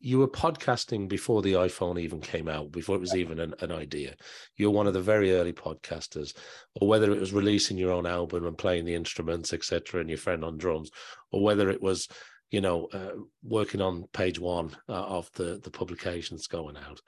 you 0.00 0.18
were 0.18 0.28
podcasting 0.28 1.08
before 1.08 1.40
the 1.40 1.54
iPhone 1.54 1.98
even 1.98 2.20
came 2.20 2.48
out, 2.48 2.72
before 2.72 2.96
it 2.96 3.00
was 3.00 3.16
even 3.16 3.40
an, 3.40 3.54
an, 3.60 3.72
idea. 3.72 4.14
You're 4.56 4.70
one 4.70 4.86
of 4.86 4.92
the 4.92 5.00
very 5.00 5.32
early 5.34 5.52
podcasters, 5.52 6.34
or 6.74 6.88
whether 6.88 7.10
it 7.10 7.20
was 7.20 7.32
releasing 7.32 7.78
your 7.78 7.92
own 7.92 8.06
album 8.06 8.46
and 8.46 8.56
playing 8.56 8.84
the 8.84 8.94
instruments, 8.94 9.52
etc., 9.52 10.00
and 10.00 10.10
your 10.10 10.18
friend 10.18 10.44
on 10.44 10.58
drums, 10.58 10.90
or 11.30 11.42
whether 11.42 11.70
it 11.70 11.80
was, 11.80 12.08
you 12.50 12.60
know, 12.60 12.86
uh, 12.92 13.12
working 13.42 13.80
on 13.80 14.04
page 14.12 14.38
one 14.38 14.76
uh, 14.88 14.92
of 14.92 15.30
the 15.34 15.58
the 15.62 15.70
publications 15.70 16.46
going 16.46 16.76
out. 16.76 17.00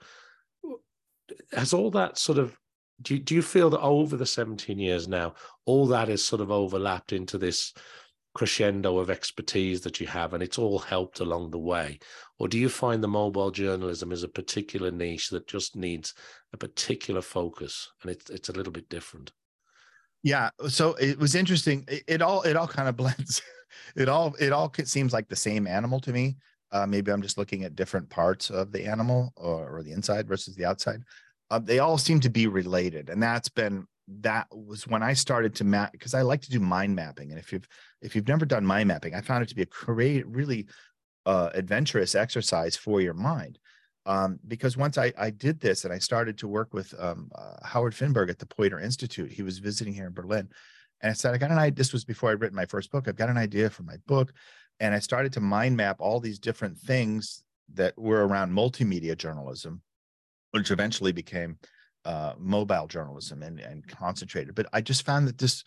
Has 1.51 1.73
all 1.73 1.91
that 1.91 2.17
sort 2.17 2.39
of 2.39 2.57
do 3.01 3.15
you, 3.15 3.19
do 3.19 3.35
you 3.35 3.41
feel 3.41 3.69
that 3.71 3.81
over 3.81 4.15
the 4.15 4.25
17 4.25 4.79
years 4.79 5.07
now, 5.07 5.33
all 5.65 5.87
that 5.87 6.09
is 6.09 6.23
sort 6.23 6.41
of 6.41 6.51
overlapped 6.51 7.13
into 7.13 7.37
this 7.37 7.73
crescendo 8.33 8.97
of 8.97 9.09
expertise 9.09 9.81
that 9.81 9.99
you 9.99 10.07
have 10.07 10.33
and 10.33 10.43
it's 10.43 10.57
all 10.57 10.79
helped 10.79 11.19
along 11.19 11.51
the 11.51 11.59
way? 11.59 11.99
Or 12.39 12.47
do 12.47 12.57
you 12.57 12.69
find 12.69 13.03
the 13.03 13.07
mobile 13.07 13.51
journalism 13.51 14.11
is 14.11 14.23
a 14.23 14.27
particular 14.27 14.91
niche 14.91 15.29
that 15.29 15.47
just 15.47 15.75
needs 15.75 16.13
a 16.53 16.57
particular 16.57 17.21
focus 17.21 17.91
and 18.01 18.11
it's 18.11 18.29
it's 18.29 18.49
a 18.49 18.53
little 18.53 18.73
bit 18.73 18.89
different? 18.89 19.31
Yeah 20.23 20.49
so 20.67 20.93
it 20.95 21.17
was 21.17 21.35
interesting. 21.35 21.85
It, 21.87 22.03
it 22.07 22.21
all 22.21 22.41
it 22.43 22.55
all 22.55 22.67
kind 22.67 22.89
of 22.89 22.97
blends. 22.97 23.41
It 23.95 24.07
all 24.07 24.35
it 24.39 24.53
all 24.53 24.71
seems 24.83 25.11
like 25.11 25.27
the 25.27 25.35
same 25.35 25.67
animal 25.67 25.99
to 26.01 26.13
me. 26.13 26.37
Uh, 26.71 26.85
maybe 26.85 27.11
i'm 27.11 27.21
just 27.21 27.37
looking 27.37 27.63
at 27.63 27.75
different 27.75 28.09
parts 28.09 28.49
of 28.49 28.71
the 28.71 28.85
animal 28.85 29.31
or, 29.37 29.77
or 29.77 29.83
the 29.83 29.91
inside 29.91 30.27
versus 30.27 30.55
the 30.55 30.65
outside 30.65 30.99
uh, 31.51 31.59
they 31.59 31.79
all 31.79 31.97
seem 31.97 32.19
to 32.19 32.29
be 32.29 32.47
related 32.47 33.09
and 33.09 33.21
that's 33.21 33.49
been 33.49 33.87
that 34.07 34.47
was 34.51 34.87
when 34.87 35.01
I 35.01 35.13
started 35.13 35.55
to 35.55 35.63
map 35.63 35.91
because 35.91 36.13
I 36.13 36.21
like 36.21 36.41
to 36.41 36.51
do 36.51 36.59
mind 36.59 36.95
mapping. 36.95 37.31
And 37.31 37.39
if 37.39 37.51
you've 37.51 37.67
if 38.01 38.15
you've 38.15 38.27
never 38.27 38.45
done 38.45 38.65
mind 38.65 38.87
mapping, 38.87 39.15
I 39.15 39.21
found 39.21 39.43
it 39.43 39.49
to 39.49 39.55
be 39.55 39.63
a 39.63 39.65
great, 39.65 40.27
really 40.27 40.67
uh, 41.25 41.49
adventurous 41.53 42.15
exercise 42.15 42.75
for 42.75 43.01
your 43.01 43.13
mind. 43.13 43.57
Um, 44.05 44.39
because 44.47 44.77
once 44.77 44.99
I, 44.99 45.11
I 45.17 45.31
did 45.31 45.59
this 45.59 45.83
and 45.83 45.91
I 45.91 45.97
started 45.97 46.37
to 46.37 46.47
work 46.47 46.73
with 46.75 46.93
um, 46.99 47.31
uh, 47.33 47.55
Howard 47.63 47.93
Finberg 47.93 48.29
at 48.29 48.37
the 48.37 48.45
Poynter 48.45 48.79
Institute, 48.79 49.31
he 49.31 49.41
was 49.41 49.57
visiting 49.57 49.95
here 49.95 50.05
in 50.05 50.13
Berlin. 50.13 50.47
And 51.01 51.09
I 51.09 51.13
said, 51.13 51.33
I 51.33 51.39
got 51.39 51.49
an 51.49 51.57
idea. 51.57 51.75
This 51.75 51.91
was 51.91 52.05
before 52.05 52.29
I'd 52.29 52.39
written 52.39 52.55
my 52.55 52.67
first 52.67 52.91
book. 52.91 53.07
I've 53.07 53.15
got 53.15 53.29
an 53.29 53.37
idea 53.37 53.71
for 53.71 53.81
my 53.81 53.95
book. 54.05 54.31
And 54.79 54.93
I 54.93 54.99
started 54.99 55.33
to 55.33 55.41
mind 55.41 55.75
map 55.75 55.97
all 55.99 56.19
these 56.19 56.37
different 56.37 56.77
things 56.77 57.43
that 57.73 57.97
were 57.97 58.27
around 58.27 58.51
multimedia 58.51 59.17
journalism, 59.17 59.81
which 60.55 60.71
eventually 60.71 61.11
became 61.11 61.57
uh, 62.05 62.33
mobile 62.37 62.87
journalism 62.87 63.43
and, 63.43 63.59
and 63.59 63.85
concentrated. 63.87 64.55
But 64.55 64.67
I 64.71 64.81
just 64.81 65.05
found 65.05 65.27
that 65.27 65.37
this 65.37 65.63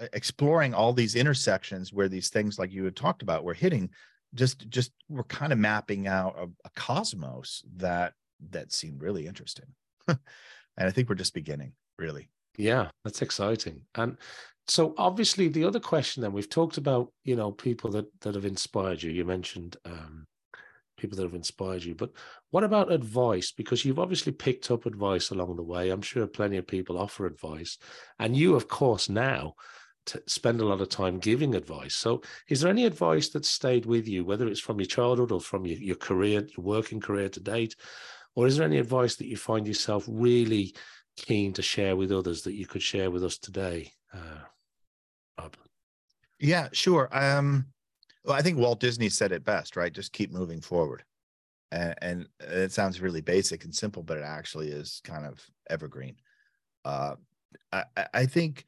uh, 0.00 0.06
exploring 0.14 0.72
all 0.72 0.92
these 0.92 1.14
intersections 1.14 1.92
where 1.92 2.08
these 2.08 2.30
things 2.30 2.58
like 2.58 2.72
you 2.72 2.84
had 2.84 2.96
talked 2.96 3.22
about 3.22 3.44
were 3.44 3.54
hitting 3.54 3.90
just 4.34 4.68
just 4.70 4.92
we're 5.08 5.24
kind 5.24 5.52
of 5.52 5.58
mapping 5.58 6.06
out 6.06 6.36
a, 6.38 6.48
a 6.64 6.70
cosmos 6.74 7.62
that 7.76 8.14
that 8.50 8.72
seemed 8.72 9.02
really 9.02 9.26
interesting. 9.26 9.66
And 10.76 10.88
i 10.88 10.92
think 10.92 11.08
we're 11.08 11.16
just 11.16 11.34
beginning 11.34 11.72
really. 11.98 12.30
Yeah 12.56 12.88
that's 13.04 13.20
exciting. 13.20 13.82
And 13.96 14.16
so 14.68 14.94
obviously 14.96 15.48
the 15.48 15.64
other 15.64 15.80
question 15.80 16.22
then 16.22 16.32
we've 16.32 16.48
talked 16.48 16.78
about 16.78 17.12
you 17.24 17.36
know 17.36 17.50
people 17.50 17.90
that 17.90 18.06
that 18.20 18.36
have 18.36 18.46
inspired 18.46 19.02
you. 19.02 19.10
You 19.10 19.24
mentioned 19.26 19.76
um 19.84 20.26
people 21.00 21.16
that 21.16 21.24
have 21.24 21.34
inspired 21.34 21.82
you. 21.82 21.94
But 21.94 22.12
what 22.50 22.64
about 22.64 22.92
advice? 22.92 23.52
Because 23.52 23.84
you've 23.84 23.98
obviously 23.98 24.32
picked 24.32 24.70
up 24.70 24.86
advice 24.86 25.30
along 25.30 25.56
the 25.56 25.62
way. 25.62 25.90
I'm 25.90 26.02
sure 26.02 26.26
plenty 26.26 26.56
of 26.56 26.66
people 26.66 26.98
offer 26.98 27.26
advice. 27.26 27.78
And 28.18 28.36
you, 28.36 28.54
of 28.54 28.68
course, 28.68 29.08
now 29.08 29.54
spend 30.26 30.60
a 30.60 30.64
lot 30.64 30.80
of 30.80 30.88
time 30.88 31.18
giving 31.18 31.54
advice. 31.54 31.94
So, 31.94 32.22
is 32.48 32.60
there 32.60 32.70
any 32.70 32.84
advice 32.84 33.28
that 33.30 33.44
stayed 33.44 33.86
with 33.86 34.08
you, 34.08 34.24
whether 34.24 34.48
it's 34.48 34.60
from 34.60 34.80
your 34.80 34.86
childhood 34.86 35.32
or 35.32 35.40
from 35.40 35.66
your, 35.66 35.78
your 35.78 35.96
career, 35.96 36.46
your 36.56 36.64
working 36.64 37.00
career 37.00 37.28
to 37.28 37.40
date? 37.40 37.76
Or 38.34 38.46
is 38.46 38.56
there 38.56 38.66
any 38.66 38.78
advice 38.78 39.16
that 39.16 39.26
you 39.26 39.36
find 39.36 39.66
yourself 39.66 40.04
really 40.08 40.74
keen 41.16 41.52
to 41.54 41.62
share 41.62 41.96
with 41.96 42.12
others 42.12 42.42
that 42.42 42.54
you 42.54 42.66
could 42.66 42.82
share 42.82 43.10
with 43.10 43.24
us 43.24 43.38
today? 43.38 43.92
Uh, 44.12 44.44
Robb? 45.38 45.56
Yeah, 46.38 46.68
sure. 46.72 47.08
Um, 47.12 47.66
well, 48.24 48.36
I 48.36 48.42
think 48.42 48.58
Walt 48.58 48.80
Disney 48.80 49.08
said 49.08 49.32
it 49.32 49.44
best, 49.44 49.76
right? 49.76 49.92
Just 49.92 50.12
keep 50.12 50.32
moving 50.32 50.60
forward. 50.60 51.04
And, 51.72 51.94
and 52.02 52.28
it 52.40 52.72
sounds 52.72 53.00
really 53.00 53.20
basic 53.20 53.64
and 53.64 53.74
simple, 53.74 54.02
but 54.02 54.18
it 54.18 54.24
actually 54.24 54.68
is 54.68 55.00
kind 55.04 55.24
of 55.24 55.40
evergreen. 55.68 56.16
Uh, 56.84 57.14
I, 57.72 57.84
I 58.12 58.26
think 58.26 58.64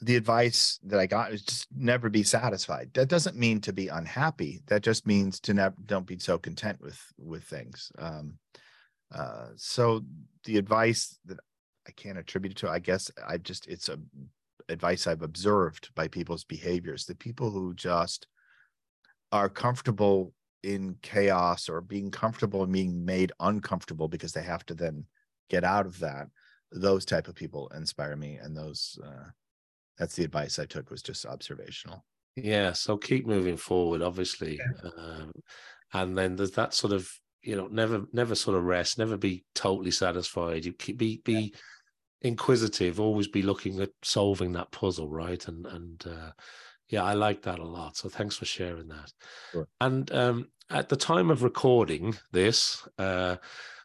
the 0.00 0.16
advice 0.16 0.78
that 0.84 1.00
I 1.00 1.06
got 1.06 1.32
is 1.32 1.42
just 1.42 1.68
never 1.74 2.10
be 2.10 2.22
satisfied. 2.22 2.90
That 2.94 3.08
doesn't 3.08 3.36
mean 3.36 3.60
to 3.62 3.72
be 3.72 3.88
unhappy. 3.88 4.62
That 4.66 4.82
just 4.82 5.06
means 5.06 5.40
to 5.40 5.54
never 5.54 5.74
don't 5.86 6.06
be 6.06 6.18
so 6.18 6.38
content 6.38 6.80
with 6.80 7.00
with 7.18 7.44
things. 7.44 7.90
Um, 7.98 8.34
uh, 9.14 9.48
so 9.56 10.02
the 10.44 10.58
advice 10.58 11.18
that 11.24 11.38
I 11.86 11.92
can't 11.92 12.18
attribute 12.18 12.52
it 12.52 12.58
to, 12.58 12.68
I 12.68 12.78
guess 12.78 13.10
I 13.26 13.38
just 13.38 13.66
it's 13.68 13.88
a 13.88 13.98
advice 14.68 15.06
I've 15.06 15.22
observed 15.22 15.90
by 15.94 16.08
people's 16.08 16.44
behaviors. 16.44 17.06
The 17.06 17.14
people 17.14 17.50
who 17.50 17.72
just 17.72 18.26
are 19.32 19.48
comfortable 19.48 20.32
in 20.62 20.96
chaos 21.02 21.68
or 21.68 21.80
being 21.80 22.10
comfortable 22.10 22.62
and 22.62 22.72
being 22.72 23.04
made 23.04 23.32
uncomfortable 23.40 24.08
because 24.08 24.32
they 24.32 24.42
have 24.42 24.64
to 24.66 24.74
then 24.74 25.04
get 25.48 25.64
out 25.64 25.86
of 25.86 25.98
that 26.00 26.26
those 26.72 27.04
type 27.04 27.28
of 27.28 27.34
people 27.34 27.70
inspire 27.76 28.16
me 28.16 28.36
and 28.42 28.56
those 28.56 28.98
uh, 29.04 29.30
that's 29.98 30.16
the 30.16 30.24
advice 30.24 30.58
i 30.58 30.64
took 30.64 30.90
was 30.90 31.02
just 31.02 31.24
observational 31.24 32.04
yeah 32.34 32.72
so 32.72 32.96
keep 32.96 33.26
moving 33.26 33.56
forward 33.56 34.02
obviously 34.02 34.58
yeah. 34.58 34.90
um, 34.98 35.32
and 35.94 36.18
then 36.18 36.34
there's 36.34 36.50
that 36.50 36.74
sort 36.74 36.92
of 36.92 37.08
you 37.42 37.56
know 37.56 37.68
never 37.68 38.04
never 38.12 38.34
sort 38.34 38.56
of 38.56 38.64
rest 38.64 38.98
never 38.98 39.16
be 39.16 39.44
totally 39.54 39.92
satisfied 39.92 40.64
you 40.64 40.72
keep 40.72 40.98
be 40.98 41.20
be 41.24 41.32
yeah. 41.32 42.28
inquisitive 42.28 42.98
always 42.98 43.28
be 43.28 43.42
looking 43.42 43.80
at 43.80 43.90
solving 44.02 44.52
that 44.52 44.70
puzzle 44.72 45.08
right 45.08 45.46
and 45.46 45.64
and 45.66 46.04
uh, 46.06 46.30
yeah 46.88 47.02
i 47.02 47.14
like 47.14 47.42
that 47.42 47.58
a 47.58 47.64
lot 47.64 47.96
so 47.96 48.08
thanks 48.08 48.36
for 48.36 48.44
sharing 48.44 48.88
that. 48.88 49.12
Sure. 49.52 49.68
and 49.80 50.10
um, 50.12 50.48
at 50.70 50.88
the 50.88 50.96
time 50.96 51.30
of 51.30 51.42
recording 51.42 52.16
this 52.32 52.86
uh, 52.98 53.36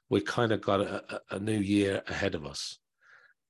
we 0.10 0.22
kind 0.22 0.52
of 0.52 0.62
got 0.62 0.82
a, 0.82 1.22
a, 1.32 1.40
new 1.40 1.58
year 1.58 2.04
ahead 2.08 2.36
of 2.36 2.46
us. 2.46 2.80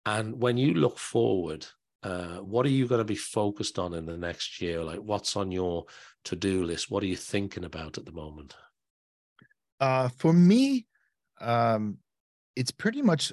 And 0.06 0.40
when 0.40 0.58
you 0.58 0.76
look 0.76 1.00
forward 1.00 1.66
uh, 2.04 2.38
what 2.38 2.66
are 2.66 2.70
you 2.70 2.88
going 2.88 3.00
to 3.00 3.06
be 3.06 3.16
focused 3.16 3.78
on 3.78 3.94
in 3.94 4.06
the 4.06 4.18
next 4.18 4.62
year? 4.62 4.84
Like 4.84 5.00
what's 5.00 5.36
on 5.36 5.52
your 5.52 5.86
to-do 6.26 6.64
list? 6.64 6.90
What 6.90 7.04
are 7.04 7.08
you 7.08 7.16
thinking 7.16 7.64
about 7.64 7.98
at 7.98 8.06
the 8.06 8.12
moment? 8.12 8.56
Uh, 9.80 10.10
for 10.10 10.34
me, 10.34 10.88
um, 11.40 11.98
it's 12.56 12.72
pretty 12.72 13.02
much 13.02 13.32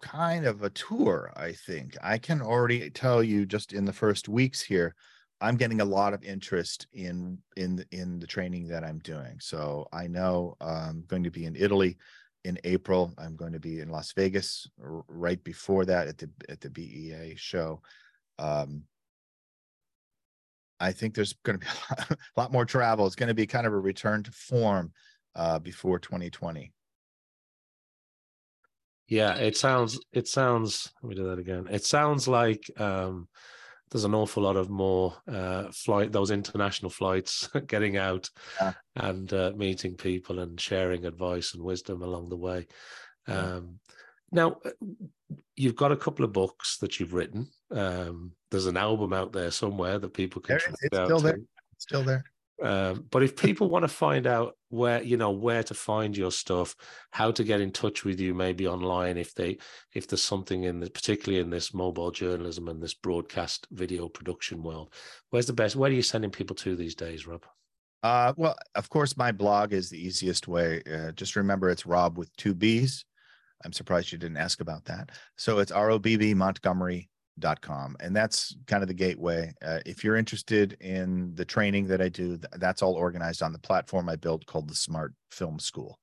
kind 0.00 0.46
of 0.46 0.62
a 0.62 0.70
tour. 0.70 1.32
I 1.36 1.52
think 1.52 1.96
I 2.02 2.18
can 2.18 2.40
already 2.40 2.90
tell 2.90 3.22
you 3.22 3.46
just 3.46 3.72
in 3.72 3.84
the 3.84 3.92
first 3.92 4.28
weeks 4.28 4.60
here, 4.60 4.94
I'm 5.40 5.56
getting 5.56 5.80
a 5.80 5.84
lot 5.84 6.14
of 6.14 6.22
interest 6.22 6.86
in 6.92 7.38
in 7.56 7.84
in 7.90 8.18
the 8.18 8.26
training 8.26 8.68
that 8.68 8.84
I'm 8.84 8.98
doing. 8.98 9.38
So 9.40 9.86
I 9.92 10.06
know 10.06 10.56
I'm 10.60 11.04
going 11.06 11.24
to 11.24 11.30
be 11.30 11.44
in 11.44 11.56
Italy 11.56 11.96
in 12.44 12.58
April. 12.64 13.12
I'm 13.18 13.36
going 13.36 13.52
to 13.52 13.60
be 13.60 13.80
in 13.80 13.88
Las 13.88 14.12
Vegas 14.12 14.66
right 14.78 15.42
before 15.42 15.84
that 15.86 16.08
at 16.08 16.18
the 16.18 16.30
at 16.48 16.60
the 16.60 16.70
BEA 16.70 17.34
show. 17.36 17.82
Um, 18.38 18.84
I 20.80 20.92
think 20.92 21.14
there's 21.14 21.34
going 21.44 21.58
to 21.58 21.64
be 21.64 21.70
a 21.72 21.94
lot, 21.98 22.10
a 22.10 22.40
lot 22.40 22.52
more 22.52 22.64
travel. 22.64 23.06
It's 23.06 23.16
going 23.16 23.28
to 23.28 23.34
be 23.34 23.46
kind 23.46 23.66
of 23.66 23.72
a 23.72 23.78
return 23.78 24.22
to 24.22 24.30
form 24.32 24.92
uh, 25.34 25.58
before 25.58 25.98
2020. 25.98 26.72
Yeah, 29.08 29.34
it 29.36 29.56
sounds. 29.56 30.00
It 30.12 30.28
sounds. 30.28 30.92
Let 31.02 31.10
me 31.10 31.16
do 31.16 31.28
that 31.28 31.38
again. 31.38 31.68
It 31.70 31.84
sounds 31.84 32.26
like 32.26 32.70
um, 32.78 33.28
there's 33.90 34.04
an 34.04 34.14
awful 34.14 34.42
lot 34.42 34.56
of 34.56 34.70
more 34.70 35.14
uh, 35.30 35.64
flight, 35.72 36.10
those 36.10 36.30
international 36.30 36.90
flights, 36.90 37.48
getting 37.66 37.96
out 37.96 38.30
yeah. 38.60 38.72
and 38.96 39.32
uh, 39.32 39.52
meeting 39.56 39.94
people 39.94 40.40
and 40.40 40.60
sharing 40.60 41.04
advice 41.04 41.54
and 41.54 41.62
wisdom 41.62 42.02
along 42.02 42.28
the 42.28 42.36
way. 42.36 42.66
Um, 43.26 43.78
now, 44.32 44.58
uh, 44.64 44.70
you've 45.54 45.76
got 45.76 45.92
a 45.92 45.96
couple 45.96 46.24
of 46.24 46.32
books 46.32 46.78
that 46.78 46.98
you've 46.98 47.14
written. 47.14 47.48
Um, 47.70 48.32
there's 48.50 48.66
an 48.66 48.76
album 48.76 49.12
out 49.12 49.32
there 49.32 49.50
somewhere 49.50 49.98
that 49.98 50.14
people 50.14 50.42
can. 50.42 50.58
There, 50.58 50.74
it's 50.82 51.06
still 51.06 51.20
there. 51.20 51.38
It's 51.72 51.84
still 51.84 52.02
there. 52.02 52.24
Um, 52.64 53.04
but 53.10 53.22
if 53.22 53.36
people 53.36 53.68
want 53.68 53.82
to 53.82 53.88
find 53.88 54.26
out 54.26 54.56
where 54.70 55.02
you 55.02 55.18
know 55.18 55.30
where 55.30 55.62
to 55.62 55.74
find 55.74 56.16
your 56.16 56.32
stuff, 56.32 56.74
how 57.10 57.30
to 57.30 57.44
get 57.44 57.60
in 57.60 57.70
touch 57.70 58.04
with 58.04 58.18
you, 58.18 58.32
maybe 58.32 58.66
online, 58.66 59.18
if 59.18 59.34
they 59.34 59.58
if 59.92 60.08
there's 60.08 60.22
something 60.22 60.64
in 60.64 60.80
the, 60.80 60.88
particularly 60.88 61.42
in 61.42 61.50
this 61.50 61.74
mobile 61.74 62.10
journalism 62.10 62.68
and 62.68 62.82
this 62.82 62.94
broadcast 62.94 63.66
video 63.70 64.08
production 64.08 64.62
world, 64.62 64.94
where's 65.28 65.46
the 65.46 65.52
best? 65.52 65.76
Where 65.76 65.90
are 65.90 65.94
you 65.94 66.02
sending 66.02 66.30
people 66.30 66.56
to 66.56 66.74
these 66.74 66.94
days, 66.94 67.26
Robb? 67.26 67.44
Uh, 68.02 68.32
well, 68.36 68.56
of 68.74 68.88
course, 68.88 69.16
my 69.16 69.30
blog 69.30 69.72
is 69.74 69.90
the 69.90 70.02
easiest 70.02 70.48
way. 70.48 70.82
Uh, 70.90 71.12
just 71.12 71.36
remember, 71.36 71.68
it's 71.68 71.86
Rob 71.86 72.16
with 72.16 72.34
two 72.36 72.54
B's. 72.54 73.04
I'm 73.62 73.72
surprised 73.72 74.10
you 74.10 74.18
didn't 74.18 74.38
ask 74.38 74.60
about 74.60 74.86
that. 74.86 75.10
So 75.36 75.58
it's 75.58 75.72
R 75.72 75.90
O 75.90 75.98
B 75.98 76.16
B 76.16 76.32
Montgomery 76.34 77.10
com 77.60 77.96
and 78.00 78.14
that's 78.14 78.56
kind 78.66 78.82
of 78.82 78.88
the 78.88 78.94
gateway 78.94 79.52
uh, 79.62 79.80
if 79.84 80.04
you're 80.04 80.16
interested 80.16 80.76
in 80.80 81.34
the 81.34 81.44
training 81.44 81.86
that 81.86 82.00
i 82.00 82.08
do 82.08 82.38
that's 82.58 82.80
all 82.80 82.94
organized 82.94 83.42
on 83.42 83.52
the 83.52 83.58
platform 83.58 84.08
i 84.08 84.16
built 84.16 84.46
called 84.46 84.68
the 84.68 84.74
smart 84.74 85.12
film 85.34 85.58
school. 85.58 85.98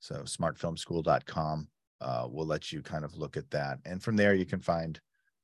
So 0.00 0.22
smartfilmschool.com 0.22 1.68
uh, 2.00 2.26
will 2.30 2.46
let 2.46 2.72
you 2.72 2.80
kind 2.80 3.04
of 3.04 3.14
look 3.14 3.36
at 3.36 3.50
that 3.50 3.78
and 3.84 4.02
from 4.02 4.16
there 4.16 4.34
you 4.34 4.46
can 4.46 4.60
find 4.60 4.98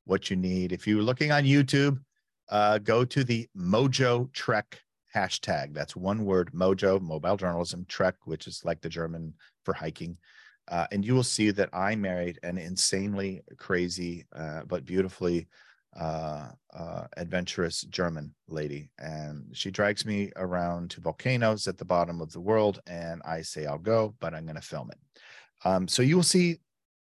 what 0.05 0.30
you 0.30 0.37
need. 0.37 0.72
If 0.72 0.87
you're 0.87 1.03
looking 1.03 1.32
on 1.32 1.45
youtube 1.45 1.99
uh, 2.49 2.78
go 2.78 3.05
to 3.05 3.24
the 3.24 3.49
mojo 3.57 4.32
trek 4.32 4.80
hashtag. 5.14 5.74
That's 5.74 5.97
one 5.97 6.24
word 6.24 6.51
mojo 6.55 7.01
mobile 7.01 7.37
journalism 7.37 7.84
trek 7.89 8.14
which 8.24 8.47
is 8.47 8.62
like 8.64 8.80
the 8.80 8.89
german 8.89 9.34
for 9.64 9.74
hiking 9.74 10.16
uh, 10.68 10.86
and 10.92 11.04
you 11.04 11.14
will 11.14 11.22
see 11.22 11.50
that 11.50 11.70
I 11.72 11.94
married 11.94 12.38
an 12.42 12.58
insanely 12.58 13.42
crazy 13.56 14.26
uh, 14.34 14.62
but 14.66 14.84
beautifully 14.84 15.48
uh, 15.98 16.48
uh, 16.74 17.06
adventurous 17.16 17.82
German 17.82 18.34
lady. 18.48 18.90
And 18.98 19.46
she 19.52 19.70
drags 19.70 20.04
me 20.04 20.30
around 20.36 20.90
to 20.90 21.00
volcanoes 21.00 21.66
at 21.66 21.78
the 21.78 21.84
bottom 21.84 22.20
of 22.20 22.32
the 22.32 22.40
world. 22.40 22.80
And 22.86 23.22
I 23.24 23.42
say, 23.42 23.66
I'll 23.66 23.78
go, 23.78 24.14
but 24.20 24.34
I'm 24.34 24.44
going 24.44 24.56
to 24.56 24.62
film 24.62 24.90
it. 24.90 24.98
Um, 25.64 25.88
so 25.88 26.02
you 26.02 26.16
will 26.16 26.22
see 26.22 26.58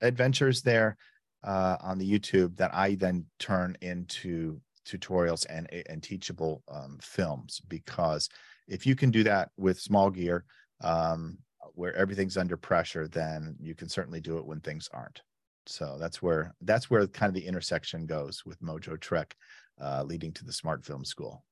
adventures 0.02 0.62
there 0.62 0.96
uh, 1.42 1.76
on 1.80 1.98
the 1.98 2.10
YouTube 2.10 2.56
that 2.56 2.74
I 2.74 2.94
then 2.94 3.26
turn 3.38 3.76
into 3.80 4.60
tutorials 4.86 5.46
and, 5.48 5.68
and 5.88 6.02
teachable 6.02 6.62
um, 6.68 6.98
films. 7.02 7.60
Because 7.66 8.28
if 8.68 8.86
you 8.86 8.94
can 8.94 9.10
do 9.10 9.24
that 9.24 9.50
with 9.56 9.80
small 9.80 10.10
gear, 10.10 10.44
um, 10.82 11.38
where 11.76 11.94
everything's 11.94 12.36
under 12.36 12.56
pressure, 12.56 13.06
then 13.06 13.54
you 13.60 13.74
can 13.74 13.88
certainly 13.88 14.20
do 14.20 14.38
it 14.38 14.46
when 14.46 14.60
things 14.60 14.88
aren't. 14.92 15.22
So 15.66 15.96
that's 15.98 16.22
where 16.22 16.54
that's 16.62 16.90
where 16.90 17.06
kind 17.06 17.28
of 17.28 17.34
the 17.34 17.46
intersection 17.46 18.06
goes 18.06 18.44
with 18.44 18.60
Mojo 18.62 18.98
Trek, 18.98 19.36
uh, 19.80 20.02
leading 20.04 20.32
to 20.32 20.44
the 20.44 20.52
Smart 20.52 20.84
Film 20.84 21.04
School. 21.04 21.44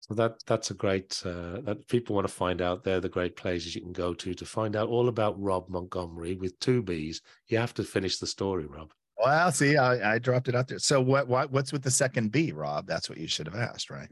So 0.00 0.14
that 0.14 0.34
that's 0.46 0.70
a 0.70 0.74
great 0.74 1.22
uh, 1.24 1.60
that 1.62 1.86
people 1.88 2.14
want 2.14 2.26
to 2.26 2.32
find 2.32 2.60
out. 2.60 2.84
They're 2.84 3.00
the 3.00 3.08
great 3.08 3.36
places 3.36 3.74
you 3.74 3.80
can 3.80 3.92
go 3.92 4.14
to 4.14 4.34
to 4.34 4.44
find 4.44 4.76
out 4.76 4.88
all 4.88 5.08
about 5.08 5.40
Robb 5.40 5.68
Montgomery 5.68 6.36
with 6.36 6.58
two 6.58 6.82
B's. 6.82 7.22
You 7.48 7.58
have 7.58 7.74
to 7.74 7.84
finish 7.84 8.18
the 8.18 8.26
story, 8.26 8.66
Robb. 8.66 8.92
Well, 9.16 9.52
see, 9.52 9.76
I, 9.76 10.14
I 10.14 10.18
dropped 10.18 10.48
it 10.48 10.56
out 10.56 10.66
there. 10.66 10.80
So 10.80 11.00
what, 11.00 11.28
what 11.28 11.52
what's 11.52 11.72
with 11.72 11.82
the 11.82 11.90
second 11.90 12.32
B, 12.32 12.52
Robb? 12.52 12.86
That's 12.86 13.08
what 13.08 13.18
you 13.18 13.28
should 13.28 13.46
have 13.46 13.56
asked, 13.56 13.90
right? 13.90 14.08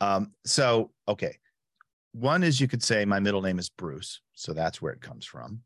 Um, 0.00 0.32
so 0.44 0.90
okay, 1.08 1.38
one 2.12 2.42
is 2.42 2.60
you 2.60 2.68
could 2.68 2.82
say 2.82 3.04
my 3.04 3.20
middle 3.20 3.42
name 3.42 3.58
is 3.58 3.68
Bruce, 3.68 4.20
so 4.34 4.52
that's 4.52 4.80
where 4.80 4.92
it 4.92 5.00
comes 5.00 5.24
from. 5.24 5.60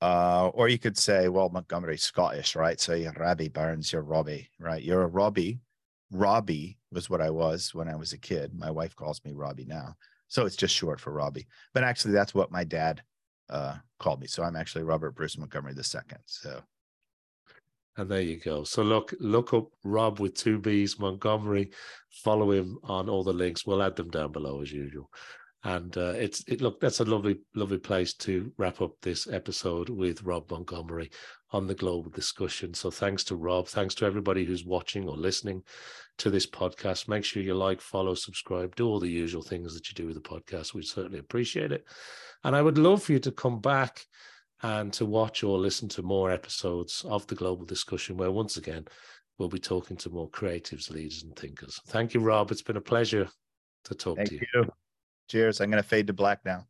Uh, 0.00 0.50
or 0.54 0.68
you 0.68 0.78
could 0.78 0.96
say, 0.96 1.28
well, 1.28 1.48
Montgomery's 1.48 2.04
Scottish, 2.04 2.54
right? 2.54 2.78
So 2.78 2.94
you're 2.94 3.12
Robbie 3.12 3.48
Burns, 3.48 3.92
you're 3.92 4.02
Robbie, 4.02 4.48
right? 4.60 4.82
You're 4.82 5.02
a 5.02 5.08
Robbie. 5.08 5.60
Robbie 6.12 6.78
was 6.92 7.10
what 7.10 7.20
I 7.20 7.30
was 7.30 7.74
when 7.74 7.88
I 7.88 7.96
was 7.96 8.12
a 8.12 8.18
kid. 8.18 8.52
My 8.54 8.70
wife 8.70 8.94
calls 8.94 9.20
me 9.24 9.32
Robbie 9.32 9.66
now. 9.66 9.96
So 10.28 10.46
it's 10.46 10.56
just 10.56 10.74
short 10.74 11.00
for 11.00 11.12
Robbie. 11.12 11.48
But 11.74 11.84
actually, 11.84 12.12
that's 12.12 12.34
what 12.34 12.52
my 12.52 12.64
dad 12.64 13.02
uh, 13.50 13.76
called 13.98 14.20
me. 14.20 14.26
So 14.26 14.42
I'm 14.42 14.56
actually 14.56 14.84
Robert 14.84 15.12
Bruce 15.16 15.36
Montgomery 15.36 15.74
second. 15.82 16.20
So 16.26 16.62
and 17.98 18.08
there 18.08 18.20
you 18.20 18.38
go. 18.38 18.62
So 18.62 18.82
look, 18.82 19.12
look 19.18 19.52
up 19.52 19.66
Rob 19.82 20.20
with 20.20 20.34
two 20.34 20.58
B's 20.60 21.00
Montgomery. 21.00 21.70
Follow 22.22 22.52
him 22.52 22.78
on 22.84 23.08
all 23.08 23.24
the 23.24 23.32
links. 23.32 23.66
We'll 23.66 23.82
add 23.82 23.96
them 23.96 24.08
down 24.08 24.30
below 24.30 24.62
as 24.62 24.70
usual. 24.70 25.10
And 25.64 25.96
uh, 25.96 26.14
it's 26.16 26.44
it 26.46 26.60
look 26.60 26.78
that's 26.78 27.00
a 27.00 27.04
lovely 27.04 27.40
lovely 27.54 27.78
place 27.78 28.14
to 28.14 28.52
wrap 28.58 28.80
up 28.80 28.92
this 29.02 29.26
episode 29.26 29.88
with 29.88 30.22
Robb 30.22 30.50
Montgomery 30.50 31.10
on 31.50 31.66
the 31.66 31.74
global 31.74 32.10
discussion. 32.10 32.74
So 32.74 32.90
thanks 32.90 33.24
to 33.24 33.36
Robb, 33.36 33.66
thanks 33.66 33.94
to 33.96 34.04
everybody 34.04 34.44
who's 34.44 34.64
watching 34.64 35.08
or 35.08 35.16
listening 35.16 35.64
to 36.18 36.30
this 36.30 36.46
podcast. 36.46 37.08
Make 37.08 37.24
sure 37.24 37.42
you 37.42 37.54
like, 37.54 37.80
follow, 37.80 38.14
subscribe, 38.14 38.76
do 38.76 38.86
all 38.86 39.00
the 39.00 39.10
usual 39.10 39.42
things 39.42 39.74
that 39.74 39.88
you 39.88 39.94
do 39.94 40.06
with 40.06 40.14
the 40.14 40.28
podcast. 40.28 40.74
We'd 40.74 40.84
certainly 40.84 41.18
appreciate 41.18 41.72
it. 41.72 41.84
And 42.44 42.54
I 42.54 42.62
would 42.62 42.78
love 42.78 43.02
for 43.02 43.12
you 43.12 43.18
to 43.20 43.32
come 43.32 43.60
back 43.60 44.04
and 44.62 44.92
to 44.92 45.06
watch 45.06 45.42
or 45.42 45.58
listen 45.58 45.88
to 45.88 46.02
more 46.02 46.30
episodes 46.30 47.04
of 47.08 47.26
the 47.26 47.34
global 47.34 47.64
discussion 47.64 48.16
where 48.16 48.30
once 48.30 48.56
again 48.56 48.84
we'll 49.38 49.48
be 49.48 49.58
talking 49.58 49.96
to 49.96 50.10
more 50.10 50.30
creatives, 50.30 50.90
leaders, 50.90 51.22
and 51.22 51.34
thinkers. 51.36 51.80
Thank 51.88 52.14
you, 52.14 52.20
Robb. 52.20 52.50
It's 52.50 52.62
been 52.62 52.76
a 52.76 52.80
pleasure 52.80 53.28
to 53.84 53.94
talk 53.94 54.16
Thank 54.16 54.30
to 54.30 54.34
you. 54.36 54.46
you. 54.54 54.68
Cheers. 55.28 55.60
I'm 55.60 55.70
going 55.70 55.82
to 55.82 55.88
fade 55.88 56.06
to 56.06 56.12
black 56.12 56.44
now. 56.44 56.66